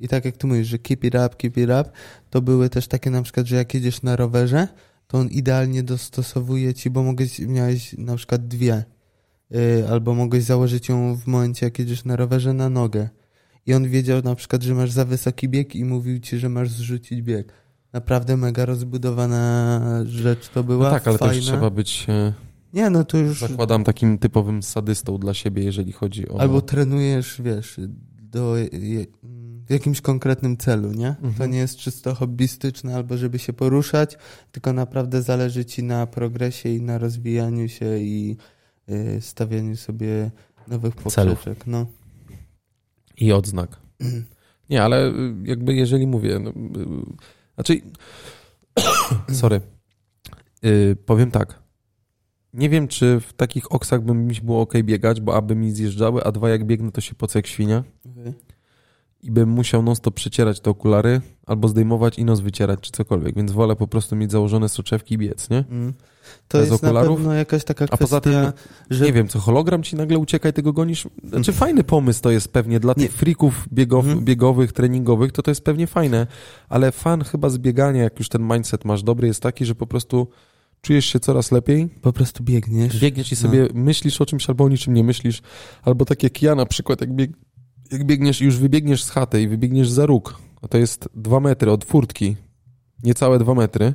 I 0.00 0.08
tak 0.08 0.24
jak 0.24 0.36
ty 0.36 0.46
mówisz, 0.46 0.68
że 0.68 0.78
keep 0.78 1.04
it 1.04 1.14
up, 1.14 1.28
keep 1.38 1.56
it 1.56 1.64
up, 1.64 1.84
to 2.30 2.42
były 2.42 2.68
też 2.70 2.88
takie 2.88 3.10
na 3.10 3.22
przykład, 3.22 3.46
że 3.46 3.56
jak 3.56 3.74
jedziesz 3.74 4.02
na 4.02 4.16
rowerze, 4.16 4.68
to 5.06 5.18
on 5.18 5.28
idealnie 5.28 5.82
dostosowuje 5.82 6.74
ci, 6.74 6.90
bo 6.90 7.02
mogłeś, 7.02 7.38
miałeś 7.38 7.94
na 7.98 8.16
przykład 8.16 8.48
dwie, 8.48 8.84
albo 9.90 10.14
mogłeś 10.14 10.42
założyć 10.44 10.88
ją 10.88 11.16
w 11.16 11.26
momencie, 11.26 11.66
jak 11.66 11.78
jedziesz 11.78 12.04
na 12.04 12.16
rowerze 12.16 12.52
na 12.52 12.70
nogę. 12.70 13.08
I 13.66 13.74
on 13.74 13.88
wiedział 13.88 14.22
na 14.22 14.34
przykład, 14.34 14.62
że 14.62 14.74
masz 14.74 14.90
za 14.90 15.04
wysoki 15.04 15.48
bieg 15.48 15.76
i 15.76 15.84
mówił 15.84 16.18
ci, 16.18 16.38
że 16.38 16.48
masz 16.48 16.70
zrzucić 16.70 17.22
bieg. 17.22 17.52
Naprawdę 17.92 18.36
mega 18.36 18.64
rozbudowana 18.64 19.80
rzecz 20.04 20.48
to 20.48 20.64
była, 20.64 20.84
No 20.84 20.90
tak, 20.90 21.08
ale 21.08 21.18
fajna. 21.18 21.34
też 21.34 21.44
trzeba 21.44 21.70
być, 21.70 22.06
e, 22.08 22.32
Nie, 22.74 22.90
no 22.90 23.04
to 23.04 23.18
już... 23.18 23.40
zakładam, 23.40 23.84
takim 23.84 24.18
typowym 24.18 24.62
sadystą 24.62 25.18
dla 25.18 25.34
siebie, 25.34 25.64
jeżeli 25.64 25.92
chodzi 25.92 26.28
o... 26.28 26.40
Albo 26.40 26.60
trenujesz, 26.60 27.42
wiesz, 27.44 27.80
do, 28.22 28.54
w 29.66 29.70
jakimś 29.70 30.00
konkretnym 30.00 30.56
celu, 30.56 30.92
nie? 30.92 31.08
Mhm. 31.08 31.34
To 31.34 31.46
nie 31.46 31.58
jest 31.58 31.76
czysto 31.76 32.14
hobbystyczne 32.14 32.96
albo 32.96 33.16
żeby 33.16 33.38
się 33.38 33.52
poruszać, 33.52 34.18
tylko 34.52 34.72
naprawdę 34.72 35.22
zależy 35.22 35.64
ci 35.64 35.82
na 35.82 36.06
progresie 36.06 36.68
i 36.68 36.82
na 36.82 36.98
rozwijaniu 36.98 37.68
się 37.68 37.98
i 37.98 38.36
y, 38.40 38.55
stawianiu 39.20 39.76
sobie 39.76 40.30
nowych 40.68 40.94
Celów. 40.94 41.34
poprzeczek. 41.34 41.66
No. 41.66 41.86
I 43.16 43.32
odznak. 43.32 43.80
Nie, 44.70 44.82
ale 44.82 45.08
y, 45.08 45.34
jakby 45.44 45.74
jeżeli 45.74 46.06
mówię, 46.06 46.38
no, 46.38 46.50
y, 46.50 46.54
znaczy, 47.54 47.80
sorry, 49.40 49.60
Y, 50.64 50.96
powiem 51.06 51.30
tak. 51.30 51.62
Nie 52.54 52.68
wiem, 52.68 52.88
czy 52.88 53.20
w 53.20 53.32
takich 53.32 53.72
oksach 53.72 54.00
by 54.02 54.14
mi 54.14 54.34
było 54.42 54.60
ok 54.60 54.72
biegać, 54.82 55.20
bo 55.20 55.36
aby 55.36 55.54
mi 55.54 55.72
zjeżdżały, 55.72 56.24
a 56.24 56.32
dwa 56.32 56.48
jak 56.50 56.64
biegnę, 56.64 56.92
to 56.92 57.00
się 57.00 57.14
pocę 57.14 57.38
jak 57.38 57.46
świnia 57.46 57.84
i 59.22 59.30
bym 59.30 59.48
musiał 59.48 59.82
non 59.82 59.96
stop 59.96 60.14
przecierać 60.14 60.60
te 60.60 60.70
okulary, 60.70 61.20
albo 61.46 61.68
zdejmować 61.68 62.18
i 62.18 62.24
nos 62.24 62.40
wycierać, 62.40 62.80
czy 62.80 62.92
cokolwiek, 62.92 63.36
więc 63.36 63.52
wolę 63.52 63.76
po 63.76 63.86
prostu 63.88 64.16
mieć 64.16 64.30
założone 64.32 64.68
soczewki 64.68 65.14
i 65.14 65.18
biec, 65.18 65.50
nie? 65.50 65.64
Mm. 65.70 65.92
To 66.48 66.58
Bez 66.58 66.70
jest 66.70 66.82
na 66.82 66.88
okularów? 66.88 67.16
pewno 67.16 67.34
jakaś 67.34 67.64
taka 67.64 67.84
A 67.84 67.86
kwestia, 67.88 68.04
poza 68.04 68.20
tym, 68.20 68.34
że 68.90 69.04
nie 69.04 69.12
wiem, 69.12 69.28
co 69.28 69.38
hologram 69.38 69.82
ci 69.82 69.96
nagle 69.96 70.18
ucieka 70.18 70.48
i 70.48 70.52
tego 70.52 70.72
gonisz. 70.72 71.08
Znaczy 71.24 71.52
fajny 71.52 71.84
pomysł 71.84 72.22
to 72.22 72.30
jest 72.30 72.48
pewnie 72.52 72.80
dla 72.80 72.94
Nie. 72.96 73.02
tych 73.08 73.12
freaków 73.16 73.68
biegow, 73.72 74.04
Mhm. 74.04 74.24
biegowych, 74.24 74.72
treningowych, 74.72 75.32
to 75.32 75.42
to 75.42 75.50
jest 75.50 75.64
pewnie 75.64 75.86
fajne, 75.86 76.26
ale 76.68 76.92
fan 76.92 77.24
chyba 77.24 77.48
z 77.50 77.58
biegania, 77.58 78.02
jak 78.02 78.18
już 78.18 78.28
ten 78.28 78.42
mindset 78.42 78.84
masz 78.84 79.02
dobry, 79.02 79.26
jest 79.28 79.42
taki, 79.42 79.64
że 79.64 79.74
po 79.74 79.86
prostu 79.86 80.28
czujesz 80.80 81.06
się 81.06 81.20
coraz 81.20 81.52
lepiej, 81.52 81.88
po 81.88 82.12
prostu 82.12 82.44
biegniesz. 82.44 83.00
biegniesz 83.00 83.32
i 83.32 83.34
No. 83.34 83.40
sobie 83.40 83.68
myślisz 83.74 84.20
o 84.20 84.26
czymś 84.26 84.48
albo 84.48 84.64
o 84.64 84.68
niczym 84.68 84.94
nie 84.94 85.04
myślisz, 85.04 85.42
albo 85.82 86.04
tak 86.04 86.22
jak 86.22 86.42
ja 86.42 86.54
na 86.54 86.66
przykład, 86.66 87.00
jak, 87.00 87.12
bieg, 87.12 87.30
jak 87.92 88.04
biegniesz 88.04 88.40
już 88.40 88.56
wybiegniesz 88.58 89.04
z 89.04 89.10
chaty 89.10 89.42
i 89.42 89.48
wybiegniesz 89.48 89.90
za 89.90 90.06
róg, 90.06 90.38
a 90.62 90.68
to 90.68 90.78
jest 90.78 91.08
dwa 91.14 91.40
metry 91.40 91.70
od 91.70 91.84
furtki, 91.84 92.36
niecałe 93.02 93.38
dwa 93.38 93.54
metry, 93.54 93.94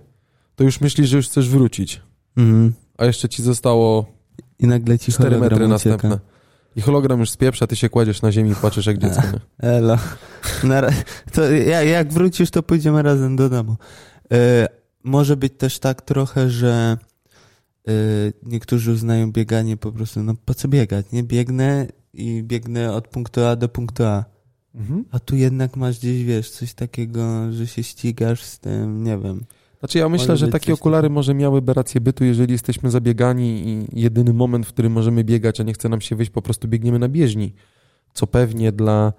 to 0.56 0.64
już 0.64 0.82
myślisz, 0.82 1.10
że 1.10 1.18
już 1.18 1.28
chcesz 1.28 1.50
wrócić, 1.50 2.02
Mhm. 2.38 2.74
a 2.98 3.06
jeszcze 3.06 3.30
ci 3.30 3.44
zostało 3.44 4.06
I 4.60 4.68
nagle 4.68 5.00
ci 5.00 5.12
4 5.12 5.30
hologram 5.36 5.42
metry 5.60 5.76
ucieka. 5.76 5.92
następne. 6.08 6.20
I 6.76 6.82
hologram 6.82 7.20
już 7.20 7.30
spieprza, 7.30 7.68
ty 7.68 7.76
się 7.76 7.90
kładziesz 7.90 8.22
na 8.22 8.32
ziemi 8.32 8.52
i 8.52 8.56
płaczesz 8.56 8.86
jak 8.86 8.98
dziecko. 8.98 9.22
Nie? 9.34 9.40
Elo. 9.70 9.98
Na, 10.64 10.82
to 11.34 11.52
jak, 11.52 11.88
jak 11.88 12.14
wrócisz, 12.14 12.52
to 12.52 12.64
pójdziemy 12.64 13.02
razem 13.02 13.36
do 13.36 13.50
domu. 13.50 13.76
E, 14.34 14.68
może 15.04 15.38
być 15.38 15.54
też 15.58 15.80
tak 15.80 16.02
trochę, 16.02 16.50
że 16.50 16.98
e, 17.88 17.92
niektórzy 18.44 18.92
uznają 18.92 19.32
bieganie 19.32 19.78
po 19.78 19.92
prostu, 19.92 20.24
no 20.24 20.34
po 20.46 20.54
co 20.54 20.68
biegać, 20.68 21.06
nie? 21.12 21.24
Biegnę 21.24 21.88
i 22.14 22.44
biegnę 22.44 22.94
od 22.94 23.08
punktu 23.08 23.46
A 23.46 23.56
do 23.56 23.70
punktu 23.70 24.04
A. 24.04 24.26
Mhm. 24.76 25.06
A 25.12 25.20
tu 25.20 25.36
jednak 25.36 25.78
masz 25.78 26.00
gdzieś, 26.00 26.24
wiesz, 26.24 26.50
coś 26.50 26.74
takiego, 26.74 27.52
że 27.52 27.68
się 27.68 27.84
ścigasz 27.84 28.44
z 28.44 28.60
tym, 28.60 29.04
nie 29.04 29.18
wiem. 29.18 29.44
Znaczy 29.80 29.98
ja 29.98 30.10
myślę, 30.10 30.38
że 30.38 30.48
takie 30.48 30.74
okulary 30.74 31.02
takiego. 31.02 31.14
może 31.14 31.34
miałyby 31.34 31.74
rację 31.74 32.02
bytu, 32.02 32.24
jeżeli 32.24 32.52
jesteśmy 32.52 32.92
zabiegani 32.92 33.68
i 33.68 34.00
jedyny 34.02 34.34
moment, 34.34 34.66
w 34.66 34.70
którym 34.70 34.92
możemy 34.92 35.24
biegać, 35.24 35.60
a 35.60 35.64
nie 35.64 35.74
chce 35.74 35.90
nam 35.90 36.02
się 36.02 36.16
wyjść, 36.16 36.32
po 36.32 36.42
prostu 36.42 36.68
biegniemy 36.68 37.00
na 37.00 37.10
bieżni. 37.10 37.54
Co 38.14 38.28
pewnie 38.28 38.72
dla 38.72 39.14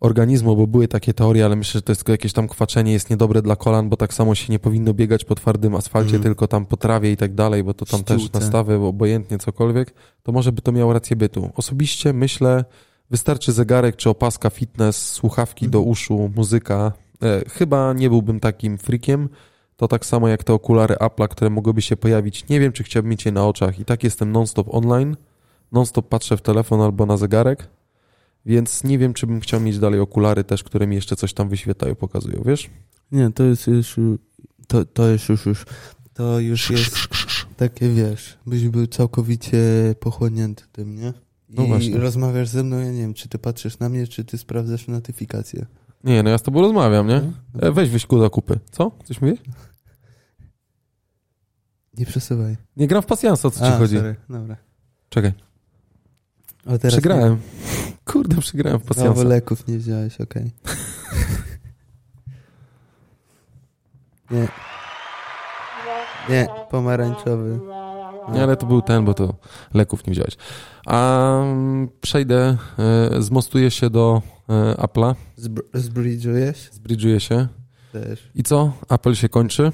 organizmu, 0.00 0.56
bo 0.56 0.66
były 0.66 0.88
takie 0.88 1.14
teorie, 1.14 1.44
ale 1.44 1.56
myślę, 1.56 1.78
że 1.78 1.82
to 1.82 1.92
jest 1.92 2.00
tylko 2.00 2.12
jakieś 2.12 2.32
tam 2.32 2.48
kwaczenie, 2.48 2.92
jest 2.92 3.10
niedobre 3.10 3.42
dla 3.42 3.56
kolan, 3.56 3.88
bo 3.88 3.96
tak 3.96 4.14
samo 4.14 4.34
się 4.34 4.52
nie 4.52 4.58
powinno 4.58 4.94
biegać 4.94 5.24
po 5.24 5.34
twardym 5.34 5.74
asfalcie, 5.74 6.06
Mhm. 6.16 6.22
tylko 6.22 6.48
tam 6.48 6.66
po 6.66 6.76
trawie 6.76 7.12
i 7.12 7.16
tak 7.16 7.34
dalej, 7.34 7.64
bo 7.64 7.74
to 7.74 7.86
tam 7.86 8.04
też 8.04 8.20
Ściółce. 8.22 8.38
nastawy, 8.40 8.74
obojętnie 8.74 9.38
cokolwiek, 9.38 9.94
to 10.22 10.32
może 10.32 10.52
by 10.52 10.62
to 10.62 10.72
miało 10.72 10.92
rację 10.92 11.16
bytu. 11.16 11.50
Osobiście 11.56 12.12
myślę, 12.12 12.64
wystarczy 13.10 13.52
zegarek 13.52 13.96
czy 13.96 14.10
opaska 14.10 14.50
fitness, 14.50 15.12
słuchawki 15.12 15.64
Mhm. 15.66 15.70
do 15.84 15.90
uszu, 15.90 16.30
muzyka. 16.36 16.92
E, 17.22 17.50
chyba 17.50 17.92
nie 17.92 18.08
byłbym 18.10 18.40
takim 18.40 18.78
freakiem. 18.78 19.28
To 19.76 19.88
tak 19.88 20.06
samo 20.06 20.28
jak 20.28 20.44
te 20.44 20.52
okulary 20.54 20.94
Apple'a, 20.94 21.28
które 21.28 21.50
mogłyby 21.50 21.82
się 21.82 21.96
pojawić. 21.96 22.48
Nie 22.48 22.60
wiem, 22.60 22.72
czy 22.72 22.82
chciałbym 22.84 23.10
mieć 23.10 23.24
je 23.26 23.32
na 23.32 23.46
oczach. 23.46 23.78
I 23.80 23.84
tak 23.84 24.04
jestem 24.04 24.32
non-stop 24.32 24.74
online, 24.74 25.16
non-stop 25.72 26.08
patrzę 26.08 26.36
w 26.36 26.40
telefon 26.42 26.80
albo 26.80 27.06
na 27.06 27.16
zegarek, 27.16 27.68
więc 28.48 28.84
nie 28.84 28.98
wiem, 28.98 29.14
czy 29.14 29.26
bym 29.26 29.40
chciał 29.40 29.60
mieć 29.60 29.78
dalej 29.78 30.00
okulary 30.00 30.44
też, 30.44 30.64
które 30.64 30.86
mi 30.86 30.96
jeszcze 30.96 31.16
coś 31.16 31.34
tam 31.34 31.48
wyświetlają, 31.48 31.94
pokazują, 31.94 32.42
wiesz? 32.46 32.70
Nie, 33.12 33.30
to 33.32 33.44
jest 33.44 33.66
już, 33.66 33.96
to, 34.66 34.84
to 34.84 35.08
jest 35.08 35.28
już, 35.28 35.46
już, 35.46 35.64
to 36.14 36.40
już 36.40 36.70
jest 36.70 36.96
takie, 37.56 37.88
wiesz, 37.88 38.38
byś 38.46 38.68
był 38.68 38.86
całkowicie 38.86 39.58
pochłonięty 40.00 40.64
tym, 40.72 40.94
nie? 40.96 41.12
I 41.48 41.54
No 41.54 41.64
właśnie. 41.64 41.96
rozmawiasz 41.98 42.48
ze 42.48 42.64
mną, 42.64 42.78
ja 42.78 42.92
nie 42.92 43.00
wiem, 43.00 43.14
czy 43.14 43.28
ty 43.28 43.38
patrzysz 43.38 43.78
na 43.78 43.88
mnie, 43.88 44.06
czy 44.06 44.24
ty 44.24 44.38
sprawdzasz 44.38 44.88
notyfikacje. 44.88 45.66
Nie, 46.04 46.22
no 46.22 46.30
ja 46.30 46.38
z 46.38 46.42
tobą 46.42 46.60
rozmawiam, 46.60 47.08
nie? 47.08 47.22
No. 47.54 47.60
E, 47.68 47.72
weź 47.72 47.90
wyśku 47.90 48.18
do 48.18 48.30
kupy. 48.30 48.60
Co? 48.70 48.90
Coś 49.04 49.20
mówisz? 49.20 49.38
Nie 51.98 52.06
przesuwaj. 52.06 52.56
Nie 52.76 52.86
gram 52.88 53.02
w 53.02 53.06
pasjansa, 53.06 53.48
o 53.48 53.50
co 53.50 53.58
ci 53.60 53.64
A, 53.72 53.78
chodzi? 53.78 53.96
sorry, 53.96 54.16
dobra. 54.28 54.56
Czekaj, 55.08 55.32
Przegrałem. 56.88 57.38
Kurde, 58.04 58.36
przegrałem 58.40 58.80
w 58.80 58.82
Nie. 58.82 58.86
Znowu 58.94 59.10
pasjansa. 59.10 59.28
leków 59.28 59.68
nie 59.68 59.78
wziąłeś, 59.78 60.20
okej. 60.20 60.50
nie. 64.30 64.48
Nie, 66.30 66.48
pomarańczowy. 66.70 67.60
Nie, 68.32 68.42
ale 68.42 68.56
to 68.56 68.66
był 68.66 68.82
ten, 68.82 69.04
bo 69.04 69.14
to 69.14 69.34
leków 69.74 70.06
nie 70.06 70.12
wziąłeś. 70.12 70.36
A 70.86 71.24
mm, 71.42 71.88
przejdę, 72.00 72.56
e, 72.78 73.22
zmostuję 73.22 73.70
się 73.70 73.90
do 73.90 74.22
e, 74.48 74.74
Apple'a, 74.74 75.14
Zbr- 75.38 75.62
zbridżujesz? 75.74 76.68
zbridżuję 76.72 77.20
się. 77.20 77.46
Też. 77.92 78.30
I 78.34 78.42
co? 78.42 78.72
Apple 78.88 79.14
się 79.14 79.28
kończy? 79.28 79.72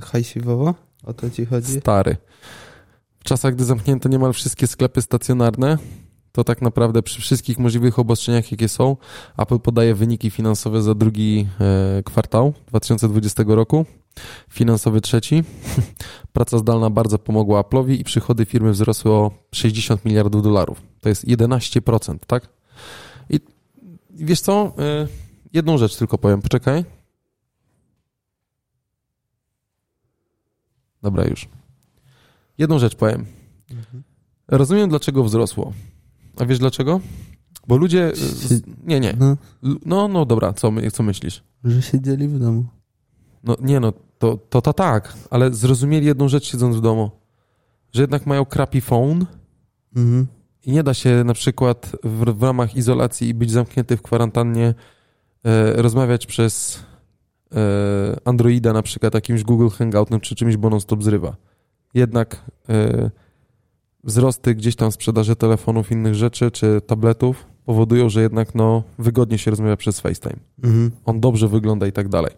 Hajsiwowo? 0.00 0.74
O 1.04 1.14
to 1.14 1.30
ci 1.30 1.46
chodzi? 1.46 1.80
Stary. 1.80 2.16
W 3.22 3.24
czasach, 3.24 3.54
gdy 3.54 3.64
zamknięto 3.64 4.08
niemal 4.08 4.32
wszystkie 4.32 4.66
sklepy 4.66 5.02
stacjonarne, 5.02 5.78
to 6.32 6.44
tak 6.44 6.62
naprawdę 6.62 7.02
przy 7.02 7.20
wszystkich 7.20 7.58
możliwych 7.58 7.98
obostrzeniach, 7.98 8.52
jakie 8.52 8.68
są, 8.68 8.96
Apple 9.36 9.58
podaje 9.58 9.94
wyniki 9.94 10.30
finansowe 10.30 10.82
za 10.82 10.94
drugi 10.94 11.46
e, 11.60 12.02
kwartał 12.02 12.54
2020 12.66 13.42
roku, 13.46 13.86
finansowy 14.50 15.00
trzeci. 15.00 15.44
Praca 16.32 16.58
zdalna 16.58 16.90
bardzo 16.90 17.18
pomogła 17.18 17.62
Apple'owi 17.62 18.00
i 18.00 18.04
przychody 18.04 18.44
firmy 18.44 18.72
wzrosły 18.72 19.10
o 19.10 19.30
60 19.52 20.04
miliardów 20.04 20.42
dolarów. 20.42 20.82
To 21.00 21.08
jest 21.08 21.24
11%, 21.24 22.18
tak? 22.26 22.48
I 23.30 23.40
wiesz 24.10 24.40
co? 24.40 24.72
E, 24.78 25.08
jedną 25.52 25.78
rzecz 25.78 25.96
tylko 25.96 26.18
powiem, 26.18 26.42
poczekaj. 26.42 26.84
Dobra, 31.02 31.24
już. 31.24 31.48
Jedną 32.62 32.78
rzecz 32.78 32.94
powiem. 32.94 33.24
Mhm. 33.70 34.02
Rozumiem, 34.48 34.88
dlaczego 34.90 35.24
wzrosło. 35.24 35.72
A 36.38 36.44
wiesz 36.44 36.58
dlaczego? 36.58 37.00
Bo 37.68 37.76
ludzie. 37.76 38.10
Z, 38.14 38.62
nie, 38.86 39.00
nie. 39.00 39.16
No, 39.18 39.36
No, 39.86 40.08
no 40.08 40.24
dobra, 40.26 40.52
co, 40.52 40.72
co 40.92 41.02
myślisz? 41.02 41.42
że 41.64 41.82
siedzieli 41.82 42.28
w 42.28 42.38
domu. 42.38 42.64
No 43.44 43.56
nie, 43.60 43.80
no 43.80 43.92
to, 44.18 44.36
to, 44.50 44.60
to 44.62 44.72
tak, 44.72 45.14
ale 45.30 45.52
zrozumieli 45.52 46.06
jedną 46.06 46.28
rzecz 46.28 46.44
siedząc 46.50 46.76
w 46.76 46.80
domu. 46.80 47.10
Że 47.92 48.02
jednak 48.02 48.26
mają 48.26 48.44
crappy 48.44 48.80
phone 48.80 49.26
Mhm. 49.96 50.26
i 50.66 50.72
nie 50.72 50.82
da 50.82 50.94
się 50.94 51.24
na 51.24 51.34
przykład 51.34 51.92
w, 52.04 52.24
w 52.38 52.42
ramach 52.42 52.76
izolacji 52.76 53.28
i 53.28 53.34
być 53.34 53.50
zamknięty 53.50 53.96
w 53.96 54.02
kwarantannie 54.02 54.74
e, 55.44 55.82
rozmawiać 55.82 56.26
przez 56.26 56.78
e, 57.54 57.58
Androida 58.24 58.72
na 58.72 58.82
przykład 58.82 59.14
jakimś 59.14 59.42
Google 59.42 59.68
Hangoutem 59.68 60.20
czy 60.20 60.34
czymś, 60.34 60.56
bo 60.56 60.70
non-stop 60.70 61.02
zrywa. 61.02 61.36
Jednak 61.94 62.44
e, 62.68 63.10
wzrosty 64.04 64.54
gdzieś 64.54 64.76
tam 64.76 64.92
sprzedaży 64.92 65.36
telefonów, 65.36 65.90
innych 65.90 66.14
rzeczy 66.14 66.50
czy 66.50 66.80
tabletów 66.86 67.46
powodują, 67.64 68.08
że 68.08 68.22
jednak 68.22 68.54
no, 68.54 68.82
wygodnie 68.98 69.38
się 69.38 69.50
rozmawia 69.50 69.76
przez 69.76 70.00
FaceTime. 70.00 70.36
Mhm. 70.62 70.90
On 71.04 71.20
dobrze 71.20 71.48
wygląda 71.48 71.86
i 71.86 71.92
tak 71.92 72.08
dalej. 72.08 72.32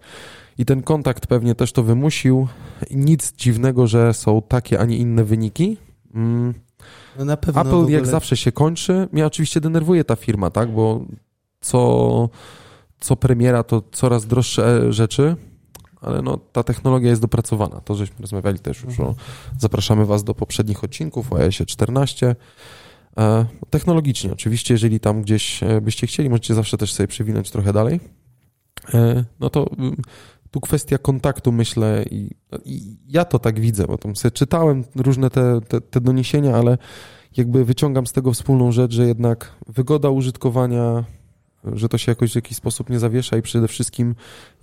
I 0.58 0.64
ten 0.64 0.82
kontakt 0.82 1.26
pewnie 1.26 1.54
też 1.54 1.72
to 1.72 1.82
wymusił. 1.82 2.48
Nic 2.90 3.32
dziwnego, 3.32 3.86
że 3.86 4.14
są 4.14 4.42
takie, 4.42 4.80
a 4.80 4.84
nie 4.84 4.96
inne 4.96 5.24
wyniki. 5.24 5.76
Mm, 6.14 6.54
No 7.18 7.24
na 7.24 7.36
pewno 7.36 7.60
Apple 7.60 7.74
ogóle... 7.74 7.92
jak 7.92 8.06
zawsze 8.06 8.36
się 8.36 8.52
kończy. 8.52 9.08
Mnie 9.12 9.26
oczywiście 9.26 9.60
denerwuje 9.60 10.04
ta 10.04 10.16
firma, 10.16 10.50
tak? 10.50 10.70
Bo 10.72 11.04
co, 11.60 12.28
co 13.00 13.16
premiera 13.16 13.62
to 13.62 13.82
coraz 13.92 14.26
droższe 14.26 14.92
rzeczy, 14.92 15.36
ale 16.04 16.22
no, 16.22 16.38
ta 16.52 16.62
technologia 16.62 17.10
jest 17.10 17.22
dopracowana. 17.22 17.80
To 17.80 17.94
żeśmy 17.94 18.16
rozmawiali 18.20 18.58
też 18.58 18.82
już 18.82 19.00
o... 19.00 19.14
Zapraszamy 19.58 20.06
Was 20.06 20.24
do 20.24 20.34
poprzednich 20.34 20.84
odcinków 20.84 21.32
o 21.32 21.36
iOSie 21.36 21.66
14. 21.66 22.36
E, 23.18 23.46
technologicznie 23.70 24.32
oczywiście, 24.32 24.74
jeżeli 24.74 25.00
tam 25.00 25.22
gdzieś 25.22 25.62
e, 25.62 25.80
byście 25.80 26.06
chcieli, 26.06 26.30
możecie 26.30 26.54
zawsze 26.54 26.76
też 26.76 26.92
sobie 26.92 27.06
przewinąć 27.06 27.50
trochę 27.50 27.72
dalej. 27.72 28.00
E, 28.94 29.24
no 29.40 29.50
to 29.50 29.66
mm, 29.78 29.96
tu 30.50 30.60
kwestia 30.60 30.98
kontaktu, 30.98 31.52
myślę, 31.52 32.04
i, 32.10 32.30
i 32.64 32.96
ja 33.08 33.24
to 33.24 33.38
tak 33.38 33.60
widzę, 33.60 33.86
bo 33.86 33.98
tam 33.98 34.16
sobie 34.16 34.32
czytałem 34.32 34.84
różne 34.96 35.30
te, 35.30 35.60
te, 35.68 35.80
te 35.80 36.00
doniesienia, 36.00 36.56
ale 36.56 36.78
jakby 37.36 37.64
wyciągam 37.64 38.06
z 38.06 38.12
tego 38.12 38.32
wspólną 38.32 38.72
rzecz, 38.72 38.92
że 38.92 39.06
jednak 39.06 39.52
wygoda 39.66 40.10
użytkowania, 40.10 41.04
że 41.72 41.88
to 41.88 41.98
się 41.98 42.12
jakoś 42.12 42.32
w 42.32 42.34
jakiś 42.34 42.56
sposób 42.56 42.90
nie 42.90 42.98
zawiesza 42.98 43.36
i 43.36 43.42
przede 43.42 43.68
wszystkim 43.68 44.14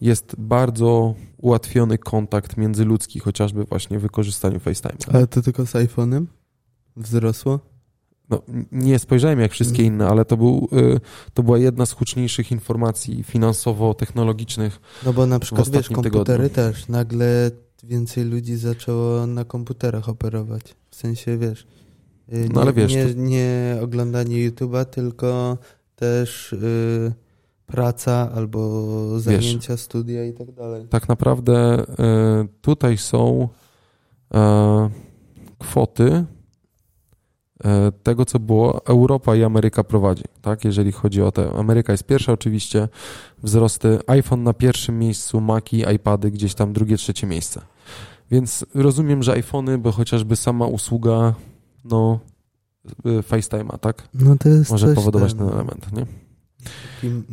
jest 0.02 0.36
bardzo 0.38 1.16
ułatwiony 1.38 1.98
kontakt 1.98 2.58
międzyludzki, 2.58 3.20
chociażby 3.20 3.64
właśnie 3.64 4.00
w 4.00 4.02
wykorzystaniu 4.02 4.60
FaceTime. 4.60 5.16
Ale 5.16 5.28
to 5.28 5.42
tylko 5.42 5.66
z 5.66 5.74
iPhone'em? 5.74 6.26
Wzrosło? 6.96 7.60
No, 8.30 8.42
nie 8.72 9.00
spojrzałem 9.00 9.40
jak 9.40 9.52
wszystkie 9.52 9.84
inne, 9.84 10.08
ale 10.08 10.26
to, 10.26 10.38
był, 10.38 10.68
y, 10.74 11.00
to 11.34 11.44
była 11.44 11.58
jedna 11.58 11.86
z 11.86 11.92
huczniejszych 11.92 12.52
informacji 12.52 13.24
finansowo-technologicznych. 13.24 14.80
No 15.06 15.14
bo 15.14 15.26
na 15.28 15.40
przykład, 15.40 15.70
wiesz, 15.70 15.90
komputery 15.90 16.50
tygodniu. 16.50 16.50
też. 16.50 16.88
Nagle 16.88 17.52
więcej 17.84 18.26
ludzi 18.26 18.58
zaczęło 18.58 19.28
na 19.28 19.46
komputerach 19.46 20.10
operować. 20.10 20.64
W 20.90 20.96
sensie, 20.96 21.38
wiesz... 21.38 21.68
y, 22.34 22.50
No 22.54 22.62
ale 22.62 22.74
wiesz, 22.74 22.94
Nie, 22.94 23.06
nie 23.16 23.78
oglądanie 23.82 24.50
YouTube'a, 24.50 24.86
tylko 24.86 25.58
też 26.02 26.54
y, 26.54 27.14
praca 27.66 28.32
albo 28.36 29.20
zajęcia, 29.20 29.78
studia 29.78 30.26
i 30.26 30.34
tak 30.34 30.52
dalej. 30.52 30.88
Tak 30.90 31.10
naprawdę 31.10 31.80
y, 31.80 31.86
tutaj 32.62 32.98
są 32.98 33.50
e, 34.34 34.90
kwoty 35.60 36.26
e, 37.64 37.92
tego, 38.04 38.26
co 38.26 38.40
było 38.40 38.86
Europa 38.86 39.36
i 39.36 39.44
Ameryka 39.44 39.84
prowadzi, 39.84 40.24
tak? 40.42 40.66
Jeżeli 40.66 40.92
chodzi 40.92 41.22
o 41.22 41.32
te. 41.32 41.52
Ameryka 41.52 41.94
jest 41.94 42.04
pierwsza 42.04 42.34
oczywiście, 42.34 42.88
wzrosty 43.44 44.00
iPhone 44.08 44.44
na 44.44 44.54
pierwszym 44.54 45.00
miejscu, 45.00 45.42
Maci, 45.42 45.84
iPady 45.96 46.32
gdzieś 46.32 46.54
tam 46.54 46.74
drugie, 46.74 46.98
trzecie 46.98 47.28
miejsce. 47.28 47.62
Więc 48.32 48.66
rozumiem, 48.74 49.24
że 49.24 49.32
iPhony, 49.32 49.78
bo 49.78 49.92
chociażby 49.92 50.36
sama 50.36 50.66
usługa, 50.66 51.34
no, 51.86 52.20
y, 52.20 52.41
FaceTime'a, 53.06 53.78
tak? 53.80 54.08
No 54.14 54.36
to 54.38 54.50
jest 54.50 54.72
Może 54.72 54.94
powodować 54.96 55.34
ten, 55.34 55.48
ten 55.48 55.56
element, 55.56 55.92
nie? 55.94 56.06
Taki 56.96 57.24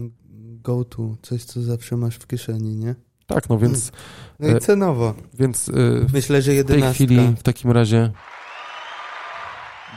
go-to, 0.63 1.17
coś, 1.23 1.45
co 1.45 1.63
zawsze 1.63 1.97
masz 1.97 2.17
w 2.17 2.27
kieszeni, 2.27 2.77
nie? 2.77 2.95
Tak, 3.27 3.49
no 3.49 3.59
więc, 3.59 3.93
No 4.41 4.49
i 4.49 4.51
E, 4.51 4.59
cenowo. 4.61 5.15
więc 5.35 5.69
y, 5.69 6.07
Myślę, 6.13 6.43
że 6.43 6.53
w 6.53 6.65
tej 6.67 6.83
chwili, 6.83 7.19
w 7.39 7.43
takim 7.43 7.71
razie 7.71 8.13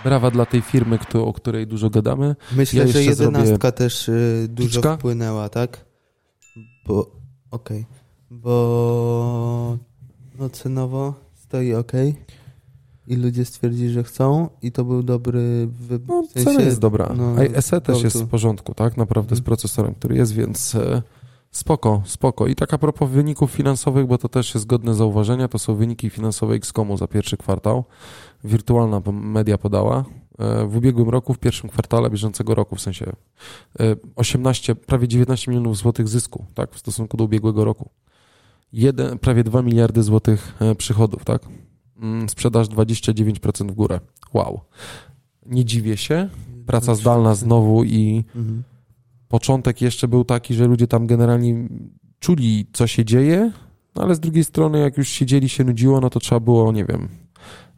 brawa 0.04 0.32
dla 0.32 0.46
tej 0.46 0.62
firmy, 0.62 1.00
kto, 1.00 1.26
o 1.28 1.34
której 1.34 1.68
dużo 1.68 1.90
gadamy. 1.90 2.36
Myślę, 2.56 2.86
ja 2.86 2.92
że 2.94 3.04
jedenastka 3.04 3.72
też 3.72 4.10
y, 4.10 4.48
dużo 4.50 4.80
Piczka? 4.82 4.98
wpłynęła, 4.98 5.50
tak? 5.50 5.86
Bo, 6.88 7.12
okej, 7.52 7.86
bo 8.32 9.78
no 10.40 10.50
cenowo 10.50 11.14
stoi 11.36 11.74
okej 11.74 12.16
i 13.12 13.16
ludzie 13.16 13.46
stwierdzili, 13.46 13.90
że 13.90 14.04
chcą 14.04 14.50
i 14.62 14.72
to 14.72 14.86
był 14.86 15.04
dobry 15.04 15.68
wybór. 15.68 16.16
No, 16.16 16.24
w 16.36 16.42
sensie, 16.44 16.62
jest 16.64 16.80
dobra. 16.80 17.14
no, 17.18 17.36
A 17.58 17.62
SE 17.62 17.82
też 17.82 17.98
go 17.98 18.04
jest 18.04 18.24
w 18.24 18.28
porządku, 18.28 18.74
tak? 18.74 18.98
Naprawdę 18.98 19.36
z 19.36 19.40
Mhm. 19.40 19.44
procesorem, 19.46 19.96
który 19.96 20.16
jest, 20.16 20.34
więc 20.34 20.76
e, 20.76 21.02
spoko, 21.52 22.02
spoko. 22.06 22.48
I 22.48 22.56
tak 22.56 22.74
a 22.74 22.78
propos 22.78 23.10
wyników 23.10 23.52
finansowych, 23.52 24.08
bo 24.08 24.18
to 24.18 24.30
też 24.30 24.54
jest 24.54 24.66
godne 24.66 24.94
zauważenia, 24.94 25.48
to 25.48 25.60
są 25.60 25.76
wyniki 25.76 26.10
finansowe 26.10 26.56
XCOMu 26.56 26.98
za 26.98 27.08
pierwszy 27.08 27.38
kwartał. 27.38 27.84
Wirtualna 28.44 29.02
media 29.12 29.58
podała. 29.58 30.06
e, 30.40 30.66
w 30.68 30.78
ubiegłym 30.78 31.10
roku, 31.10 31.34
w 31.34 31.40
pierwszym 31.40 31.70
kwartale 31.70 32.10
bieżącego 32.10 32.56
roku, 32.56 32.76
w 32.76 32.82
sensie 32.82 33.12
18, 34.16 34.76
prawie 34.76 35.08
19 35.08 35.52
milionów 35.52 35.78
złotych 35.78 36.08
zysku, 36.08 36.46
tak, 36.54 36.72
w 36.74 36.80
stosunku 36.80 37.18
do 37.18 37.24
ubiegłego 37.24 37.66
roku. 37.66 37.90
Jeden, 38.74 39.20
prawie 39.20 39.44
2 39.44 39.62
miliardy 39.62 40.04
złotych 40.04 40.54
przychodów, 40.78 41.26
tak. 41.26 41.42
Mm, 42.02 42.30
sprzedaż 42.30 42.68
29% 42.68 43.72
w 43.72 43.76
górę. 43.76 44.00
Wow. 44.34 44.62
Nie 45.46 45.66
dziwię 45.66 45.98
się. 45.98 46.30
Praca 46.66 46.96
zdalna 46.96 47.36
znowu 47.36 47.84
i 47.84 48.24
mhm. 48.36 48.64
początek 49.28 49.82
jeszcze 49.82 50.08
był 50.08 50.24
taki, 50.24 50.54
że 50.54 50.68
ludzie 50.68 50.88
tam 50.88 51.08
generalnie 51.08 51.68
czuli, 52.20 52.68
co 52.74 52.88
się 52.88 53.06
dzieje, 53.06 53.52
no 53.96 54.04
ale 54.04 54.16
z 54.16 54.20
drugiej 54.20 54.44
strony, 54.44 54.80
jak 54.80 54.98
już 54.98 55.10
siedzieli, 55.10 55.50
się 55.50 55.64
nudziło, 55.64 56.02
no 56.02 56.10
to 56.10 56.20
trzeba 56.20 56.40
było, 56.40 56.72
nie 56.72 56.86
wiem, 56.86 57.08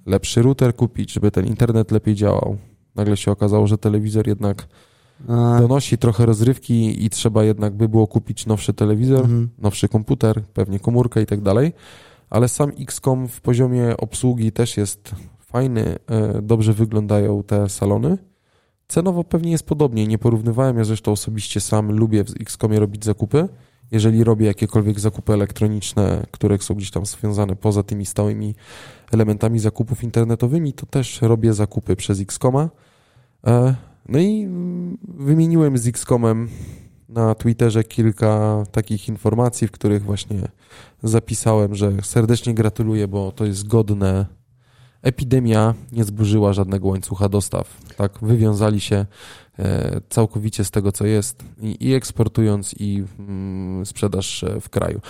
lepszy 0.05 0.41
router 0.41 0.75
kupić, 0.75 1.13
żeby 1.13 1.31
ten 1.31 1.45
internet 1.45 1.91
lepiej 1.91 2.15
działał. 2.15 2.57
Nagle 2.95 3.17
się 3.17 3.31
okazało, 3.31 3.67
że 3.67 3.77
telewizor 3.77 4.27
jednak 4.27 4.67
donosi 5.59 5.97
trochę 5.97 6.25
rozrywki 6.25 7.05
i 7.05 7.09
trzeba 7.09 7.43
jednak 7.43 7.73
by 7.73 7.89
było 7.89 8.07
kupić 8.07 8.45
nowszy 8.45 8.73
telewizor, 8.73 9.19
mhm. 9.19 9.49
nowszy 9.57 9.89
komputer, 9.89 10.43
pewnie 10.53 10.79
komórkę 10.79 11.21
i 11.21 11.25
tak 11.25 11.41
dalej. 11.41 11.73
Ale 12.33 12.49
sam 12.49 12.71
XCOM 12.79 13.27
w 13.27 13.41
poziomie 13.41 13.97
obsługi 13.97 14.51
też 14.51 14.77
jest 14.77 15.15
fajny, 15.39 15.95
e, 16.07 16.41
dobrze 16.41 16.73
wyglądają 16.73 17.43
te 17.43 17.69
salony. 17.69 18.17
Cenowo 18.87 19.23
pewnie 19.23 19.51
jest 19.51 19.65
podobnie. 19.65 20.07
Nie 20.07 20.17
porównywałem, 20.17 20.77
ja 20.77 20.83
zresztą 20.83 21.11
osobiście 21.11 21.61
sam 21.61 21.91
lubię 21.91 22.23
w 22.23 22.33
XCOMie 22.41 22.79
robić 22.79 23.05
zakupy 23.05 23.49
jeżeli 23.93 24.23
robię 24.23 24.45
jakiekolwiek 24.45 24.99
zakupy 24.99 25.33
elektroniczne, 25.33 26.25
które 26.31 26.57
są 26.57 26.75
gdzieś 26.75 26.91
tam 26.91 27.05
związane 27.05 27.55
poza 27.55 27.83
tymi 27.83 28.05
stałymi 28.05 28.55
elementami 29.11 29.59
zakupów 29.59 30.03
internetowymi, 30.03 30.73
to 30.73 30.85
też 30.85 31.21
robię 31.21 31.53
zakupy 31.53 31.95
przez 31.95 32.21
Xcoma. 32.21 32.69
E, 33.47 33.75
no 34.09 34.19
i 34.19 34.47
wymieniłem 35.03 35.77
z 35.77 35.87
Xcomem 35.87 36.49
na 37.13 37.35
Twitterze 37.35 37.83
kilka 37.83 38.63
takich 38.71 39.07
informacji, 39.07 39.67
w 39.67 39.71
których 39.71 40.03
właśnie 40.03 40.41
zapisałem, 41.03 41.75
że 41.75 41.91
serdecznie 42.03 42.53
gratuluję, 42.53 43.07
bo 43.07 43.31
to 43.31 43.45
jest 43.45 43.67
godne 43.67 44.25
epidemia 45.01 45.73
nie 45.91 46.03
zburzyła 46.03 46.53
żadnego 46.53 46.87
łańcucha 46.87 47.29
dostaw. 47.29 47.77
Tak, 47.97 48.11
wywiązali 48.21 48.79
się 48.79 49.05
e, 49.59 50.01
całkowicie 50.09 50.63
z 50.63 50.71
tego, 50.71 50.91
co 50.91 51.05
jest 51.05 51.43
i, 51.61 51.93
eksportując, 51.93 52.75
i 52.79 53.03
mm, 53.19 53.85
sprzedaż 53.85 54.43
e, 54.43 54.61
w 54.61 54.69
kraju. 54.69 55.01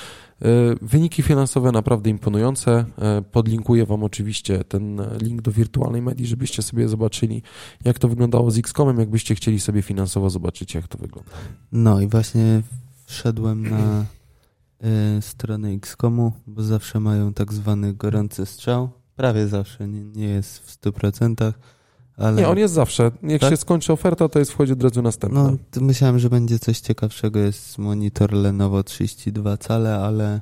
E, 0.41 0.45
wyniki 0.81 1.23
finansowe 1.23 1.71
naprawdę 1.71 2.09
imponujące. 2.09 2.85
Podlinkuję 3.31 3.85
Wam 3.85 4.03
oczywiście 4.03 4.63
ten 4.63 5.01
link 5.21 5.41
do 5.41 5.51
wirtualnej 5.51 6.01
medii, 6.01 6.27
żebyście 6.27 6.61
sobie 6.61 6.87
zobaczyli, 6.87 7.41
jak 7.85 7.99
to 7.99 8.07
wyglądało 8.07 8.51
z 8.51 8.57
Xcomem, 8.57 8.99
jakbyście 8.99 9.35
chcieli 9.35 9.59
sobie 9.59 9.81
finansowo 9.81 10.29
zobaczyć, 10.29 10.73
jak 10.73 10.87
to 10.87 10.97
wygląda. 10.97 11.31
No 11.71 12.01
i 12.01 12.07
właśnie 12.07 12.61
wszedłem 13.05 13.69
na 13.69 14.05
stronę 15.21 15.69
Xcomu, 15.69 16.31
bo 16.47 16.63
zawsze 16.63 16.99
mają 16.99 17.33
tak 17.33 17.53
zwany 17.53 17.93
gorący 17.93 18.45
strzał 18.45 18.89
Prawie 19.15 19.47
zawsze, 19.47 19.87
nie, 19.87 20.03
nie 20.03 20.27
jest 20.27 20.59
w 20.59 20.81
100%. 20.81 21.53
Ale... 22.17 22.41
Nie, 22.41 22.47
on 22.47 22.57
jest 22.57 22.73
zawsze. 22.73 23.11
Jak 23.23 23.41
tak? 23.41 23.49
się 23.49 23.57
skończy 23.57 23.93
oferta, 23.93 24.29
to 24.29 24.39
jest 24.39 24.51
wchodzi 24.51 24.73
od 24.73 24.83
razu 24.83 25.01
następna. 25.01 25.43
No, 25.43 25.81
myślałem, 25.81 26.19
że 26.19 26.29
będzie 26.29 26.59
coś 26.59 26.79
ciekawszego. 26.79 27.39
Jest 27.39 27.77
monitor 27.77 28.33
Lenovo 28.33 28.83
32 28.83 29.57
cale, 29.57 29.95
ale 29.95 30.41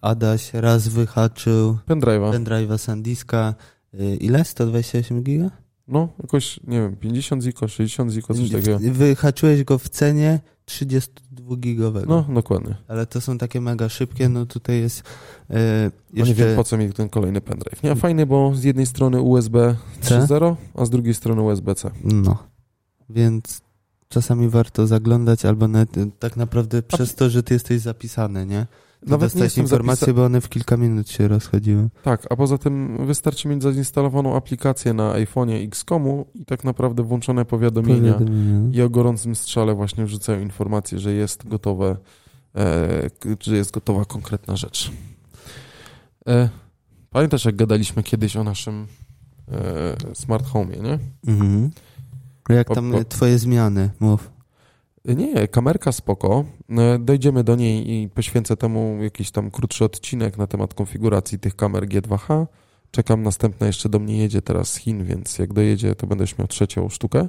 Adaś 0.00 0.54
raz 0.54 0.88
wyhaczył 0.88 1.78
pendrive'a 1.88 2.32
pendrive'a 2.32 2.78
SanDiska. 2.78 3.54
Y, 3.94 4.16
ile? 4.16 4.44
128 4.44 5.22
giga? 5.22 5.50
No, 5.88 6.08
jakoś, 6.22 6.60
nie 6.66 6.80
wiem, 6.80 6.96
50 6.96 7.42
ziko, 7.42 7.68
60 7.68 8.12
ziko, 8.12 8.34
coś 8.34 8.50
takiego. 8.50 8.78
Wyhaczyłeś 8.80 9.64
go 9.64 9.78
w 9.78 9.88
cenie 9.88 10.40
32-gigowego. 10.70 12.08
No, 12.08 12.34
dokładnie. 12.34 12.74
Ale 12.88 13.06
to 13.06 13.20
są 13.20 13.38
takie 13.38 13.60
mega 13.60 13.88
szybkie, 13.88 14.28
no 14.28 14.46
tutaj 14.46 14.80
jest 14.80 15.02
e, 15.50 15.54
jeszcze... 15.84 15.90
No 16.12 16.24
nie 16.24 16.34
wiem, 16.34 16.56
po 16.56 16.64
co 16.64 16.76
mi 16.76 16.92
ten 16.92 17.08
kolejny 17.08 17.40
pendrive. 17.40 17.82
Nie, 17.82 17.96
fajny, 17.96 18.26
bo 18.26 18.54
z 18.54 18.64
jednej 18.64 18.86
strony 18.86 19.20
USB 19.20 19.76
3.0, 20.02 20.56
a 20.74 20.84
z 20.84 20.90
drugiej 20.90 21.14
strony 21.14 21.42
USB-C. 21.42 21.90
No, 22.04 22.38
więc 23.10 23.60
czasami 24.08 24.48
warto 24.48 24.86
zaglądać, 24.86 25.44
albo 25.44 25.68
nawet, 25.68 25.90
tak 26.18 26.36
naprawdę 26.36 26.82
przez 26.82 27.14
to, 27.14 27.30
że 27.30 27.42
ty 27.42 27.54
jesteś 27.54 27.80
zapisany, 27.80 28.46
nie? 28.46 28.66
Nawet 29.06 29.32
dostać 29.32 29.58
informacje, 29.58 30.00
zapisa... 30.00 30.16
bo 30.16 30.24
one 30.24 30.40
w 30.40 30.48
kilka 30.48 30.76
minut 30.76 31.10
się 31.10 31.28
rozchodziły. 31.28 31.88
Tak, 32.02 32.26
a 32.30 32.36
poza 32.36 32.58
tym 32.58 33.06
wystarczy 33.06 33.48
mieć 33.48 33.62
zainstalowaną 33.62 34.36
aplikację 34.36 34.92
na 34.92 35.12
iPhone'ie 35.12 35.66
Xcomu 35.66 36.26
i 36.34 36.44
tak 36.44 36.64
naprawdę 36.64 37.02
włączone 37.02 37.44
powiadomienia, 37.44 38.12
powiadomienia. 38.12 38.68
i 38.72 38.82
o 38.82 38.90
gorącym 38.90 39.34
strzale 39.34 39.74
właśnie 39.74 40.04
wrzucają 40.04 40.40
informacje, 40.40 40.98
że 40.98 41.12
jest 41.12 41.48
gotowe, 41.48 41.96
e, 42.56 43.10
że 43.40 43.56
jest 43.56 43.70
gotowa 43.70 44.04
konkretna 44.04 44.56
rzecz. 44.56 44.90
E, 46.28 46.48
pamiętasz, 47.10 47.44
jak 47.44 47.56
gadaliśmy 47.56 48.02
kiedyś 48.02 48.36
o 48.36 48.44
naszym 48.44 48.86
e, 49.52 50.14
smart 50.14 50.46
home, 50.46 50.76
nie? 50.76 50.98
Mhm. 51.26 51.70
Jak 52.48 52.68
tam 52.68 52.92
twoje 53.08 53.38
zmiany, 53.38 53.90
mów. 54.00 54.39
Nie, 55.04 55.48
kamerka 55.48 55.92
spoko. 55.92 56.44
E, 56.70 56.98
dojdziemy 56.98 57.44
do 57.44 57.56
niej 57.56 57.90
i 57.90 58.08
poświęcę 58.08 58.56
temu 58.56 59.02
jakiś 59.02 59.30
tam 59.30 59.50
krótszy 59.50 59.84
odcinek 59.84 60.38
na 60.38 60.46
temat 60.46 60.74
konfiguracji 60.74 61.38
tych 61.38 61.56
kamer 61.56 61.86
G2H. 61.86 62.46
Czekam, 62.90 63.22
następna 63.22 63.66
jeszcze 63.66 63.88
do 63.88 63.98
mnie 63.98 64.18
jedzie 64.18 64.42
teraz 64.42 64.72
z 64.72 64.76
Chin, 64.76 65.04
więc 65.04 65.38
jak 65.38 65.52
dojedzie, 65.52 65.94
to 65.94 66.06
będę 66.06 66.24
miał 66.38 66.48
trzecią 66.48 66.88
sztukę. 66.88 67.28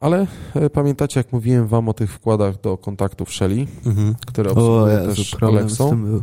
Ale 0.00 0.26
e, 0.54 0.70
pamiętacie, 0.70 1.20
jak 1.20 1.32
mówiłem 1.32 1.66
wam 1.66 1.88
o 1.88 1.92
tych 1.92 2.12
wkładach 2.12 2.60
do 2.60 2.78
kontaktów 2.78 3.34
Shelly, 3.34 3.66
mhm. 3.86 4.14
które 4.26 4.50
obsługują 4.50 5.14
też 5.14 5.36
Alexą? 5.42 6.22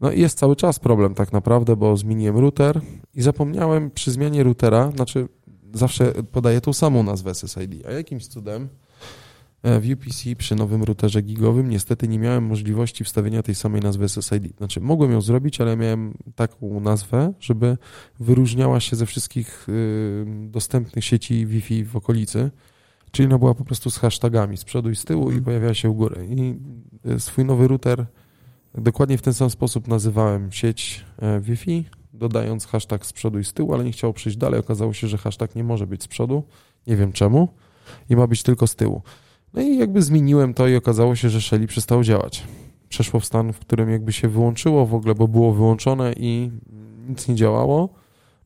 No 0.00 0.12
i 0.12 0.20
jest 0.20 0.38
cały 0.38 0.56
czas 0.56 0.78
problem 0.78 1.14
tak 1.14 1.32
naprawdę, 1.32 1.76
bo 1.76 1.96
zmieniłem 1.96 2.36
router 2.38 2.80
i 3.14 3.22
zapomniałem 3.22 3.90
przy 3.90 4.10
zmianie 4.10 4.42
routera, 4.42 4.90
znaczy 4.90 5.28
zawsze 5.74 6.12
podaję 6.32 6.60
tą 6.60 6.72
samą 6.72 7.02
nazwę 7.02 7.34
SSID, 7.34 7.86
a 7.86 7.92
jakimś 7.92 8.26
cudem 8.26 8.68
w 9.62 9.90
UPC 9.92 10.36
przy 10.38 10.54
nowym 10.54 10.82
routerze 10.82 11.22
gigowym 11.22 11.68
niestety 11.68 12.08
nie 12.08 12.18
miałem 12.18 12.44
możliwości 12.44 13.04
wstawienia 13.04 13.42
tej 13.42 13.54
samej 13.54 13.80
nazwy 13.80 14.08
SSID. 14.08 14.56
Znaczy, 14.58 14.80
mogłem 14.80 15.12
ją 15.12 15.20
zrobić, 15.20 15.60
ale 15.60 15.76
miałem 15.76 16.14
taką 16.34 16.80
nazwę, 16.80 17.32
żeby 17.40 17.76
wyróżniała 18.20 18.80
się 18.80 18.96
ze 18.96 19.06
wszystkich 19.06 19.68
y, 19.68 20.24
dostępnych 20.50 21.04
sieci 21.04 21.46
Wi-Fi 21.46 21.84
w 21.84 21.96
okolicy. 21.96 22.50
Czyli 23.10 23.26
ona 23.26 23.38
była 23.38 23.54
po 23.54 23.64
prostu 23.64 23.90
z 23.90 23.98
hashtagami 23.98 24.56
z 24.56 24.64
przodu 24.64 24.90
i 24.90 24.96
z 24.96 25.04
tyłu 25.04 25.22
i 25.22 25.26
mhm. 25.26 25.44
pojawiała 25.44 25.74
się 25.74 25.90
u 25.90 25.94
góry. 25.94 26.28
I 26.30 26.58
y, 27.10 27.20
swój 27.20 27.44
nowy 27.44 27.68
router 27.68 28.06
dokładnie 28.74 29.18
w 29.18 29.22
ten 29.22 29.34
sam 29.34 29.50
sposób 29.50 29.88
nazywałem 29.88 30.52
sieć 30.52 31.04
e, 31.18 31.40
Wi-Fi, 31.40 31.84
dodając 32.12 32.66
hashtag 32.66 33.06
z 33.06 33.12
przodu 33.12 33.38
i 33.38 33.44
z 33.44 33.52
tyłu, 33.52 33.74
ale 33.74 33.84
nie 33.84 33.92
chciało 33.92 34.12
przejść 34.12 34.38
dalej. 34.38 34.60
Okazało 34.60 34.92
się, 34.92 35.08
że 35.08 35.18
hashtag 35.18 35.54
nie 35.54 35.64
może 35.64 35.86
być 35.86 36.02
z 36.02 36.08
przodu. 36.08 36.42
Nie 36.86 36.96
wiem 36.96 37.12
czemu. 37.12 37.48
I 38.10 38.16
ma 38.16 38.26
być 38.26 38.42
tylko 38.42 38.66
z 38.66 38.74
tyłu. 38.74 39.02
No 39.54 39.62
i 39.62 39.78
jakby 39.78 40.02
zmieniłem 40.02 40.54
to 40.54 40.68
i 40.68 40.76
okazało 40.76 41.16
się, 41.16 41.30
że 41.30 41.40
Shelly 41.40 41.66
przestało 41.66 42.04
działać. 42.04 42.44
Przeszło 42.88 43.20
w 43.20 43.24
stan, 43.24 43.52
w 43.52 43.58
którym 43.58 43.90
jakby 43.90 44.12
się 44.12 44.28
wyłączyło 44.28 44.86
w 44.86 44.94
ogóle, 44.94 45.14
bo 45.14 45.28
było 45.28 45.52
wyłączone 45.52 46.12
i 46.16 46.50
nic 47.08 47.28
nie 47.28 47.34
działało. 47.34 47.88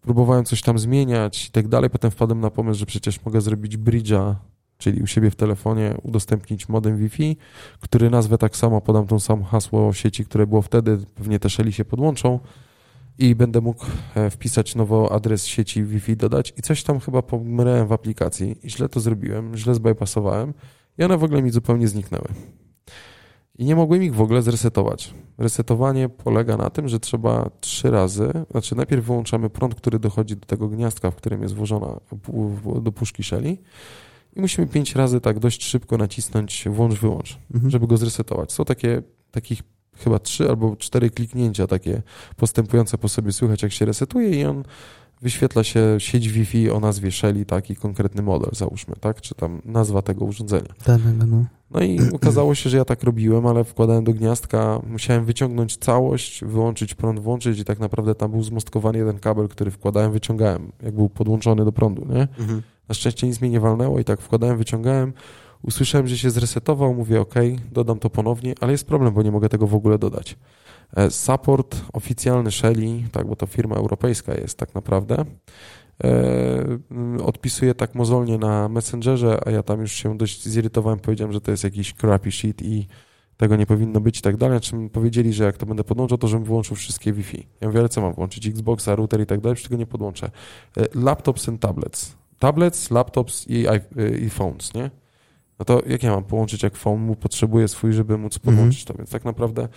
Próbowałem 0.00 0.44
coś 0.44 0.62
tam 0.62 0.78
zmieniać 0.78 1.48
i 1.48 1.50
tak 1.50 1.68
dalej. 1.68 1.90
Potem 1.90 2.10
wpadłem 2.10 2.40
na 2.40 2.50
pomysł, 2.50 2.80
że 2.80 2.86
przecież 2.86 3.24
mogę 3.24 3.40
zrobić 3.40 3.78
bridge'a, 3.78 4.34
czyli 4.78 5.02
u 5.02 5.06
siebie 5.06 5.30
w 5.30 5.36
telefonie 5.36 5.94
udostępnić 6.02 6.68
modem 6.68 6.96
Wi-Fi, 6.96 7.36
który 7.80 8.10
nazwę 8.10 8.38
tak 8.38 8.56
samo, 8.56 8.80
podam 8.80 9.06
tą 9.06 9.20
samą 9.20 9.44
hasło 9.44 9.92
sieci, 9.92 10.24
które 10.24 10.46
było 10.46 10.62
wtedy, 10.62 10.98
pewnie 11.14 11.38
te 11.38 11.50
Shelly 11.50 11.72
się 11.72 11.84
podłączą 11.84 12.40
i 13.18 13.34
będę 13.34 13.60
mógł 13.60 13.86
e, 14.14 14.30
wpisać 14.30 14.74
nowo 14.74 15.12
adres 15.12 15.46
sieci 15.46 15.84
Wi-Fi, 15.84 16.16
dodać 16.16 16.52
i 16.56 16.62
coś 16.62 16.82
tam 16.82 17.00
chyba 17.00 17.22
pomyliłem 17.22 17.86
w 17.86 17.92
aplikacji 17.92 18.56
źle 18.64 18.88
to 18.88 19.00
zrobiłem, 19.00 19.56
źle 19.56 19.74
zbypassowałem 19.74 20.54
i 21.02 21.04
one 21.04 21.18
w 21.18 21.24
ogóle 21.24 21.42
mi 21.42 21.50
zupełnie 21.50 21.88
zniknęły. 21.88 22.28
I 23.58 23.64
nie 23.64 23.76
mogłem 23.76 24.02
ich 24.02 24.14
w 24.14 24.20
ogóle 24.20 24.42
zresetować. 24.42 25.14
Resetowanie 25.38 26.08
polega 26.08 26.56
na 26.56 26.70
tym, 26.70 26.88
że 26.88 27.00
trzeba 27.00 27.50
trzy 27.60 27.90
razy, 27.90 28.32
znaczy 28.50 28.76
najpierw 28.76 29.04
wyłączamy 29.04 29.50
prąd, 29.50 29.74
który 29.74 29.98
dochodzi 29.98 30.36
do 30.36 30.46
tego 30.46 30.68
gniazdka, 30.68 31.10
w 31.10 31.16
którym 31.16 31.42
jest 31.42 31.54
włożona 31.54 32.00
do 32.82 32.92
puszki 32.92 33.22
Shelly 33.22 33.58
i 34.36 34.40
musimy 34.40 34.66
pięć 34.66 34.94
razy 34.94 35.20
tak 35.20 35.38
dość 35.38 35.64
szybko 35.64 35.96
nacisnąć 35.96 36.64
włącz, 36.70 36.94
wyłącz, 36.94 37.38
mhm. 37.54 37.70
żeby 37.70 37.86
go 37.86 37.96
zresetować. 37.96 38.52
Są 38.52 38.64
takie, 38.64 39.02
takich 39.30 39.62
chyba 39.96 40.18
trzy 40.18 40.48
albo 40.48 40.76
cztery 40.76 41.10
kliknięcia 41.10 41.66
takie 41.66 42.02
postępujące 42.36 42.98
po 42.98 43.08
sobie 43.08 43.32
słychać, 43.32 43.62
jak 43.62 43.72
się 43.72 43.84
resetuje 43.84 44.40
i 44.40 44.44
on 44.44 44.64
wyświetla 45.22 45.64
się 45.64 45.96
sieć 45.98 46.28
Wi-Fi 46.28 46.70
o 46.70 46.80
nazwie 46.80 47.12
Shelly, 47.12 47.44
taki 47.44 47.76
konkretny 47.76 48.22
model, 48.22 48.50
załóżmy, 48.52 48.94
tak? 49.00 49.20
Czy 49.20 49.34
tam 49.34 49.62
nazwa 49.64 50.02
tego 50.02 50.24
urządzenia. 50.24 50.68
Danego, 50.86 51.26
no. 51.26 51.44
No 51.70 51.80
i 51.80 52.00
okazało 52.18 52.54
się, 52.54 52.70
że 52.70 52.76
ja 52.76 52.84
tak 52.84 53.02
robiłem, 53.02 53.46
ale 53.46 53.64
wkładałem 53.64 54.04
do 54.04 54.12
gniazdka, 54.12 54.80
musiałem 54.86 55.24
wyciągnąć 55.24 55.76
całość, 55.76 56.44
wyłączyć 56.44 56.94
prąd, 56.94 57.20
włączyć 57.20 57.58
i 57.58 57.64
tak 57.64 57.78
naprawdę 57.78 58.14
tam 58.14 58.30
był 58.30 58.42
zmostkowany 58.42 58.98
jeden 58.98 59.18
kabel, 59.18 59.48
który 59.48 59.70
wkładałem, 59.70 60.12
wyciągałem, 60.12 60.72
jak 60.82 60.94
był 60.94 61.08
podłączony 61.08 61.64
do 61.64 61.72
prądu, 61.72 62.06
nie? 62.14 62.28
Mhm. 62.38 62.62
Na 62.88 62.94
szczęście 62.94 63.26
nic 63.26 63.40
mnie 63.40 63.50
nie 63.50 63.60
walnęło 63.60 63.98
i 63.98 64.04
tak 64.04 64.20
wkładałem, 64.20 64.58
wyciągałem. 64.58 65.12
Usłyszałem, 65.62 66.06
że 66.06 66.18
się 66.18 66.30
zresetował, 66.30 66.94
mówię 66.94 67.20
ok, 67.20 67.34
dodam 67.72 67.98
to 67.98 68.10
ponownie, 68.10 68.54
ale 68.60 68.72
jest 68.72 68.86
problem, 68.86 69.14
bo 69.14 69.22
nie 69.22 69.30
mogę 69.30 69.48
tego 69.48 69.66
w 69.66 69.74
ogóle 69.74 69.98
dodać. 69.98 70.36
E, 70.96 71.10
support 71.10 71.80
oficjalny 71.92 72.50
Shelly, 72.50 73.02
tak, 73.12 73.26
bo 73.26 73.36
to 73.36 73.46
firma 73.46 73.76
europejska 73.76 74.34
jest 74.34 74.58
tak 74.58 74.74
naprawdę, 74.74 75.24
e, 76.04 77.24
odpisuje 77.24 77.74
tak 77.74 77.94
mozolnie 77.94 78.38
na 78.38 78.68
Messengerze, 78.68 79.40
a 79.46 79.50
ja 79.50 79.62
tam 79.62 79.80
już 79.80 79.92
się 79.92 80.18
dość 80.18 80.48
zirytowałem, 80.48 80.98
powiedziałem, 80.98 81.32
że 81.32 81.40
to 81.40 81.50
jest 81.50 81.64
jakiś 81.64 81.94
crappy 81.94 82.32
shit 82.32 82.62
i 82.62 82.86
tego 83.36 83.56
nie 83.56 83.66
powinno 83.66 84.00
być 84.00 84.18
i 84.18 84.22
tak 84.22 84.36
dalej, 84.36 84.60
czym 84.60 84.90
powiedzieli, 84.90 85.32
że 85.32 85.44
jak 85.44 85.56
to 85.56 85.66
będę 85.66 85.84
podłączał, 85.84 86.18
to 86.18 86.28
żebym 86.28 86.44
wyłączył 86.44 86.76
wszystkie 86.76 87.12
Wi-Fi. 87.12 87.46
Ja 87.60 87.68
mówię, 87.68 87.80
ale 87.80 87.88
co 87.88 88.00
mam 88.00 88.12
włączyć? 88.12 88.46
Xboxa, 88.46 88.96
router 88.96 89.20
i 89.20 89.26
tak 89.26 89.40
dalej, 89.40 89.52
już 89.52 89.62
tego 89.62 89.76
nie 89.76 89.86
podłączę. 89.86 90.30
E, 90.76 90.86
laptops 90.94 91.48
and 91.48 91.60
tablets. 91.60 92.16
Tablets, 92.38 92.90
laptops 92.90 93.46
i, 93.48 93.66
i 94.20 94.30
phones, 94.30 94.74
nie? 94.74 94.90
No 95.58 95.64
to 95.64 95.82
jak 95.86 96.02
ja 96.02 96.10
mam 96.10 96.24
połączyć, 96.24 96.62
jak 96.62 96.76
phone 96.76 97.02
mu 97.02 97.16
potrzebuje 97.16 97.68
swój, 97.68 97.92
żeby 97.92 98.18
móc 98.18 98.36
Mhm. 98.36 98.54
podłączyć 98.56 98.84
to, 98.84 98.94
więc 98.94 99.10
tak 99.10 99.24
naprawdę 99.24 99.68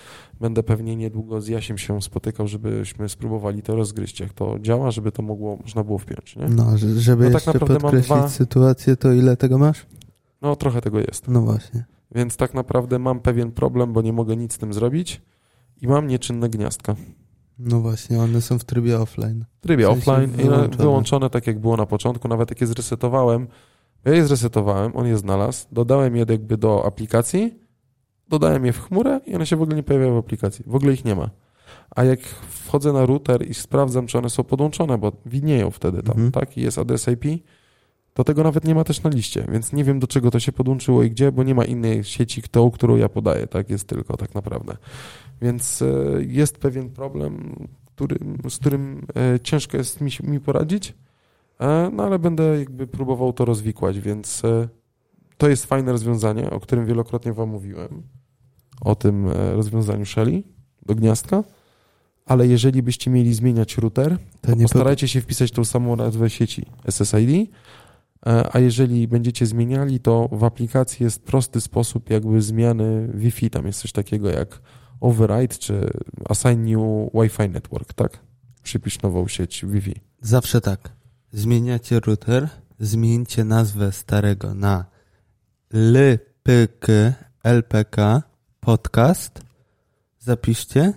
będę 0.41 0.63
pewnie 0.63 0.95
niedługo 0.95 1.41
z 1.41 1.47
Jasiem 1.47 1.77
się 1.77 2.01
spotykał, 2.01 2.47
żebyśmy 2.47 3.09
spróbowali 3.09 3.61
to 3.61 3.75
rozgryźć, 3.75 4.19
jak 4.19 4.33
to 4.33 4.59
działa, 4.59 4.91
żeby 4.91 5.11
to 5.11 5.21
mogło, 5.23 5.57
można 5.61 5.83
było 5.83 5.97
wpiąć, 5.97 6.35
nie? 6.35 6.45
No, 6.49 6.77
że- 6.77 6.99
żeby 6.99 7.23
No 7.23 7.29
tak 7.29 7.33
jeszcze 7.33 7.53
naprawdę 7.53 7.79
podkreślić 7.79 8.09
dwa- 8.17 8.29
sytuację, 8.29 8.95
to 8.95 9.13
ile 9.13 9.37
tego 9.37 9.57
masz? 9.57 9.85
No 10.41 10.55
trochę 10.55 10.81
tego 10.81 10.99
jest. 10.99 11.27
No 11.27 11.41
właśnie. 11.41 11.85
Więc 12.15 12.37
tak 12.37 12.53
naprawdę 12.53 12.99
mam 12.99 13.19
pewien 13.19 13.51
problem, 13.51 13.93
bo 13.93 14.01
nie 14.01 14.13
mogę 14.13 14.35
nic 14.35 14.53
z 14.53 14.57
tym 14.57 14.73
zrobić 14.73 15.21
i 15.81 15.87
mam 15.87 16.07
nieczynne 16.07 16.49
gniazdka. 16.49 16.95
No 17.59 17.81
właśnie, 17.81 18.19
one 18.21 18.41
są 18.41 18.59
w 18.59 18.63
trybie 18.63 18.99
offline. 18.99 19.45
W 19.59 19.61
trybie 19.61 19.85
W 19.85 19.87
sensie 19.89 20.11
offline 20.11 20.33
i 20.33 20.43
wyłączone. 20.43 20.77
wyłączone 20.83 21.29
tak 21.29 21.47
jak 21.47 21.59
było 21.59 21.77
na 21.77 21.85
początku, 21.85 22.27
nawet 22.27 22.49
jak 22.49 22.61
je 22.61 22.67
zresetowałem, 22.67 23.47
ja 24.05 24.13
je 24.13 24.25
zresetowałem, 24.25 24.95
on 24.95 25.07
je 25.07 25.17
znalazł, 25.17 25.67
dodałem 25.71 26.15
je 26.15 26.25
jakby 26.29 26.57
do 26.57 26.85
aplikacji, 26.85 27.59
dodałem 28.29 28.65
je 28.65 28.73
w 28.73 28.87
chmurę 28.87 29.19
i 29.25 29.35
one 29.35 29.45
się 29.45 29.55
w 29.55 29.61
ogóle 29.61 29.75
nie 29.77 29.83
pojawiają 29.83 30.15
w 30.15 30.17
aplikacji, 30.17 30.65
w 30.67 30.75
ogóle 30.75 30.93
ich 30.93 31.05
nie 31.05 31.15
ma. 31.15 31.29
A 31.95 32.03
jak 32.03 32.19
wchodzę 32.49 32.93
na 32.93 33.05
router 33.05 33.49
i 33.49 33.53
sprawdzam, 33.53 34.07
czy 34.07 34.17
one 34.17 34.29
są 34.29 34.43
podłączone, 34.43 34.97
bo 34.97 35.11
widnieją 35.25 35.71
wtedy 35.71 36.03
tam, 36.03 36.11
Mhm. 36.11 36.31
tak, 36.31 36.57
i 36.57 36.61
jest 36.61 36.77
adres 36.77 37.07
IP, 37.07 37.25
to 38.13 38.23
tego 38.23 38.43
nawet 38.43 38.65
nie 38.65 38.75
ma 38.75 38.83
też 38.83 39.03
na 39.03 39.09
liście, 39.09 39.45
więc 39.51 39.73
nie 39.73 39.83
wiem 39.83 39.99
do 39.99 40.07
czego 40.07 40.31
to 40.31 40.39
się 40.39 40.51
podłączyło 40.51 41.03
i 41.03 41.11
gdzie, 41.11 41.31
bo 41.31 41.43
nie 41.43 41.55
ma 41.55 41.65
innej 41.65 42.03
sieci, 42.03 42.41
tą, 42.41 42.71
którą 42.71 42.95
ja 42.95 43.09
podaję, 43.09 43.47
tak, 43.47 43.69
jest 43.69 43.87
tylko 43.87 44.17
tak 44.17 44.35
naprawdę. 44.35 44.77
Więc 45.41 45.81
e, 45.81 45.85
jest 46.27 46.57
pewien 46.57 46.89
problem, 46.89 47.55
który, 47.95 48.17
z 48.49 48.57
którym 48.57 49.05
e, 49.15 49.39
ciężko 49.39 49.77
jest 49.77 50.01
mi, 50.01 50.11
mi 50.23 50.39
poradzić, 50.39 50.93
no 51.93 52.03
ale 52.03 52.19
będę 52.19 52.59
jakby 52.59 52.87
próbował 52.87 53.33
to 53.33 53.45
rozwikłać, 53.45 53.99
więc 53.99 54.45
e, 54.45 54.67
to 55.37 55.49
jest 55.49 55.65
fajne 55.65 55.91
rozwiązanie, 55.91 56.49
o 56.49 56.59
którym 56.59 56.85
wielokrotnie 56.85 57.33
Wam 57.33 57.49
mówiłem, 57.49 58.03
o 58.81 58.95
tym 58.95 59.27
e, 59.27 59.53
rozwiązaniu 59.53 60.05
Shelly 60.05 60.43
do 60.85 60.95
gniazdka, 60.95 61.43
ale 62.25 62.47
jeżeli 62.47 62.83
byście 62.83 63.11
mieli 63.11 63.33
zmieniać 63.33 63.77
router, 63.77 64.17
To 64.41 64.51
to 64.51 64.57
postarajcie 64.57 65.07
się 65.07 65.21
wpisać 65.21 65.51
tą 65.51 65.65
samą 65.65 65.95
nazwę 65.95 66.29
sieci 66.29 66.65
SSID, 66.89 67.49
e, 68.25 68.55
a 68.55 68.59
jeżeli 68.59 69.07
będziecie 69.07 69.45
zmieniali, 69.45 69.99
to 69.99 70.29
w 70.31 70.43
aplikacji 70.43 71.03
jest 71.03 71.23
prosty 71.23 71.61
sposób 71.61 72.09
jakby 72.09 72.41
zmiany 72.41 73.09
Wi-Fi. 73.13 73.49
Tam 73.49 73.65
jest 73.65 73.81
coś 73.81 73.91
takiego 73.91 74.29
jak 74.29 74.61
override 75.01 75.55
czy 75.55 75.89
assign 76.29 76.63
new 76.63 77.09
Wi-Fi 77.13 77.49
network, 77.49 77.93
tak? 77.93 78.19
Przypisz 78.63 79.01
nową 79.01 79.27
sieć 79.27 79.65
Wi-Fi. 79.65 79.95
Zawsze 80.21 80.61
tak. 80.61 81.04
Zmieniacie 81.31 81.99
router, 81.99 82.49
zmieńcie 82.79 83.43
nazwę 83.43 83.91
starego 83.91 84.53
na 84.53 84.85
LPK, 85.73 86.87
LPK 87.43 88.23
podcast, 88.59 89.41
zapiszcie, 90.19 90.93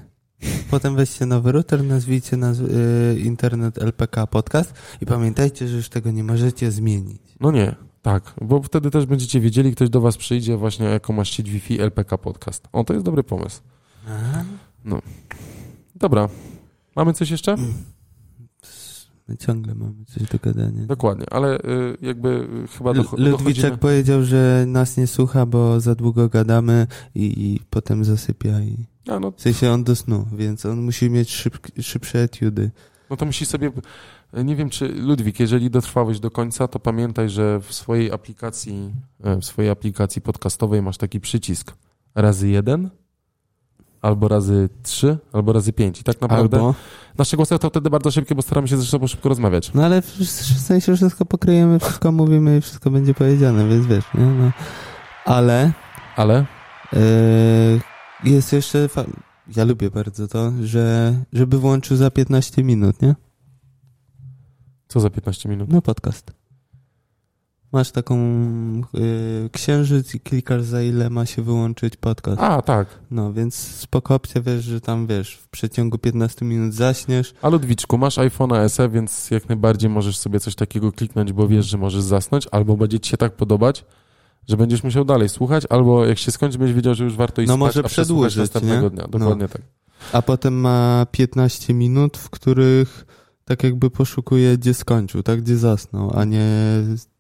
potem 0.70 0.96
weźcie 0.96 1.26
nowy 1.26 1.52
router, 1.52 1.84
nazwijcie 1.84 2.36
nazw- 2.36 2.70
y, 3.14 3.18
internet 3.20 3.78
LPK 3.82 4.26
podcast 4.26 4.72
i 5.00 5.06
pamiętajcie, 5.06 5.68
że 5.68 5.76
już 5.76 5.88
tego 5.88 6.10
nie 6.10 6.24
możecie 6.24 6.70
zmienić. 6.70 7.22
No 7.40 7.50
nie, 7.50 7.74
tak, 8.02 8.34
bo 8.40 8.62
wtedy 8.62 8.90
też 8.90 9.06
będziecie 9.06 9.40
wiedzieli, 9.40 9.72
ktoś 9.72 9.90
do 9.90 10.00
was 10.00 10.16
przyjdzie 10.16 10.56
właśnie 10.56 10.86
jaką 10.86 11.12
masz 11.12 11.30
sieć 11.30 11.50
Wi-Fi 11.50 11.80
LPK 11.80 12.18
podcast. 12.18 12.68
O, 12.72 12.84
to 12.84 12.92
jest 12.94 13.04
dobry 13.06 13.22
pomysł. 13.24 13.60
Dobra, 15.94 16.28
mamy 16.96 17.12
coś 17.12 17.30
jeszcze? 17.30 17.56
My 19.28 19.36
ciągle 19.36 19.74
mamy 19.74 20.04
coś 20.06 20.22
do 20.22 20.38
gadania. 20.42 20.86
Dokładnie, 20.86 21.26
ale 21.30 21.58
y, 21.58 21.96
jakby 22.02 22.28
y, 22.64 22.68
chyba 22.78 22.94
dochodzimy... 22.94 23.30
Ludwiczek 23.30 23.76
powiedział, 23.76 24.22
że 24.22 24.64
nas 24.66 24.96
nie 24.96 25.06
słucha, 25.06 25.46
bo 25.46 25.80
za 25.80 25.94
długo 25.94 26.28
gadamy 26.28 26.86
i, 27.14 27.24
i 27.24 27.60
potem 27.70 28.04
zasypia 28.04 28.60
i... 28.60 28.76
A, 29.08 29.20
no, 29.20 29.32
W 29.36 29.40
sensie 29.40 29.70
on 29.70 29.84
do 29.84 29.96
snu, 29.96 30.26
więc 30.32 30.66
on 30.66 30.82
musi 30.82 31.10
mieć 31.10 31.30
szyb, 31.30 31.58
szybsze 31.80 32.22
etiudy. 32.22 32.70
no 33.10 33.16
to 33.16 33.26
musi 33.26 33.46
sobie... 33.46 33.72
Nie 34.44 34.56
wiem, 34.56 34.70
czy 34.70 34.88
Ludwik, 34.88 35.40
jeżeli 35.40 35.70
dotrwałeś 35.70 36.20
do 36.20 36.30
końca, 36.30 36.68
to 36.68 36.78
pamiętaj, 36.78 37.28
że 37.28 37.60
w 37.60 37.74
swojej 37.74 38.12
aplikacji, 38.12 38.92
e, 39.24 39.36
w 39.36 39.44
swojej 39.44 39.70
aplikacji 39.70 40.22
podcastowej 40.22 40.82
masz 40.82 40.96
taki 40.96 41.20
przycisk 41.20 41.76
razy 42.14 42.48
jeden, 42.48 42.90
albo 44.02 44.28
razy 44.28 44.68
trzy, 44.82 45.18
albo 45.32 45.52
razy 45.52 45.72
pięć. 45.72 46.00
I 46.00 46.04
tak 46.04 46.20
naprawdę 46.20 46.56
Albo, 46.56 46.74
nasze 47.18 47.36
głosy 47.36 47.58
to 47.58 47.70
wtedy 47.70 47.90
bardzo 47.90 48.10
szybkie, 48.10 48.34
bo 48.34 48.42
staramy 48.42 48.68
się 48.68 48.76
ze 48.76 48.84
sobą 48.84 49.06
szybko 49.06 49.28
rozmawiać. 49.28 49.74
no 49.74 49.84
ale 49.84 50.02
w, 50.02 50.06
w 50.16 50.60
sensie 50.60 50.96
wszystko 50.96 51.24
pokryjemy, 51.24 51.78
wszystko 51.78 52.12
mówimy 52.12 52.56
i 52.56 52.60
wszystko 52.60 52.90
będzie 52.90 53.14
powiedziane, 53.14 53.68
więc 53.68 53.86
wiesz, 53.86 54.04
nie? 54.14 54.24
No. 54.24 54.50
Ale 55.24 55.72
Ale 56.16 56.46
yy, 56.92 57.00
jest 58.24 58.52
jeszcze, 58.52 58.88
fa- 58.88 59.04
ja 59.56 59.64
lubię 59.64 59.90
bardzo 59.90 60.28
to, 60.28 60.52
że 60.62 61.14
żeby 61.32 61.58
włączył 61.58 61.96
za 61.96 62.10
15 62.10 62.64
minut, 62.64 63.02
nie? 63.02 63.14
co 64.88 65.00
za 65.00 65.10
15 65.10 65.48
minut? 65.48 65.68
No 65.72 65.82
podcast. 65.82 66.32
Masz 67.72 67.90
taką 67.90 68.16
yy, 68.94 69.50
księżyc 69.52 70.14
i 70.14 70.20
klikasz 70.20 70.62
za 70.62 70.82
ile 70.82 71.10
ma 71.10 71.26
się 71.26 71.42
wyłączyć 71.42 71.96
podcast. 71.96 72.40
A, 72.40 72.62
tak. 72.62 72.88
No, 73.10 73.32
więc 73.32 73.54
spoko 73.54 74.14
opcja, 74.14 74.40
wiesz, 74.42 74.64
że 74.64 74.80
tam, 74.80 75.06
wiesz, 75.06 75.34
w 75.34 75.48
przeciągu 75.48 75.98
15 75.98 76.44
minut 76.44 76.74
zaśniesz. 76.74 77.34
A 77.42 77.48
Ludwiczku, 77.48 77.98
masz 77.98 78.18
iPhone'a 78.18 78.68
SE, 78.68 78.88
więc 78.88 79.30
jak 79.30 79.48
najbardziej 79.48 79.90
możesz 79.90 80.18
sobie 80.18 80.40
coś 80.40 80.54
takiego 80.54 80.92
kliknąć, 80.92 81.32
bo 81.32 81.48
wiesz, 81.48 81.66
że 81.66 81.78
możesz 81.78 82.02
zasnąć, 82.02 82.48
albo 82.50 82.76
będzie 82.76 83.00
ci 83.00 83.10
się 83.10 83.16
tak 83.16 83.36
podobać, 83.36 83.84
że 84.48 84.56
będziesz 84.56 84.84
musiał 84.84 85.04
dalej 85.04 85.28
słuchać, 85.28 85.64
albo 85.70 86.06
jak 86.06 86.18
się 86.18 86.30
skończy, 86.30 86.58
będziesz 86.58 86.76
wiedział, 86.76 86.94
że 86.94 87.04
już 87.04 87.16
warto 87.16 87.42
iść 87.42 87.48
No 87.48 87.54
spać, 87.54 87.66
może 87.66 87.80
a 87.80 87.88
przedłużyć, 87.88 88.36
następnego 88.36 88.82
nie? 88.82 88.90
dnia. 88.90 89.02
No. 89.12 89.18
Dokładnie 89.18 89.48
tak. 89.48 89.62
A 90.12 90.22
potem 90.22 90.60
ma 90.60 91.06
15 91.10 91.74
minut, 91.74 92.16
w 92.16 92.30
których 92.30 93.06
tak 93.44 93.64
jakby 93.64 93.90
poszukuje, 93.90 94.58
gdzie 94.58 94.74
skończył, 94.74 95.22
tak? 95.22 95.42
Gdzie 95.42 95.56
zasnął, 95.56 96.12
a 96.18 96.24
nie 96.24 96.46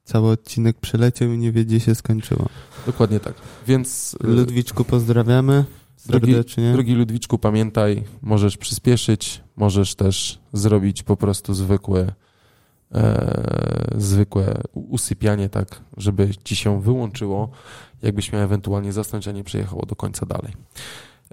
cały 0.08 0.30
odcinek 0.30 0.76
przeleciał 0.80 1.32
i 1.32 1.38
nie 1.38 1.52
wie, 1.52 1.64
gdzie 1.64 1.80
się 1.80 1.94
skończyło. 1.94 2.48
Dokładnie 2.86 3.20
tak. 3.20 3.34
Więc 3.66 4.16
y, 4.24 4.26
Ludwiczku, 4.26 4.84
pozdrawiamy 4.84 5.64
serdecznie. 5.96 6.72
Drogi 6.72 6.94
Ludwiczku, 6.94 7.38
pamiętaj, 7.38 8.04
możesz 8.22 8.56
przyspieszyć, 8.56 9.42
możesz 9.56 9.94
też 9.94 10.38
zrobić 10.52 11.02
po 11.02 11.16
prostu 11.16 11.54
zwykłe, 11.54 12.12
e, 12.94 13.94
zwykłe 13.96 14.62
usypianie, 14.72 15.48
tak, 15.48 15.80
żeby 15.96 16.30
ci 16.44 16.56
się 16.56 16.82
wyłączyło, 16.82 17.50
jakbyś 18.02 18.32
miał 18.32 18.42
ewentualnie 18.42 18.92
zasnąć, 18.92 19.28
a 19.28 19.32
nie 19.32 19.44
przejechało 19.44 19.86
do 19.86 19.96
końca 19.96 20.26
dalej. 20.26 20.52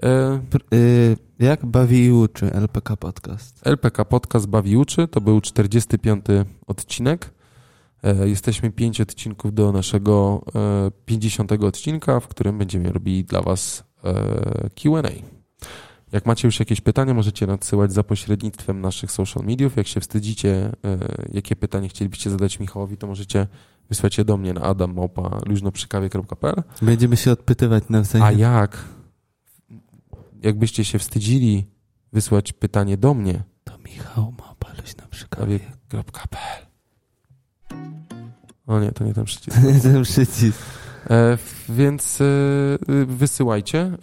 E, 0.02 0.40
y, 0.74 1.16
jak 1.38 1.66
bawi 1.66 2.04
i 2.04 2.12
uczy 2.12 2.52
LPK 2.52 2.96
Podcast? 2.96 3.66
LPK 3.66 4.04
Podcast 4.04 4.46
Bawi 4.46 4.76
Uczy, 4.76 5.08
to 5.08 5.20
był 5.20 5.40
45 5.40 6.24
odcinek. 6.66 7.35
E, 8.02 8.28
Jesteśmy 8.28 8.70
5 8.70 9.00
odcinków 9.00 9.54
do 9.54 9.72
naszego 9.72 10.44
e, 10.54 10.90
50 11.04 11.52
odcinka, 11.52 12.20
w 12.20 12.28
którym 12.28 12.58
będziemy 12.58 12.92
robili 12.92 13.24
dla 13.24 13.42
Was 13.42 13.84
e, 14.04 14.70
Q&A. 14.70 15.10
Jak 16.12 16.26
macie 16.26 16.48
już 16.48 16.58
jakieś 16.60 16.80
pytania, 16.80 17.14
możecie 17.14 17.46
nadsyłać 17.46 17.92
za 17.92 18.02
pośrednictwem 18.02 18.80
naszych 18.80 19.12
social 19.12 19.44
mediów. 19.44 19.76
Jak 19.76 19.86
się 19.86 20.00
wstydzicie, 20.00 20.54
e, 20.54 20.72
jakie 21.32 21.56
pytanie 21.56 21.88
chcielibyście 21.88 22.30
zadać 22.30 22.60
Michałowi, 22.60 22.96
to 22.96 23.06
możecie 23.06 23.46
wysłać 23.88 24.18
je 24.18 24.24
do 24.24 24.36
mnie 24.36 24.52
na 24.54 24.60
adammałpa.luźnoprzykawie.pl 24.60 26.62
Będziemy 26.82 27.16
się 27.16 27.32
odpytywać 27.32 27.84
nawzajem. 27.88 28.26
A 28.26 28.32
jak? 28.32 28.84
Jakbyście 30.42 30.84
się 30.84 30.98
wstydzili 30.98 31.66
wysłać 32.12 32.52
pytanie 32.52 32.96
do 32.96 33.14
mnie, 33.14 33.42
To 33.64 33.78
Michał 33.78 34.32
ma 34.38 34.54
paluś 34.58 34.96
na 34.96 35.06
przykawie. 35.06 35.58
prawie.pl 35.88 36.65
O 38.66 38.80
nie, 38.80 38.92
to 38.92 39.04
nie 39.04 39.14
ten 39.14 39.24
przycisk. 39.24 39.60
To 39.62 39.70
nie 39.70 39.80
ten 39.80 40.02
przycisk. 40.02 40.62
E, 41.10 41.38
więc 41.68 42.20
e, 42.20 42.24
y, 42.92 43.06
wysyłajcie 43.06 43.78
e, 43.80 43.96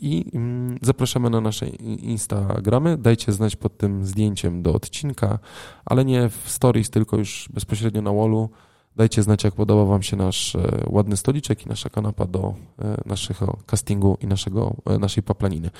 i 0.00 0.30
mm, 0.34 0.78
zapraszamy 0.82 1.30
na 1.30 1.40
nasze 1.40 1.66
Instagramy. 2.02 2.96
Dajcie 2.98 3.32
znać 3.32 3.56
pod 3.56 3.76
tym 3.78 4.04
zdjęciem 4.04 4.62
do 4.62 4.74
odcinka, 4.74 5.38
ale 5.84 6.04
nie 6.04 6.28
w 6.28 6.42
stories, 6.50 6.90
tylko 6.90 7.16
już 7.16 7.48
bezpośrednio 7.52 8.02
na 8.02 8.12
wallu. 8.12 8.50
Dajcie 8.96 9.22
znać, 9.22 9.44
jak 9.44 9.54
podoba 9.54 9.84
Wam 9.84 10.02
się 10.02 10.16
nasz 10.16 10.54
e, 10.56 10.82
ładny 10.86 11.16
stoliczek 11.16 11.66
i 11.66 11.68
nasza 11.68 11.88
kanapa 11.88 12.26
do 12.26 12.54
e, 12.78 12.96
naszego 13.06 13.56
castingu 13.66 14.18
i 14.20 14.26
naszego, 14.26 14.76
e, 14.86 14.98
naszej 14.98 15.22
paplaniny. 15.22 15.70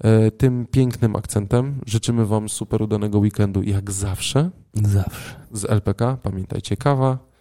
E, 0.00 0.30
Tym 0.30 0.66
pięknym 0.70 1.16
akcentem 1.16 1.80
życzymy 1.86 2.26
Wam 2.26 2.48
super 2.48 2.82
udanego 2.82 3.18
weekendu, 3.18 3.62
jak 3.62 3.90
zawsze 3.90 4.50
Zawsze. 4.74 5.34
z 5.52 5.64
LPK. 5.64 6.16
Pamiętajcie, 6.22 6.76
kawa, 6.76 7.12
e, 7.12 7.35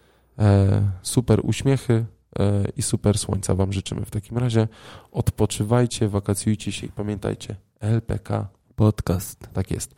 super 1.02 1.40
uśmiechy 1.44 2.06
e, 2.40 2.64
i 2.78 2.82
super 2.82 3.18
słońca 3.18 3.56
Wam 3.56 3.74
życzymy 3.74 4.06
w 4.06 4.12
takim 4.12 4.38
razie. 4.38 4.68
Odpoczywajcie, 5.12 6.10
wakacjujcie 6.10 6.72
się 6.72 6.88
i 6.88 6.90
pamiętajcie, 6.90 7.56
LPK, 7.80 8.48
Podcast. 8.76 9.50
tak 9.54 9.72
jest. 9.72 9.96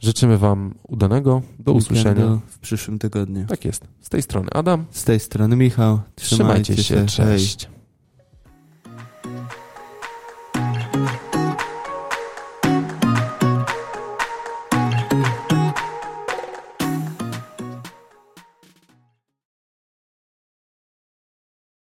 Życzymy 0.00 0.38
Wam 0.38 0.74
udanego, 0.88 1.42
do 1.58 1.72
usłyszenia. 1.72 2.38
W 2.46 2.58
przyszłym 2.58 2.98
tygodniu. 2.98 3.46
Tak 3.46 3.64
jest. 3.64 3.84
Z 4.00 4.08
tej 4.08 4.22
strony 4.22 4.48
Adam. 4.52 4.84
Z 4.90 5.04
tej 5.04 5.20
strony 5.20 5.56
Michał. 5.56 6.00
Trzymajcie 6.14 6.76
się, 6.76 6.96
Hej. 6.96 7.06
cześć. 7.06 7.68